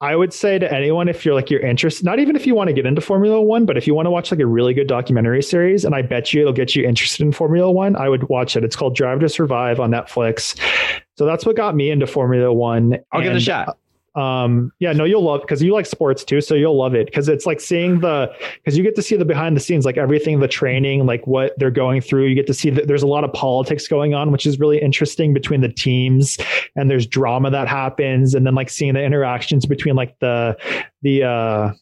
[0.02, 2.68] I would say to anyone, if you're like you're interested, not even if you want
[2.68, 4.86] to get into Formula One, but if you want to watch like a really good
[4.86, 8.28] documentary series, and I bet you it'll get you interested in Formula One, I would
[8.28, 8.64] watch it.
[8.64, 10.58] It's called Drive to Survive on Netflix.
[11.18, 12.94] So that's what got me into Formula One.
[13.12, 13.76] I'll and, give it a shot
[14.16, 17.28] um yeah no you'll love because you like sports too so you'll love it because
[17.28, 20.40] it's like seeing the because you get to see the behind the scenes like everything
[20.40, 23.22] the training like what they're going through you get to see that there's a lot
[23.22, 26.38] of politics going on which is really interesting between the teams
[26.74, 30.56] and there's drama that happens and then like seeing the interactions between like the
[31.02, 31.72] the uh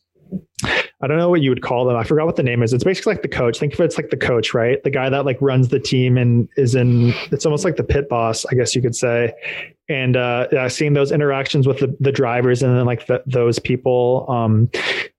[1.00, 1.96] I don't know what you would call them.
[1.96, 2.72] I forgot what the name is.
[2.72, 3.60] It's basically like the coach.
[3.60, 4.82] Think of it, it's like the coach, right?
[4.82, 7.14] The guy that like runs the team and is in.
[7.30, 9.32] It's almost like the pit boss, I guess you could say
[9.88, 14.26] and uh, seeing those interactions with the, the drivers and then like the, those people
[14.28, 14.70] um,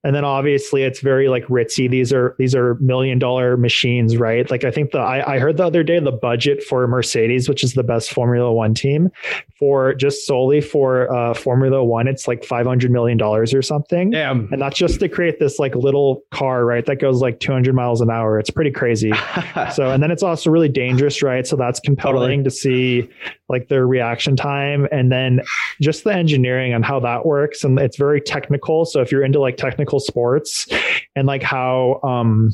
[0.03, 1.89] and then obviously it's very like ritzy.
[1.89, 4.49] These are these are million dollar machines right?
[4.49, 7.63] Like i think the I, I heard the other day the budget for mercedes which
[7.63, 9.11] is the best formula one team
[9.57, 14.11] for just solely for uh, formula one it's like 500 million dollars or something.
[14.11, 14.51] Damn.
[14.51, 18.01] and that's just to create this like little car right that goes like 200 miles
[18.01, 18.39] an hour.
[18.39, 19.11] It's pretty crazy.
[19.73, 21.45] So and then it's also really dangerous right?
[21.45, 22.43] So that's compelling totally.
[22.43, 23.09] to see
[23.49, 25.41] like their reaction time and then
[25.81, 28.85] just the engineering on how that works and it's very technical.
[28.85, 30.67] So if you're into like technical sports
[31.15, 32.51] and like how um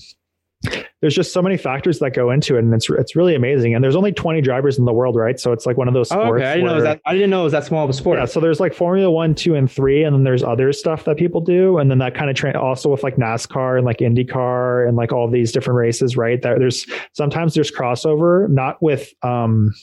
[1.01, 3.75] there's just so many factors that go into it and it's it's really amazing.
[3.75, 5.39] And there's only 20 drivers in the world right?
[5.39, 6.45] So it's like one of those sports oh, okay.
[6.45, 7.01] I didn't where, know that.
[7.05, 8.17] I didn't know it was that small of a sport.
[8.17, 11.17] Yeah so there's like formula 1 2 and 3 and then there's other stuff that
[11.17, 14.87] people do and then that kind of train also with like NASCAR and like IndyCar
[14.87, 16.41] and like all these different races right?
[16.41, 19.73] That there's sometimes there's crossover not with um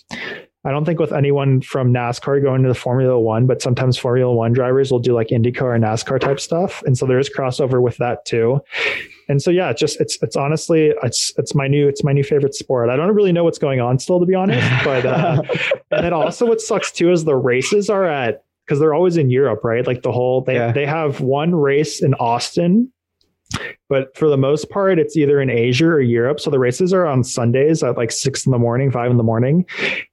[0.64, 4.32] I don't think with anyone from NASCAR going to the Formula One, but sometimes Formula
[4.32, 7.82] One drivers will do like IndyCar and NASCAR type stuff, and so there is crossover
[7.82, 8.60] with that too.
[9.28, 12.22] And so yeah, it's just it's it's honestly it's it's my new it's my new
[12.22, 12.90] favorite sport.
[12.90, 15.42] I don't really know what's going on still to be honest, but uh,
[15.90, 19.30] and then also what sucks too is the races are at because they're always in
[19.30, 19.84] Europe, right?
[19.84, 20.70] Like the whole they yeah.
[20.70, 22.92] they have one race in Austin
[23.88, 26.40] but for the most part, it's either in Asia or Europe.
[26.40, 29.22] So the races are on Sundays at like six in the morning, five in the
[29.22, 29.66] morning.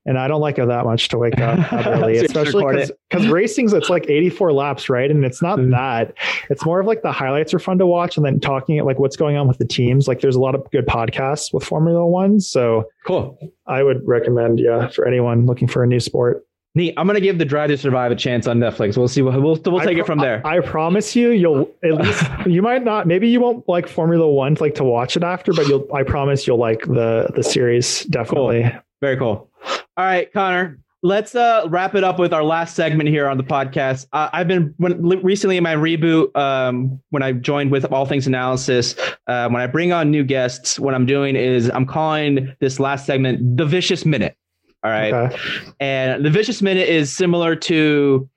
[0.06, 3.90] And I don't like it that much to wake up early, especially because racing's it's
[3.90, 5.10] like 84 laps, right?
[5.10, 5.72] And it's not mm.
[5.72, 6.14] that.
[6.50, 9.16] It's more of like the highlights are fun to watch and then talking like what's
[9.16, 10.08] going on with the teams.
[10.08, 12.40] Like there's a lot of good podcasts with Formula One.
[12.40, 13.38] So cool.
[13.66, 16.44] I would recommend, yeah, for anyone looking for a new sport.
[16.76, 16.94] Neat.
[16.98, 18.96] I'm gonna give the Drive to Survive a chance on Netflix.
[18.96, 19.24] We'll see.
[19.24, 20.46] We'll we'll, we'll take pro- it from there.
[20.46, 23.08] I, I, promise you, you'll at least you might not.
[23.08, 25.88] Maybe you won't like Formula One like to watch it after, but you'll.
[25.94, 28.64] I promise you'll like the the series definitely.
[28.64, 28.82] Cool.
[29.02, 29.50] Very cool.
[29.66, 30.80] All right, Connor.
[31.02, 34.08] Let's uh, wrap it up with our last segment here on the podcast.
[34.12, 38.28] Uh, I've been when, recently in my reboot um, when I joined with All Things
[38.28, 38.96] Analysis.
[39.26, 43.06] Uh, when I bring on new guests, what I'm doing is I'm calling this last
[43.06, 44.36] segment the Vicious Minute.
[44.84, 45.38] All right, okay.
[45.80, 48.30] and the Vicious Minute is similar to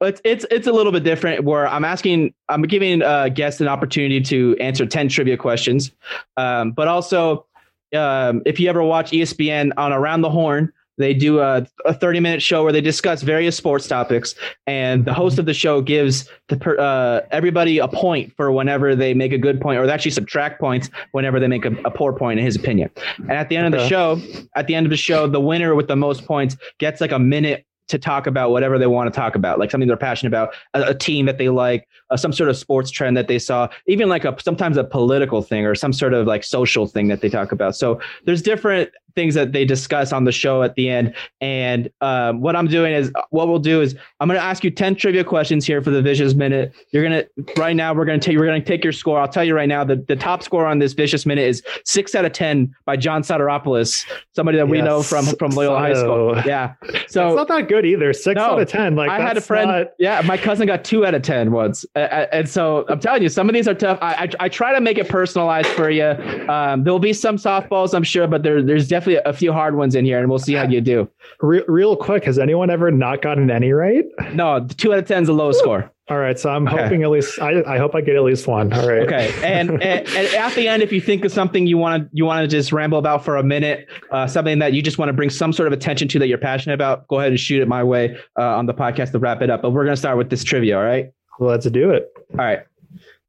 [0.00, 3.68] it's it's it's a little bit different where I'm asking I'm giving uh, guests an
[3.68, 5.90] opportunity to answer 10 trivia questions.
[6.36, 7.46] Um, but also
[7.94, 12.20] um, if you ever watch ESPN on Around the Horn, they do a, a 30
[12.20, 14.34] minute show where they discuss various sports topics,
[14.66, 18.94] and the host of the show gives the per, uh, everybody a point for whenever
[18.94, 22.12] they make a good point, or actually subtract points whenever they make a, a poor
[22.12, 22.90] point in his opinion.
[23.18, 24.20] And at the end of the show,
[24.54, 27.18] at the end of the show, the winner with the most points gets like a
[27.18, 30.54] minute to talk about whatever they want to talk about, like something they're passionate about,
[30.72, 33.68] a, a team that they like, uh, some sort of sports trend that they saw,
[33.88, 37.20] even like a sometimes a political thing or some sort of like social thing that
[37.20, 37.74] they talk about.
[37.74, 41.14] So there's different things that they discuss on the show at the end.
[41.40, 44.70] And um, what I'm doing is, what we'll do is, I'm going to ask you
[44.70, 46.74] 10 trivia questions here for the Vicious Minute.
[46.90, 49.20] You're going to, right now, we're going to take, we're going to take your score.
[49.20, 52.14] I'll tell you right now, the, the top score on this Vicious Minute is six
[52.14, 56.36] out of 10 by John Soteropoulos, somebody that we know from, from Loyola High School.
[56.44, 56.74] Yeah.
[57.08, 58.12] So it's not that good either.
[58.12, 58.96] Six no, out of 10.
[58.96, 59.70] Like I had a friend.
[59.70, 59.86] Not...
[59.98, 60.20] Yeah.
[60.24, 61.84] My cousin got two out of 10 once.
[61.94, 63.98] Uh, and so I'm telling you, some of these are tough.
[64.00, 66.04] I, I, I try to make it personalized for you.
[66.48, 69.94] Um, there'll be some softballs, I'm sure, but there, there's definitely a few hard ones
[69.94, 71.08] in here, and we'll see how you do.
[71.40, 74.04] Real, real quick, has anyone ever not gotten any right?
[74.32, 75.90] No, two out of ten is the lowest score.
[76.10, 76.82] All right, so I'm okay.
[76.82, 78.70] hoping at least I, I hope I get at least one.
[78.74, 79.00] All right.
[79.00, 82.10] Okay, and, and, and at the end, if you think of something you want to
[82.12, 85.08] you want to just ramble about for a minute, uh, something that you just want
[85.08, 87.62] to bring some sort of attention to that you're passionate about, go ahead and shoot
[87.62, 89.62] it my way uh, on the podcast to wrap it up.
[89.62, 90.76] But we're gonna start with this trivia.
[90.76, 91.10] All right.
[91.38, 92.12] Let's do it.
[92.32, 92.60] All right.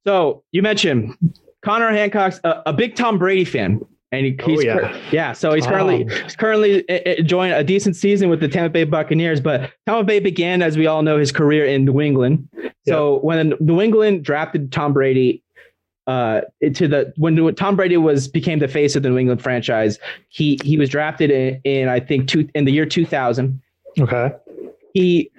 [0.06, 1.18] So you mentioned
[1.64, 3.82] Connor Hancock's a, a big Tom Brady fan
[4.16, 4.98] and he, he's oh, yeah.
[5.12, 5.34] yeah.
[5.34, 6.24] So he's currently oh.
[6.24, 9.42] he's currently enjoying a decent season with the Tampa Bay Buccaneers.
[9.42, 12.48] But Tampa Bay began, as we all know, his career in New England.
[12.88, 15.44] So when New England drafted Tom Brady
[16.08, 16.42] uh,
[16.74, 20.00] to the when Tom Brady was became the face of the New England franchise,
[20.30, 23.62] he he was drafted in, in I think two in the year two thousand.
[24.00, 24.32] Okay.
[24.94, 25.32] He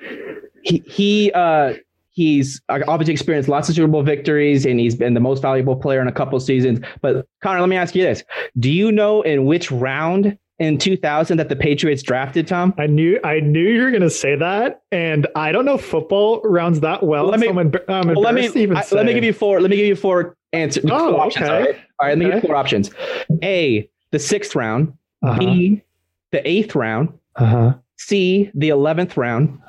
[0.62, 1.74] he he uh
[2.16, 6.00] He's obviously experienced lots of Super Bowl victories and he's been the most valuable player
[6.00, 6.80] in a couple seasons.
[7.02, 8.24] But Connor, let me ask you this.
[8.58, 12.72] Do you know in which round in 2000 that the Patriots drafted Tom?
[12.78, 16.40] I knew I knew you were going to say that, and I don't know football
[16.42, 17.26] rounds that well.
[17.26, 19.60] let me, so well, let me I, let me give you four.
[19.60, 20.86] Let me give you four answers.
[20.90, 21.54] Oh, options, okay.
[21.54, 22.18] All right, all right okay.
[22.18, 22.90] let me give you four options.
[23.42, 24.94] A, the sixth round.
[25.22, 25.38] Uh-huh.
[25.38, 25.82] B,
[26.32, 27.12] the eighth round.
[27.36, 27.74] Uh-huh.
[27.98, 29.60] C, the eleventh round,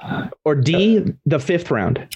[0.45, 2.07] or D, the fifth round.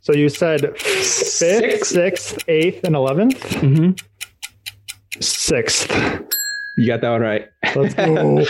[0.00, 3.38] So you said fifth, sixth, sixth eighth, and 11th?
[3.38, 5.20] Mm-hmm.
[5.20, 5.90] Sixth.
[6.76, 7.48] You got that one right.
[7.76, 8.44] Let's go.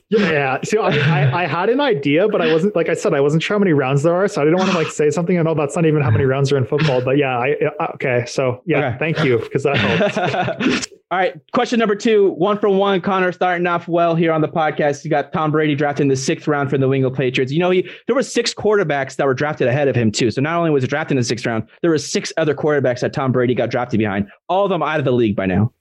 [0.10, 0.58] yeah.
[0.62, 3.42] See, I, I, I, had an idea, but I wasn't, like I said, I wasn't
[3.42, 4.28] sure how many rounds there are.
[4.28, 5.38] So I didn't want to like say something.
[5.38, 7.38] I know that's not even how many rounds are in football, but yeah.
[7.38, 8.24] I, uh, okay.
[8.26, 8.98] So yeah, okay.
[8.98, 10.88] thank you because that helps.
[11.10, 11.34] All right.
[11.52, 13.00] Question number two, one for one.
[13.00, 15.02] Connor starting off well here on the podcast.
[15.02, 17.50] You got Tom Brady drafted in the sixth round for the New England Patriots.
[17.50, 20.30] You know, he there were six quarterbacks that were drafted ahead of him too.
[20.30, 23.00] So not only was it drafted in the sixth round, there were six other quarterbacks
[23.00, 24.28] that Tom Brady got drafted behind.
[24.48, 25.72] All of them out of the league by now.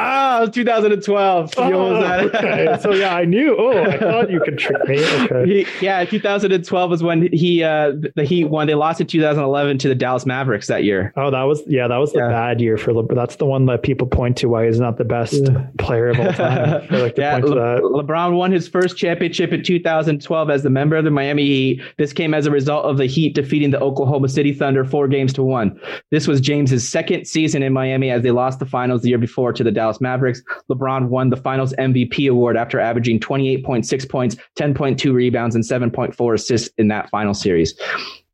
[0.00, 1.54] Ah, 2012.
[1.56, 1.94] Oh,
[2.26, 2.76] okay.
[2.80, 3.56] so yeah, I knew.
[3.58, 5.04] Oh, I thought you could trick me.
[5.22, 5.64] Okay.
[5.64, 8.68] He, yeah, 2012 was when he uh the Heat won.
[8.68, 11.12] They lost in 2011 to the Dallas Mavericks that year.
[11.16, 12.28] Oh, that was yeah, that was the yeah.
[12.28, 13.16] bad year for LeBron.
[13.16, 15.66] That's the one that people point to why he's not the best yeah.
[15.78, 16.86] player of all time.
[16.90, 21.10] like yeah, Le- LeBron won his first championship in 2012 as the member of the
[21.10, 21.82] Miami Heat.
[21.96, 25.32] This came as a result of the Heat defeating the Oklahoma City Thunder four games
[25.32, 25.80] to one.
[26.10, 29.52] This was James's second season in Miami as they lost the finals the year before
[29.52, 30.42] to the Dallas Dallas Mavericks.
[30.70, 36.70] LeBron won the finals MVP award after averaging 28.6 points, 10.2 rebounds, and 7.4 assists
[36.76, 37.74] in that final series.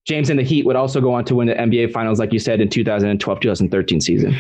[0.05, 2.41] James and the Heat would also go on to win the NBA finals, like you
[2.41, 4.37] said, in 2012 2013 season.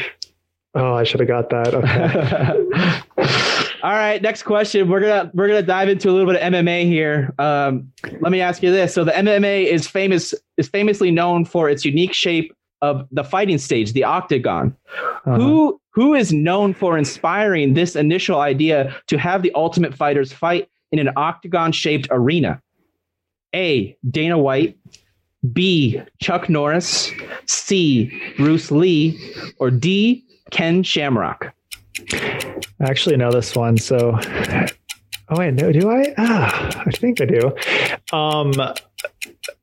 [0.74, 2.95] Oh, I should have got that.
[3.16, 3.31] Okay.
[3.82, 4.89] All right, next question.
[4.89, 7.35] We're gonna we're gonna dive into a little bit of MMA here.
[7.39, 11.69] Um, let me ask you this: so the MMA is famous is famously known for
[11.69, 14.74] its unique shape of the fighting stage, the octagon.
[15.27, 15.36] Uh-huh.
[15.36, 20.69] Who who is known for inspiring this initial idea to have the ultimate fighters fight
[20.93, 22.61] in an octagon shaped arena?
[23.55, 23.97] A.
[24.11, 24.77] Dana White,
[25.53, 26.01] B.
[26.21, 27.11] Chuck Norris,
[27.47, 28.11] C.
[28.37, 29.19] Bruce Lee,
[29.59, 30.25] or D.
[30.51, 31.55] Ken Shamrock?
[32.12, 33.77] I actually know this one.
[33.79, 34.19] So,
[35.29, 36.12] oh wait, no, do I?
[36.19, 37.55] Ah, I think I do.
[38.12, 38.53] Um,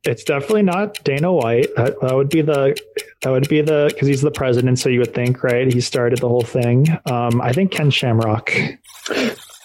[0.03, 1.68] it's definitely not Dana White.
[1.76, 2.78] That, that would be the
[3.22, 5.72] that would be the because he's the president, so you would think, right?
[5.72, 6.88] He started the whole thing.
[7.06, 8.52] Um, I think Ken Shamrock.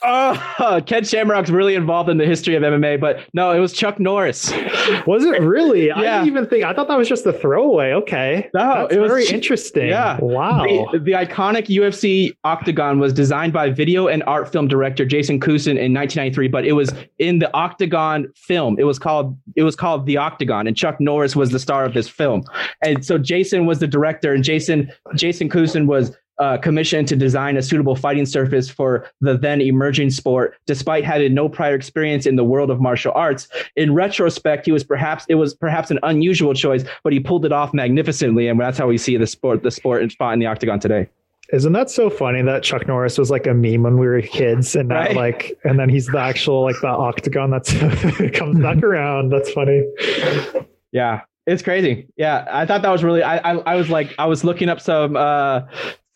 [0.03, 3.99] Oh, Ken Shamrock's really involved in the history of MMA, but no, it was Chuck
[3.99, 4.53] Norris.
[5.07, 5.89] Was it really?
[5.89, 5.99] Yeah.
[5.99, 6.65] I didn't even think.
[6.65, 7.93] I thought that was just a throwaway.
[7.93, 9.89] Okay, no, That's it was very interesting.
[9.89, 10.65] Yeah, wow.
[10.93, 15.73] The, the, iconic UFC octagon was designed by video and art film director Jason Cusson
[15.73, 18.77] in 1993, but it was in the octagon film.
[18.79, 21.95] It was called it was called the Octagon, and Chuck Norris was the star of
[21.95, 22.45] this film.
[22.83, 27.57] And so Jason was the director, and Jason Jason Cusson was uh, commissioned to design
[27.57, 32.37] a suitable fighting surface for the then emerging sport, despite having no prior experience in
[32.37, 33.49] the world of martial arts.
[33.77, 37.53] In retrospect, he was perhaps it was perhaps an unusual choice, but he pulled it
[37.53, 40.47] off magnificently, and that's how we see the sport, the sport and spot in the
[40.47, 41.09] octagon today.
[41.53, 44.75] Isn't that so funny that Chuck Norris was like a meme when we were kids,
[44.75, 45.17] and now right?
[45.17, 47.73] like, and then he's the actual like the octagon that's
[48.37, 49.31] comes back around.
[49.31, 49.85] That's funny.
[50.91, 52.09] Yeah, it's crazy.
[52.17, 53.23] Yeah, I thought that was really.
[53.23, 55.63] I, I, I was like, I was looking up some uh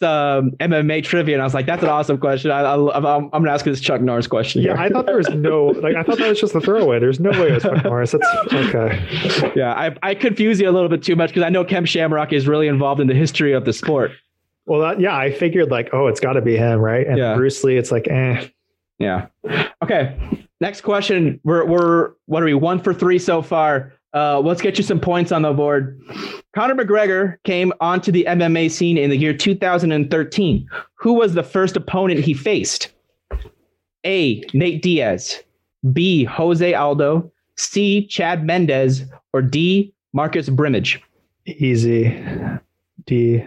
[0.02, 3.64] um, MMA trivia, and I was like, "That's an awesome question." I, am gonna ask
[3.64, 4.62] this Chuck Norris question.
[4.62, 6.98] Yeah, I thought there was no like I thought that was just a throwaway.
[6.98, 8.12] There's no way it was Chuck Norris.
[8.12, 9.52] That's okay.
[9.56, 12.32] Yeah, I I confuse you a little bit too much because I know Ken Shamrock
[12.32, 14.12] is really involved in the history of the sport.
[14.66, 17.06] Well, that, yeah, I figured like, oh, it's got to be him, right?
[17.06, 17.34] And yeah.
[17.34, 18.46] Bruce Lee, it's like, eh.
[19.00, 19.26] Yeah.
[19.82, 20.16] Okay.
[20.60, 21.40] Next question.
[21.42, 23.94] We're we're what are we one for three so far?
[24.14, 26.00] Uh, let's get you some points on the board.
[26.54, 30.68] Conor McGregor came onto the MMA scene in the year 2013.
[30.94, 32.90] Who was the first opponent he faced?
[34.04, 34.42] A.
[34.52, 35.42] Nate Diaz,
[35.92, 36.24] B.
[36.24, 38.06] Jose Aldo, C.
[38.06, 39.94] Chad Mendes, or D.
[40.12, 41.00] Marcus Brimage?
[41.46, 42.20] Easy.
[43.06, 43.44] D.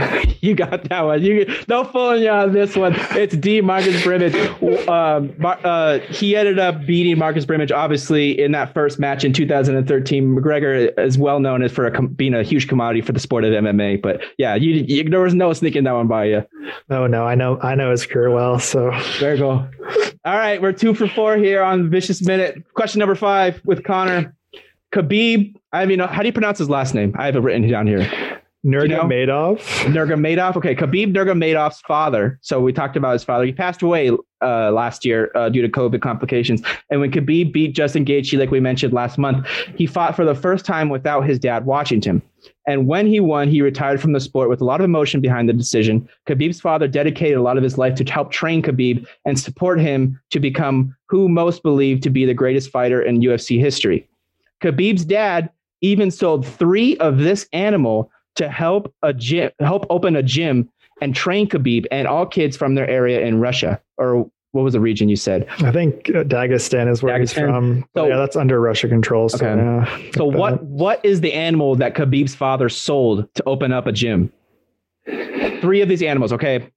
[0.40, 1.22] you got that one.
[1.22, 2.94] You no fooling you on this one.
[3.10, 3.60] It's D.
[3.60, 4.34] Marcus Brimage.
[4.88, 10.36] Um, uh, he ended up beating Marcus Brimage, obviously, in that first match in 2013.
[10.36, 13.52] McGregor is well known as for a, being a huge commodity for the sport of
[13.52, 14.00] MMA.
[14.00, 16.46] But yeah, you, you, there was no sneaking that one by you.
[16.88, 18.58] No, no, I know, I know his career well.
[18.58, 19.68] So there you go.
[20.24, 22.62] All right, we're two for four here on Vicious Minute.
[22.74, 24.34] Question number five with Connor.
[24.92, 25.54] Khabib.
[25.72, 27.14] I mean, how do you pronounce his last name?
[27.16, 28.10] I have it written down here.
[28.64, 29.58] Nurmagomedov.
[29.86, 30.56] Nurmagomedov.
[30.56, 32.38] Okay, Khabib Nurmagomedov's father.
[32.42, 33.44] So we talked about his father.
[33.44, 34.10] He passed away
[34.42, 36.60] uh, last year uh, due to COVID complications.
[36.90, 39.46] And when Khabib beat Justin Gaethje, like we mentioned last month,
[39.76, 42.22] he fought for the first time without his dad watching him.
[42.66, 45.48] And when he won, he retired from the sport with a lot of emotion behind
[45.48, 46.06] the decision.
[46.28, 50.20] Khabib's father dedicated a lot of his life to help train Khabib and support him
[50.30, 54.06] to become who most believe to be the greatest fighter in UFC history.
[54.62, 55.50] Khabib's dad
[55.80, 58.10] even sold three of this animal
[58.40, 60.68] to help a gym, help open a gym
[61.02, 64.80] and train Khabib and all kids from their area in Russia or what was the
[64.80, 65.46] region you said?
[65.58, 67.20] I think uh, Dagestan is where Dagestan.
[67.20, 67.84] he's from.
[67.94, 69.28] So, yeah, that's under Russia control.
[69.28, 69.62] So, okay.
[69.62, 73.92] Yeah, so what what is the animal that Khabib's father sold to open up a
[73.92, 74.32] gym?
[75.60, 76.68] Three of these animals, okay?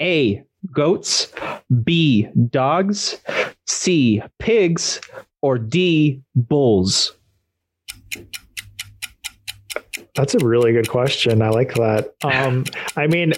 [0.00, 0.42] A,
[0.72, 1.32] goats,
[1.82, 3.18] B, dogs,
[3.66, 5.00] C, pigs,
[5.40, 7.14] or D, bulls.
[10.14, 11.42] That's a really good question.
[11.42, 12.14] I like that.
[12.22, 12.64] Um,
[12.96, 13.32] I mean,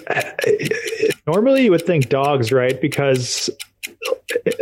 [1.25, 2.79] normally you would think dogs, right?
[2.79, 3.49] Because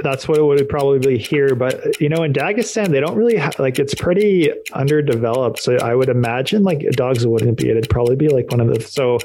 [0.04, 1.56] that's what it would probably be here.
[1.56, 5.60] But you know, in Dagestan, they don't really have like it's pretty underdeveloped.
[5.60, 7.78] So I would imagine like dogs wouldn't be it.
[7.78, 9.20] It'd probably be like one of the so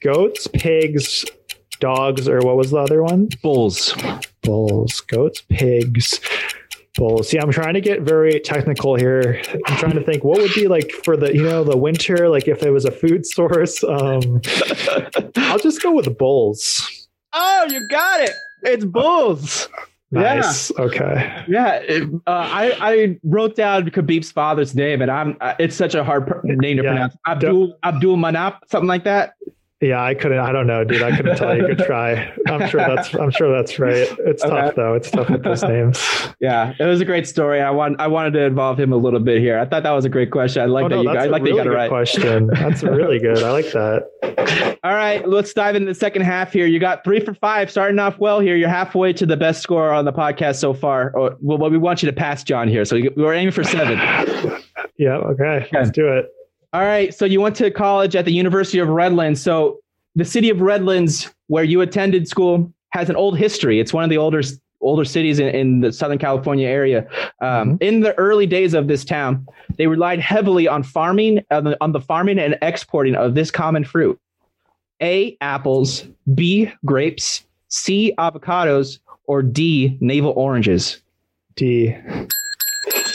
[0.00, 1.24] goats, pigs,
[1.80, 3.28] dogs, or what was the other one?
[3.42, 3.94] Bulls.
[4.42, 6.20] Bulls, goats, pigs,
[6.98, 7.28] bulls.
[7.28, 9.40] See, I'm trying to get very technical here.
[9.66, 12.46] I'm trying to think what would be like for the you know the winter, like
[12.48, 13.82] if it was a food source.
[13.84, 14.42] Um,
[15.36, 17.08] I'll just go with bulls.
[17.32, 18.32] Oh, you got it.
[18.62, 19.68] It's bulls.
[20.10, 20.70] Nice.
[20.70, 20.84] Yeah.
[20.84, 21.44] Okay.
[21.48, 21.74] Yeah.
[21.76, 26.02] It, uh, I I wrote down Khabib's father's name, and I'm uh, it's such a
[26.02, 26.90] hard name to yeah.
[26.90, 27.16] pronounce.
[27.26, 29.34] Abdul Abdul Manap, something like that.
[29.80, 30.38] Yeah, I couldn't.
[30.38, 31.02] I don't know, dude.
[31.02, 31.68] I couldn't tell you.
[31.68, 32.32] Good try.
[32.48, 33.14] I'm sure that's.
[33.14, 34.08] I'm sure that's right.
[34.18, 34.50] It's okay.
[34.50, 34.94] tough though.
[34.94, 36.04] It's tough with those names.
[36.40, 37.60] Yeah, it was a great story.
[37.60, 38.00] I want.
[38.00, 39.58] I wanted to involve him a little bit here.
[39.58, 40.62] I thought that was a great question.
[40.62, 41.18] I like oh, that no, you.
[41.18, 41.88] I like really that you got it right.
[41.88, 42.46] Question.
[42.46, 43.42] That's really good.
[43.42, 44.78] I like that.
[44.84, 46.66] All right, let's dive into the second half here.
[46.66, 48.54] You got three for five, starting off well here.
[48.54, 51.10] You're halfway to the best score on the podcast so far.
[51.16, 53.98] Or, well, we want you to pass John here, so we're aiming for seven.
[54.96, 55.16] yeah.
[55.16, 55.44] Okay.
[55.44, 55.68] okay.
[55.72, 56.32] Let's do it.
[56.72, 57.14] All right.
[57.14, 59.40] So you went to college at the University of Redlands.
[59.40, 59.80] So
[60.14, 63.80] the city of Redlands, where you attended school, has an old history.
[63.80, 64.42] It's one of the older
[64.80, 67.06] older cities in, in the Southern California area.
[67.40, 67.76] Um, mm-hmm.
[67.80, 69.46] In the early days of this town,
[69.76, 73.84] they relied heavily on farming, on the, on the farming and exporting of this common
[73.84, 74.20] fruit:
[75.02, 75.36] A.
[75.40, 76.70] Apples, B.
[76.84, 78.14] Grapes, C.
[78.18, 79.96] Avocados, or D.
[80.00, 81.02] Navel oranges.
[81.56, 81.96] D.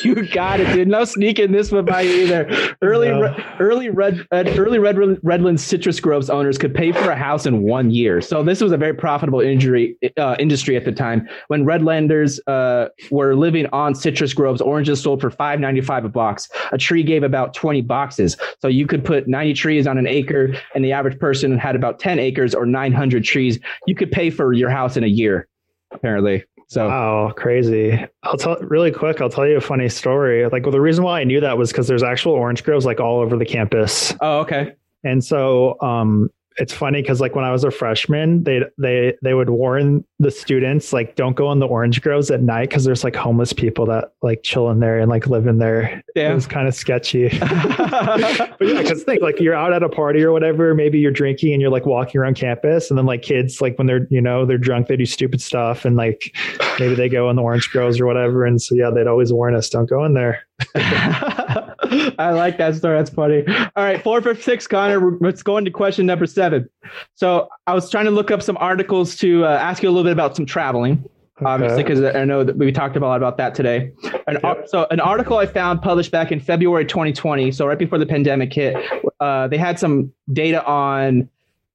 [0.06, 0.88] you got it, dude.
[0.88, 2.76] No sneaking this one by you either.
[2.82, 3.22] Early, no.
[3.22, 7.64] re- early red, early red, Redland citrus groves owners could pay for a house in
[7.64, 8.20] one year.
[8.22, 11.28] So this was a very profitable injury uh, industry at the time.
[11.48, 16.10] When Redlanders uh, were living on citrus groves, oranges sold for five ninety five a
[16.10, 16.50] box.
[16.72, 20.54] A tree gave about twenty boxes, so you could put ninety trees on an acre,
[20.76, 23.60] and the average person had about ten acres or nine hundred trees.
[23.88, 25.48] You could pay for your house in a year,
[25.92, 26.44] apparently.
[26.74, 28.04] So wow, crazy.
[28.24, 29.22] I'll tell really quick.
[29.22, 30.48] I'll tell you a funny story.
[30.48, 33.00] Like, well, the reason why I knew that was because there's actual orange groves like
[33.00, 34.12] all over the campus.
[34.22, 34.74] Oh, okay.
[35.04, 39.36] And so, um, it's funny because like when I was a freshman, they they they
[39.36, 43.04] would warn the students like don't go in the orange groves at night because there's
[43.04, 46.04] like homeless people that like chill in there and like live in there.
[46.16, 46.32] Yeah.
[46.32, 47.30] It was kind of sketchy.
[47.40, 51.54] but yeah, because think like you're out at a party or whatever, maybe you're drinking
[51.54, 54.46] and you're like walking around campus, and then like kids like when they're you know
[54.46, 56.36] they're drunk, they do stupid stuff, and like
[56.80, 58.46] maybe they go in the orange groves or whatever.
[58.46, 60.46] And so yeah, they'd always warn us, don't go in there.
[60.76, 62.98] I like that story.
[62.98, 63.44] That's funny.
[63.76, 65.18] All right, four for six, Connor.
[65.20, 66.70] Let's go into question number seven.
[67.16, 70.04] So I was trying to look up some articles to uh, ask you a little
[70.04, 71.04] bit about some traveling.
[71.38, 71.46] Okay.
[71.46, 73.92] Obviously, because I know that we talked a lot about that today.
[74.28, 74.68] And yep.
[74.68, 78.54] so, an article I found published back in February 2020, so right before the pandemic
[78.54, 78.76] hit,
[79.20, 81.28] uh, they had some data on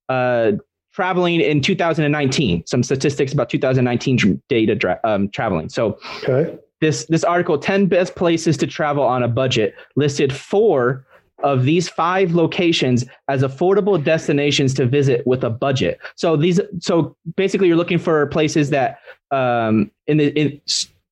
[0.08, 0.52] uh,
[0.92, 5.68] traveling in 2019, some statistics about 2019 data dra- um, traveling.
[5.68, 11.04] So, okay this this article 10 best places to travel on a budget listed four
[11.42, 16.00] of these five locations as affordable destinations to visit with a budget.
[16.16, 18.98] So these so basically you're looking for places that
[19.30, 20.60] um in the in,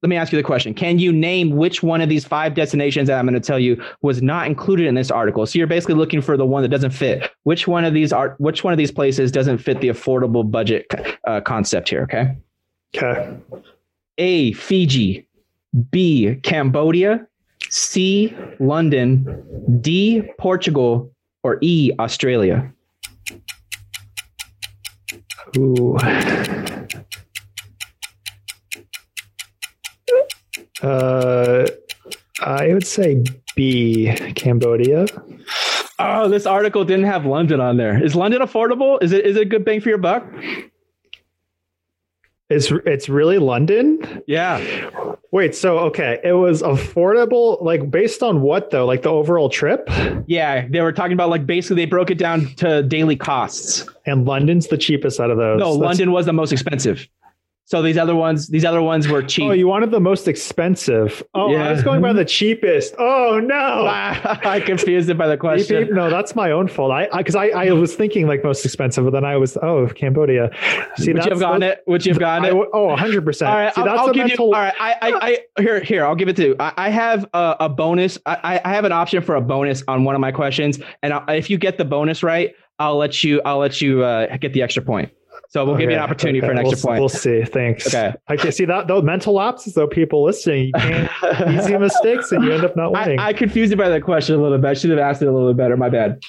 [0.02, 0.74] let me ask you the question.
[0.74, 3.82] Can you name which one of these five destinations that i'm going to tell you
[4.02, 5.46] was not included in this article?
[5.46, 7.30] So you're basically looking for the one that doesn't fit.
[7.44, 10.86] Which one of these are which one of these places doesn't fit the affordable budget
[11.26, 12.36] uh, concept here okay?
[12.94, 13.36] Okay.
[14.18, 15.26] A fiji.
[15.90, 17.26] B, Cambodia,
[17.76, 19.44] C, London,
[19.82, 21.12] D, Portugal,
[21.42, 22.72] or E, Australia?
[25.58, 25.98] Ooh.
[30.82, 31.66] Uh,
[32.40, 33.22] I would say
[33.54, 35.04] B, Cambodia.
[35.98, 38.02] Oh, this article didn't have London on there.
[38.02, 39.02] Is London affordable?
[39.02, 40.24] Is it is it a good bang for your buck?
[42.48, 44.22] It's it's really London?
[44.28, 44.90] Yeah.
[45.32, 48.86] Wait, so okay, it was affordable like based on what though?
[48.86, 49.88] Like the overall trip?
[50.26, 53.88] Yeah, they were talking about like basically they broke it down to daily costs.
[54.06, 55.58] And London's the cheapest out of those.
[55.58, 55.82] No, That's...
[55.82, 57.08] London was the most expensive.
[57.66, 59.44] So these other ones, these other ones were cheap.
[59.44, 61.20] Oh, you wanted the most expensive.
[61.34, 61.68] Oh, yeah.
[61.68, 62.94] I was going by the cheapest.
[62.96, 63.56] Oh no,
[63.88, 65.92] I confused it by the question.
[65.92, 66.92] No, that's my own fault.
[66.92, 69.88] I because I, I, I, was thinking like most expensive, but then I was oh
[69.88, 70.50] Cambodia.
[70.96, 71.82] See, would you have gotten it?
[71.88, 72.68] Would you have gotten it?
[72.72, 73.50] oh, hundred percent.
[73.50, 74.46] All right, See, I'll, I'll give mental...
[74.46, 74.54] you.
[74.54, 76.56] All right, I, I, I here here I'll give it to you.
[76.60, 78.16] I, I have a, a bonus.
[78.26, 81.34] I, I have an option for a bonus on one of my questions, and I,
[81.34, 83.42] if you get the bonus right, I'll let you.
[83.44, 85.10] I'll let you uh, get the extra point.
[85.56, 86.48] So we'll okay, give you an opportunity okay.
[86.48, 87.00] for an extra we'll, point.
[87.00, 87.42] We'll see.
[87.42, 87.86] Thanks.
[87.86, 88.12] Okay.
[88.28, 90.66] I can see that though mental lapses though people listening.
[90.66, 91.10] You can't
[91.48, 93.18] easy mistakes and you end up not winning.
[93.18, 94.68] I, I confused you by that question a little bit.
[94.68, 95.74] I should have asked it a little bit better.
[95.78, 96.20] My bad.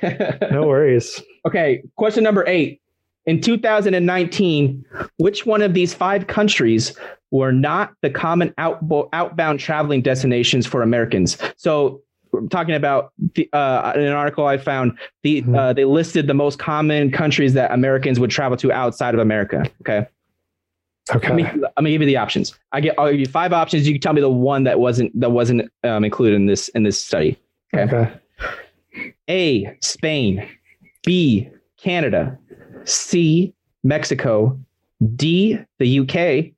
[0.52, 1.20] no worries.
[1.44, 1.82] Okay.
[1.96, 2.80] Question number eight.
[3.24, 4.84] In 2019,
[5.16, 6.96] which one of these five countries
[7.32, 11.38] were not the common outbound traveling destinations for Americans?
[11.56, 12.02] So
[12.50, 14.98] talking about the, uh, in an article I found.
[15.22, 15.56] The Mhm.
[15.58, 19.64] uh, they listed the most common countries that Americans would travel to outside of America.
[19.82, 20.06] Okay,
[21.14, 21.28] Okay.
[21.28, 22.58] let me, I'm gonna give you the options.
[22.72, 23.86] I get I'll give you five options.
[23.86, 26.82] You can tell me the one that wasn't that wasn't um, included in this in
[26.82, 27.38] this study.
[27.74, 28.10] okay.
[29.28, 29.76] A.
[29.82, 30.46] Spain.
[31.04, 31.48] B.
[31.76, 32.38] Canada.
[32.84, 33.52] C.
[33.84, 34.58] Mexico.
[35.16, 35.58] D.
[35.78, 36.52] The UK.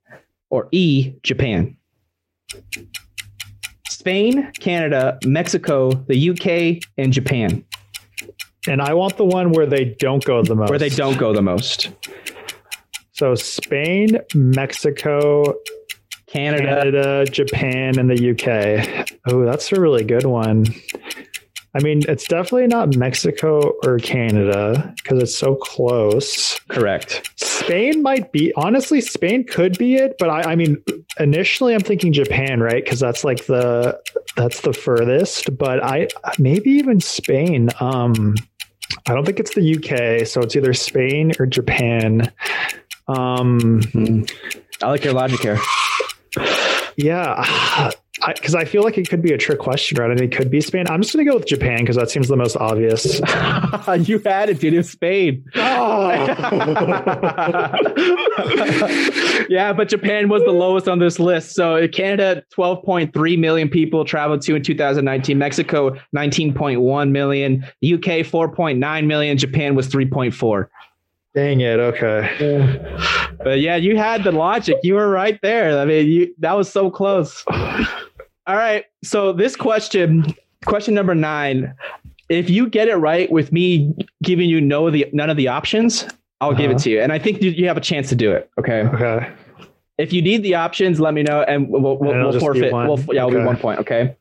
[0.49, 1.13] Or E.
[1.23, 1.75] Japan.
[3.99, 7.65] Spain, Canada, Mexico, the UK, and Japan,
[8.65, 10.69] And I want the one where they don't go the most.
[10.69, 11.89] where they don't go the most.
[13.11, 15.53] So Spain, Mexico,
[16.27, 19.09] Canada, Canada, Japan, and the UK.
[19.27, 20.63] Oh, that's a really good one.
[21.75, 26.59] I mean, it's definitely not Mexico or Canada because it's so close.
[26.67, 27.29] correct.
[27.35, 30.83] Spain might be, honestly, Spain could be it, but I, I mean,
[31.19, 32.83] initially I'm thinking Japan, right?
[32.83, 33.99] Because that's like the
[34.35, 35.55] that's the furthest.
[35.57, 36.07] But I
[36.39, 37.69] maybe even Spain.
[37.79, 38.35] Um,
[39.07, 42.31] I don't think it's the UK, so it's either Spain or Japan.
[43.07, 44.23] Um, Hmm.
[44.81, 45.59] I like your logic here.
[46.95, 47.91] yeah,
[48.35, 50.11] because I, feel like it could be a trick question, right?
[50.11, 50.85] And it could be Spain.
[50.89, 53.05] I'm just gonna go with Japan because that seems the most obvious.
[54.07, 54.73] you had it, dude.
[54.73, 55.45] It's Spain.
[55.55, 56.09] Oh.
[59.49, 61.55] yeah, but Japan was the lowest on this list.
[61.55, 65.37] So uh, Canada, 12.3 million people traveled to in 2019.
[65.37, 67.63] Mexico, 19.1 million.
[67.63, 69.37] UK, 4.9 million.
[69.37, 70.67] Japan was 3.4.
[71.35, 71.79] Dang it.
[71.79, 72.79] Okay.
[73.43, 74.77] But yeah, you had the logic.
[74.83, 75.79] You were right there.
[75.79, 77.45] I mean, you that was so close.
[78.49, 78.85] All right.
[79.03, 80.25] So this question,
[80.65, 81.71] question number nine.
[82.29, 83.93] If you get it right with me
[84.23, 86.07] giving you no the none of the options,
[86.41, 86.83] I'll give it Uh-huh.
[86.85, 86.99] to you.
[87.01, 88.49] And I think you, have a chance to do it.
[88.59, 88.81] Okay.
[88.81, 89.31] Okay.
[89.99, 92.73] If you need the options, let me know, and we'll we'll, And we'll forfeit.
[92.73, 93.81] We'll, yeah, it'll be one point.
[93.81, 94.15] Okay.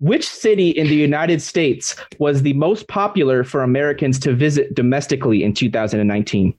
[0.00, 5.44] Which city in the United States was the most popular for Americans to visit domestically
[5.44, 6.54] in 2019?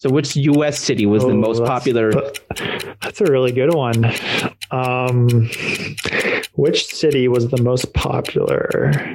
[0.00, 0.78] So, which U.S.
[0.78, 2.10] city was the Oh, most that's- popular?
[3.02, 4.04] That's a really good one.
[4.70, 5.48] Um,
[6.54, 9.14] which city was the most popular?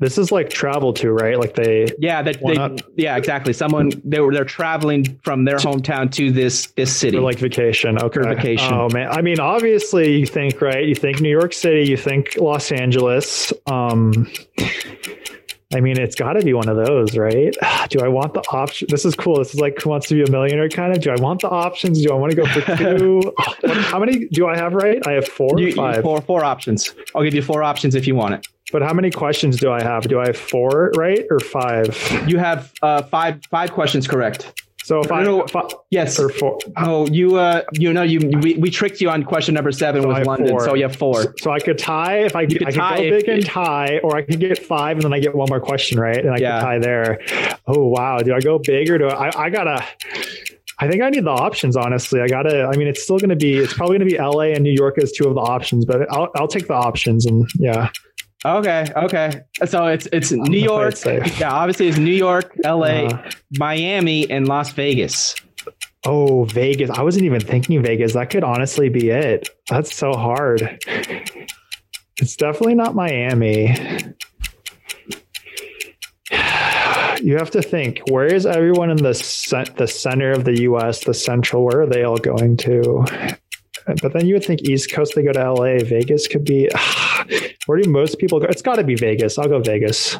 [0.00, 1.38] This is like travel to, right?
[1.38, 1.88] Like they.
[1.98, 3.52] Yeah, that they, yeah, exactly.
[3.52, 7.16] Someone they were they're traveling from their hometown to this this city.
[7.16, 7.98] For like vacation.
[8.00, 8.20] Okay.
[8.20, 8.72] Vacation.
[8.74, 9.08] Oh man.
[9.10, 10.86] I mean, obviously you think, right?
[10.86, 13.52] You think New York City, you think Los Angeles.
[13.66, 14.30] Um
[15.74, 17.54] I mean, it's got to be one of those, right?
[17.90, 18.88] Do I want the option?
[18.90, 19.36] This is cool.
[19.36, 21.02] This is like Who Wants to Be a Millionaire kind of.
[21.02, 22.02] Do I want the options?
[22.02, 23.34] Do I want to go for two?
[23.66, 25.06] How many do I have right?
[25.06, 26.02] I have four You- you- five.
[26.02, 26.94] four four options.
[27.14, 28.46] I'll give you four options if you want it.
[28.72, 30.08] But how many questions do I have?
[30.08, 31.96] Do I have four right or five?
[32.26, 34.62] You have uh, five five questions correct.
[34.88, 36.18] So if I, No, if I Yes.
[36.18, 39.70] or four, Oh, you uh, you know, you we, we tricked you on question number
[39.70, 40.64] seven So with London, four.
[40.64, 41.34] so you have four.
[41.40, 44.16] So I could tie if I, could I could tie go big and tie, or
[44.16, 46.58] I could get five and then I get one more question right, and I Yeah.
[46.60, 47.20] could tie there.
[47.66, 49.30] Oh wow, do I go big or do I?
[49.44, 49.84] I gotta.
[50.80, 51.76] I think I need the options.
[51.76, 52.70] Honestly, I gotta.
[52.72, 53.58] I mean, it's still to be.
[53.58, 54.54] It's probably to be L.A.
[54.54, 57.46] and New York as two of the options, but I'll I'll take the options and
[57.58, 57.90] yeah.
[58.44, 59.40] Okay, okay.
[59.66, 61.38] So it's it's New gonna play York.
[61.40, 65.34] Yeah, obviously it's New York, L.A., Uh, Miami, and Las Vegas.
[66.06, 66.88] oh, Vegas.
[66.90, 68.12] I wasn't even thinking Vegas.
[68.14, 69.48] That could honestly be it.
[69.68, 70.78] That's so hard.
[72.20, 73.74] It's definitely not Miami.
[77.20, 78.00] You have to think.
[78.10, 81.02] Where is everyone in the the center of the U.S.
[81.04, 81.64] The central?
[81.64, 83.04] Where are they all going to?
[84.02, 85.14] But then you would think East Coast.
[85.16, 85.82] They go to L.A.
[85.82, 86.68] Vegas could be.
[87.68, 88.46] Where do most people go?
[88.46, 89.36] It's got to be Vegas.
[89.36, 90.16] I'll go Vegas.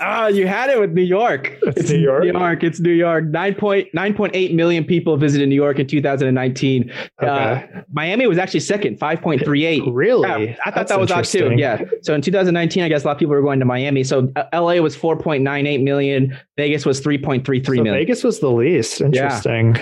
[0.00, 1.58] Ah, you had it with New York.
[1.62, 2.22] It's New York?
[2.22, 2.62] New York.
[2.62, 3.24] It's New York.
[3.24, 6.92] 9.9.8 million people visited New York in 2019.
[7.18, 9.92] Uh, Miami was actually second, 5.38.
[9.92, 10.28] Really?
[10.28, 11.52] Yeah, I thought That's that was odd too.
[11.56, 11.82] Yeah.
[12.02, 14.04] So in 2019, I guess a lot of people were going to Miami.
[14.04, 16.38] So uh, LA was 4.98 million.
[16.56, 17.94] Vegas was 3.33 So million.
[17.94, 19.00] Vegas was the least.
[19.00, 19.74] Interesting.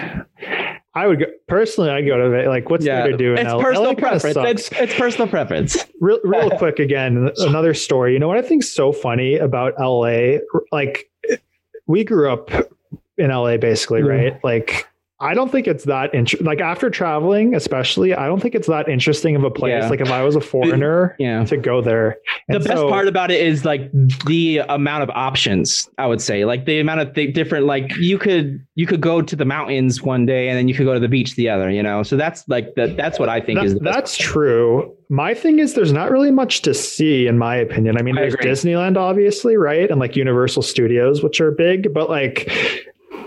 [0.95, 1.91] I would go personally.
[1.91, 3.63] I go to like what's yeah, there to do in it's LA?
[3.63, 4.37] personal LA preference.
[4.37, 5.77] It's, it's personal preference.
[6.01, 10.39] real, real quick again another story you know what i think's so funny about la
[10.73, 11.09] like
[11.87, 12.51] we grew up
[13.19, 14.09] in la basically Mhm.
[14.09, 14.89] right like
[15.23, 18.89] i don't think it's that int- like after traveling especially i don't think it's that
[18.89, 19.89] interesting of a place Yeah.
[19.89, 21.45] like if i was a foreigner Yeah.
[21.45, 22.19] to go there
[22.49, 23.91] The best so- part about it is like
[24.27, 25.89] the amount of options.
[25.97, 29.23] I would say, like the amount of th- different, like you could you could go
[29.23, 31.71] to the mountains one day and then you could go to the beach the other.
[31.71, 32.97] You know, so that's like that.
[32.97, 34.93] That's what I think That- is the best that's true.
[35.09, 37.97] My thing is, there's not really much to see, in my opinion.
[37.97, 38.51] I mean, I there's agree.
[38.51, 42.51] Disneyland, obviously, right, and like Universal Studios, which are big, but like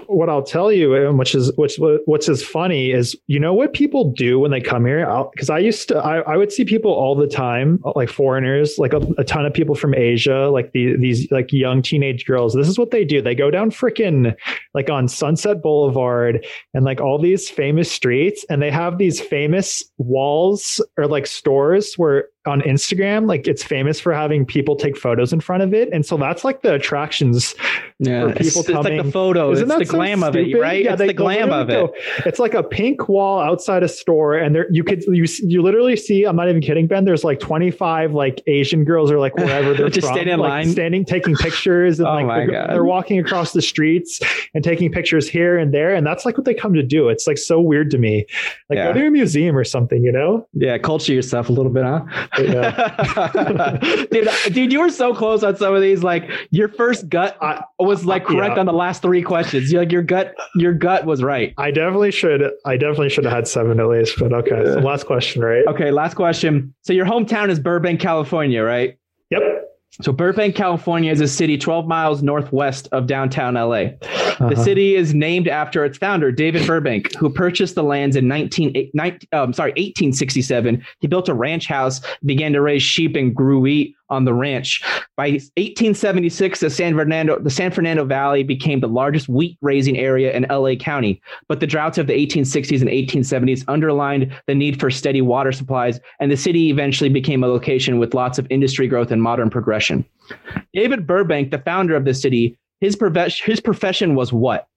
[0.07, 4.11] what I'll tell you, which is which what's is funny is you know what people
[4.11, 7.15] do when they come here because I used to I, I would see people all
[7.15, 11.29] the time like foreigners like a, a ton of people from Asia like the, these
[11.31, 12.53] like young teenage girls.
[12.53, 13.21] This is what they do.
[13.21, 14.35] They go down freaking
[14.73, 19.83] like on Sunset Boulevard and like all these famous streets and they have these famous
[19.97, 25.33] walls or like stores where on Instagram, like it's famous for having people take photos
[25.33, 27.55] in front of it, and so that's like the attractions
[27.99, 28.93] yeah, for people it's, coming.
[28.93, 29.57] It's like the photos.
[29.57, 30.41] Isn't it's the so glam stupid?
[30.41, 30.83] of it, right?
[30.83, 31.73] Yeah, it's they, the glam of it.
[31.73, 31.93] Go,
[32.25, 35.95] it's like a pink wall outside a store, and there you could you you literally
[35.95, 36.25] see.
[36.25, 37.05] I'm not even kidding, Ben.
[37.05, 40.49] There's like 25 like Asian girls or like wherever they're just from, standing in like,
[40.49, 44.21] line, standing taking pictures, and oh like they're, they're, walking across the streets
[44.53, 47.09] and taking pictures here and there, and that's like what they come to do.
[47.09, 48.25] It's like so weird to me.
[48.69, 48.87] Like yeah.
[48.87, 50.47] go to a museum or something, you know?
[50.53, 52.03] Yeah, culture yourself a little bit, huh?
[52.39, 53.77] Yeah.
[54.11, 56.03] dude, uh, dude, you were so close on some of these.
[56.03, 57.37] Like your first gut
[57.79, 58.59] was like correct yeah.
[58.59, 59.71] on the last three questions.
[59.71, 61.53] You like your gut, your gut was right.
[61.57, 62.41] I definitely should.
[62.65, 64.17] I definitely should have had seven at least.
[64.19, 65.65] But okay, so last question, right?
[65.67, 66.73] Okay, last question.
[66.81, 68.97] So your hometown is Burbank, California, right?
[69.29, 69.41] Yep.
[70.01, 73.69] So Burbank, California is a city 12 miles northwest of downtown LA.
[73.69, 74.49] Uh-huh.
[74.49, 78.91] The city is named after its founder, David Burbank, who purchased the lands in 19,
[78.93, 80.83] 19 um, sorry, 1867.
[80.99, 84.81] He built a ranch house, began to raise sheep and grew wheat on the ranch.
[85.15, 90.31] By 1876, the San Fernando the San Fernando Valley became the largest wheat raising area
[90.33, 91.21] in LA County.
[91.47, 95.99] But the droughts of the 1860s and 1870s underlined the need for steady water supplies,
[96.19, 100.05] and the city eventually became a location with lots of industry growth and modern progression.
[100.73, 102.97] David Burbank, the founder of the city, his,
[103.43, 104.67] his profession was what?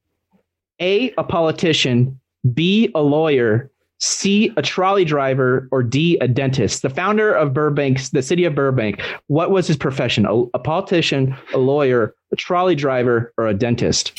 [0.80, 2.20] A, a politician,
[2.54, 6.82] B, a lawyer, C, a trolley driver, or D, a dentist?
[6.82, 10.24] The founder of Burbank, the city of Burbank, what was his profession?
[10.24, 14.12] A, a politician, a lawyer, a trolley driver, or a dentist?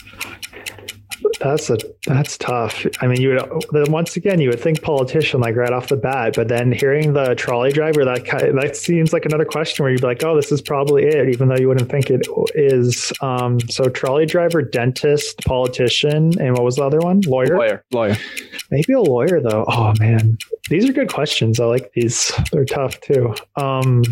[1.40, 2.86] That's a that's tough.
[3.02, 6.36] I mean, you would once again you would think politician like right off the bat,
[6.36, 10.08] but then hearing the trolley driver that that seems like another question where you'd be
[10.08, 13.12] like, oh, this is probably it, even though you wouldn't think it is.
[13.22, 17.22] Um, so trolley driver, dentist, politician, and what was the other one?
[17.22, 17.58] Lawyer.
[17.58, 17.84] Lawyer.
[17.92, 18.18] Lawyer.
[18.72, 19.66] Maybe a lawyer though.
[19.68, 20.38] Oh man,
[20.70, 21.60] these are good questions.
[21.60, 22.32] I like these.
[22.52, 23.34] They're tough too.
[23.56, 24.04] Um,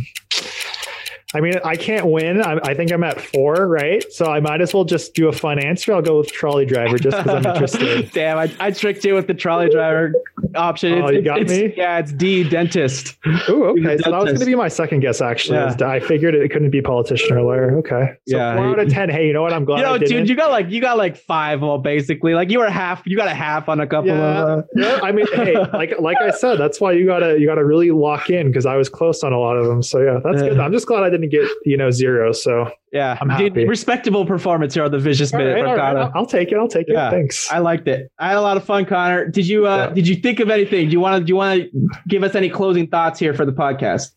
[1.38, 2.42] I mean, I can't win.
[2.42, 4.04] I, I, think I'm at four, right?
[4.12, 5.94] So I might as well just do a fun answer.
[5.94, 8.12] I'll go with trolley driver just because I'm interested.
[8.12, 10.14] Damn, I, I, tricked you with the trolley driver
[10.56, 11.00] option.
[11.00, 11.76] Oh, you got me?
[11.78, 13.18] Yeah, it's D, dentist.
[13.48, 14.00] Oh, okay.
[14.00, 15.60] So that was going to be my second guess, actually.
[15.60, 15.76] Yeah.
[15.88, 17.78] I figured it couldn't be politician or lawyer.
[17.80, 18.14] Okay.
[18.28, 19.10] So yeah, four out of 10.
[19.10, 19.54] Hey, you know what?
[19.54, 22.34] I'm glad You know, dude, you got like, you got like five, well, basically.
[22.34, 24.60] Like you were half, you got a half on a couple yeah, of.
[24.60, 24.64] Uh...
[24.76, 27.56] Yeah, I mean, hey, like, like I said, that's why you got to, you got
[27.56, 29.84] to really lock in because I was close on a lot of them.
[29.84, 30.60] So yeah, that's good.
[30.60, 32.32] I'm just glad I didn't get, you know, zero.
[32.32, 33.50] So yeah, I'm happy.
[33.50, 35.64] Dude, respectable performance here on the Vicious Minute.
[35.64, 36.58] Right, right, I'll take it.
[36.58, 36.96] I'll take it.
[36.96, 37.52] Thanks.
[37.52, 38.12] I liked it.
[38.20, 39.28] I had a lot of fun, Connor.
[39.28, 39.94] Did you uh, yeah.
[39.94, 40.88] did you think of anything?
[40.88, 43.46] Do you want to do you want to give us any closing thoughts here for
[43.46, 44.12] the podcast?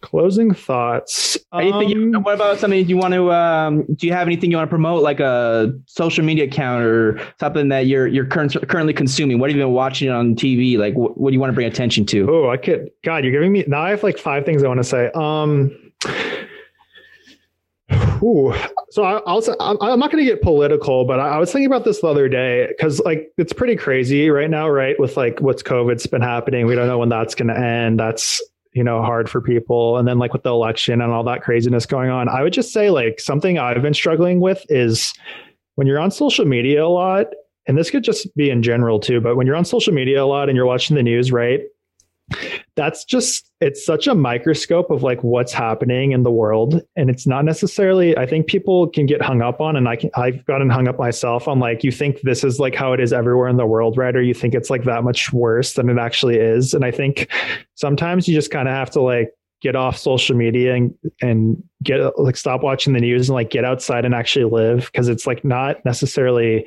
[0.00, 1.36] Closing thoughts.
[1.52, 2.14] Anything?
[2.14, 3.32] Um, what about something you want to?
[3.32, 7.20] Um, do you have anything you want to promote, like a social media account or
[7.40, 9.40] something that you're you're current, currently consuming?
[9.40, 10.78] What have you been watching on TV?
[10.78, 12.30] Like, what, what do you want to bring attention to?
[12.30, 12.90] Oh, I could.
[13.02, 13.82] God, you're giving me now.
[13.82, 15.10] I have like five things I want to say.
[15.14, 15.87] Um
[18.22, 18.52] Ooh.
[18.90, 19.20] So I,
[19.60, 22.08] I'm, I'm not going to get political, but I, I, was thinking about this the
[22.08, 24.98] other day because like it's pretty crazy right now, right?
[24.98, 28.00] With like what's COVID's been happening, we don't know when that's going to end.
[28.00, 31.42] That's you know hard for people, and then like with the election and all that
[31.42, 35.12] craziness going on, I would just say like something I've been struggling with is
[35.76, 37.26] when you're on social media a lot,
[37.66, 40.26] and this could just be in general too, but when you're on social media a
[40.26, 41.60] lot and you're watching the news, right?
[42.76, 46.80] That's just it's such a microscope of like what's happening in the world.
[46.96, 50.10] And it's not necessarily i think people can get hung up on and i can
[50.16, 53.12] i've gotten hung up myself on like you think this is like how it is
[53.12, 54.14] everywhere in the world right?
[54.14, 56.74] Or you think it's like that much worse than it actually is.
[56.74, 57.28] And i think
[57.74, 62.18] sometimes you just kind of have to like get off social media and and get
[62.18, 65.44] like stop watching the news and like get outside and actually live because it's like
[65.44, 66.66] not necessarily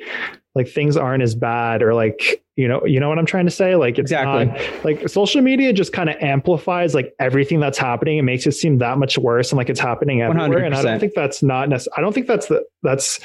[0.54, 3.50] like things aren't as bad or like you know you know what i'm trying to
[3.50, 3.74] say?
[3.76, 4.46] Like it's exactly.
[4.46, 8.18] not, like social media just kind of amplifies like everything that's happening.
[8.18, 10.60] It makes it seem that much worse and like it's happening everywhere.
[10.60, 10.66] 100%.
[10.66, 13.18] and i don't think that's not necessarily i don't think that's the that's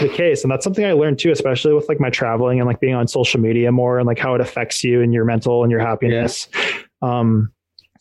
[0.00, 0.42] the case.
[0.42, 3.08] And that's something i learned too especially with like my traveling and like being on
[3.08, 6.48] social media more and like how it affects you and your mental and your happiness.
[6.54, 7.18] Yeah.
[7.20, 7.53] um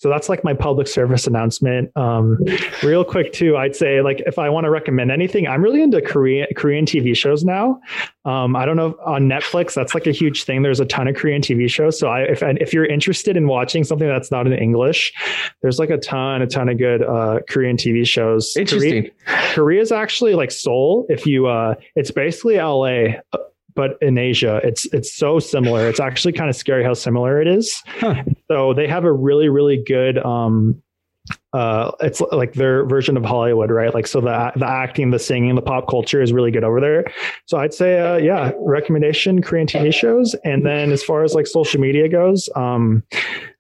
[0.04, 1.90] So that's like my public service announcement.
[1.96, 2.38] Um,
[2.84, 6.02] real quick too, I'd say like if I want to recommend anything, I'm really into
[6.02, 7.80] Korean Korean TV shows now.
[8.26, 9.74] Um, I don't know on Netflix.
[9.74, 10.62] That's like a huge thing.
[10.62, 11.98] There's a ton of Korean TV shows.
[11.98, 15.14] So I, if if you're interested in watching something that's not in English,
[15.62, 18.58] there's like a ton, a ton of good uh, Korean TV shows.
[18.58, 19.10] Interesting.
[19.54, 21.06] Korea is actually like Seoul.
[21.08, 23.22] If you, uh, it's basically LA
[23.76, 25.88] but in Asia, it's it's so similar.
[25.88, 27.82] It's actually kind of scary how similar it is.
[27.88, 28.24] Huh.
[28.50, 30.82] So they have a really really good um,
[31.54, 33.94] uh, it's like their version of Hollywood, right?
[33.94, 37.06] Like, so the the acting, the singing, the pop culture is really good over there.
[37.46, 40.36] So I'd say, uh, yeah, recommendation Korean TV shows.
[40.44, 43.04] And then as far as like social media goes, um,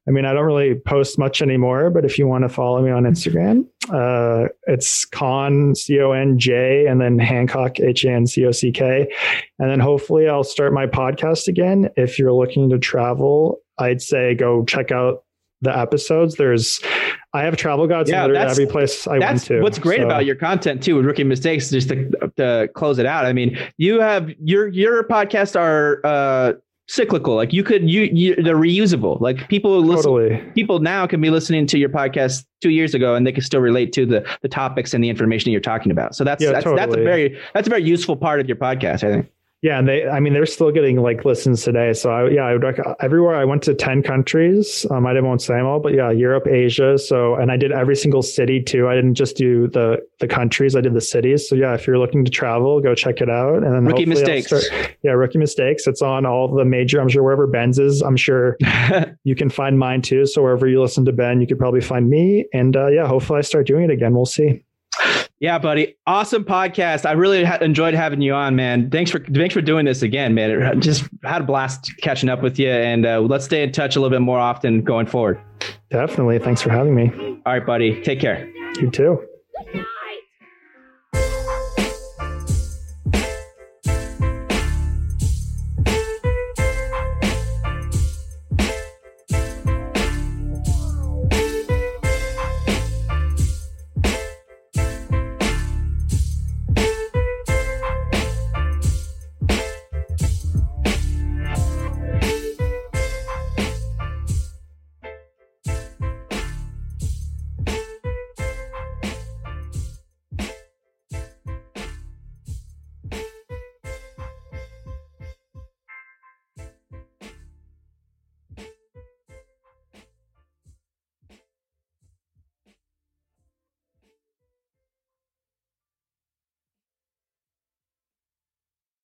[0.07, 2.91] I mean, I don't really post much anymore, but if you want to follow me
[2.91, 8.27] on Instagram, uh, it's Con C O N J and then Hancock H A N
[8.27, 9.07] C O C K,
[9.59, 11.89] and then hopefully I'll start my podcast again.
[11.97, 15.23] If you're looking to travel, I'd say go check out
[15.61, 16.35] the episodes.
[16.35, 16.79] There's
[17.33, 19.61] I have travel guides yeah, literally every place I went to.
[19.61, 20.05] What's great so.
[20.05, 23.25] about your content too with rookie mistakes, just to, to, close it out.
[23.25, 26.53] I mean, you have your your podcasts are uh,
[26.87, 27.35] cyclical.
[27.35, 29.19] Like you could you, you they're reusable.
[29.21, 30.51] Like people listen, totally.
[30.53, 33.61] people now can be listening to your podcast two years ago and they can still
[33.61, 36.15] relate to the the topics and the information you're talking about.
[36.15, 36.79] So that's yeah, that's, totally.
[36.79, 39.31] that's a very that's a very useful part of your podcast, I think.
[39.63, 41.93] Yeah, and they, I mean, they're still getting like listens today.
[41.93, 44.85] So I, yeah, I would rec- everywhere I went to ten countries.
[44.91, 46.97] Um, I didn't want to say them all, but yeah, Europe, Asia.
[46.97, 48.89] So and I did every single city too.
[48.89, 50.75] I didn't just do the the countries.
[50.75, 51.47] I did the cities.
[51.47, 53.63] So yeah, if you're looking to travel, go check it out.
[53.63, 54.47] And then rookie mistakes.
[54.47, 54.65] Start,
[55.01, 55.87] yeah, rookie mistakes.
[55.87, 56.99] It's on all the major.
[56.99, 58.57] I'm sure wherever Ben's is, I'm sure
[59.23, 60.25] you can find mine too.
[60.25, 62.47] So wherever you listen to Ben, you could probably find me.
[62.53, 64.13] And uh, yeah, hopefully I start doing it again.
[64.13, 64.65] We'll see.
[65.43, 65.97] Yeah, buddy.
[66.07, 67.05] Awesome podcast.
[67.05, 68.89] I really ha- enjoyed having you on, man.
[68.89, 70.51] Thanks for thanks for doing this again, man.
[70.51, 73.97] It just had a blast catching up with you, and uh, let's stay in touch
[73.97, 75.41] a little bit more often going forward.
[75.89, 76.39] Definitely.
[76.39, 77.11] Thanks for having me.
[77.45, 78.01] All right, buddy.
[78.03, 78.49] Take care.
[78.79, 79.21] You too.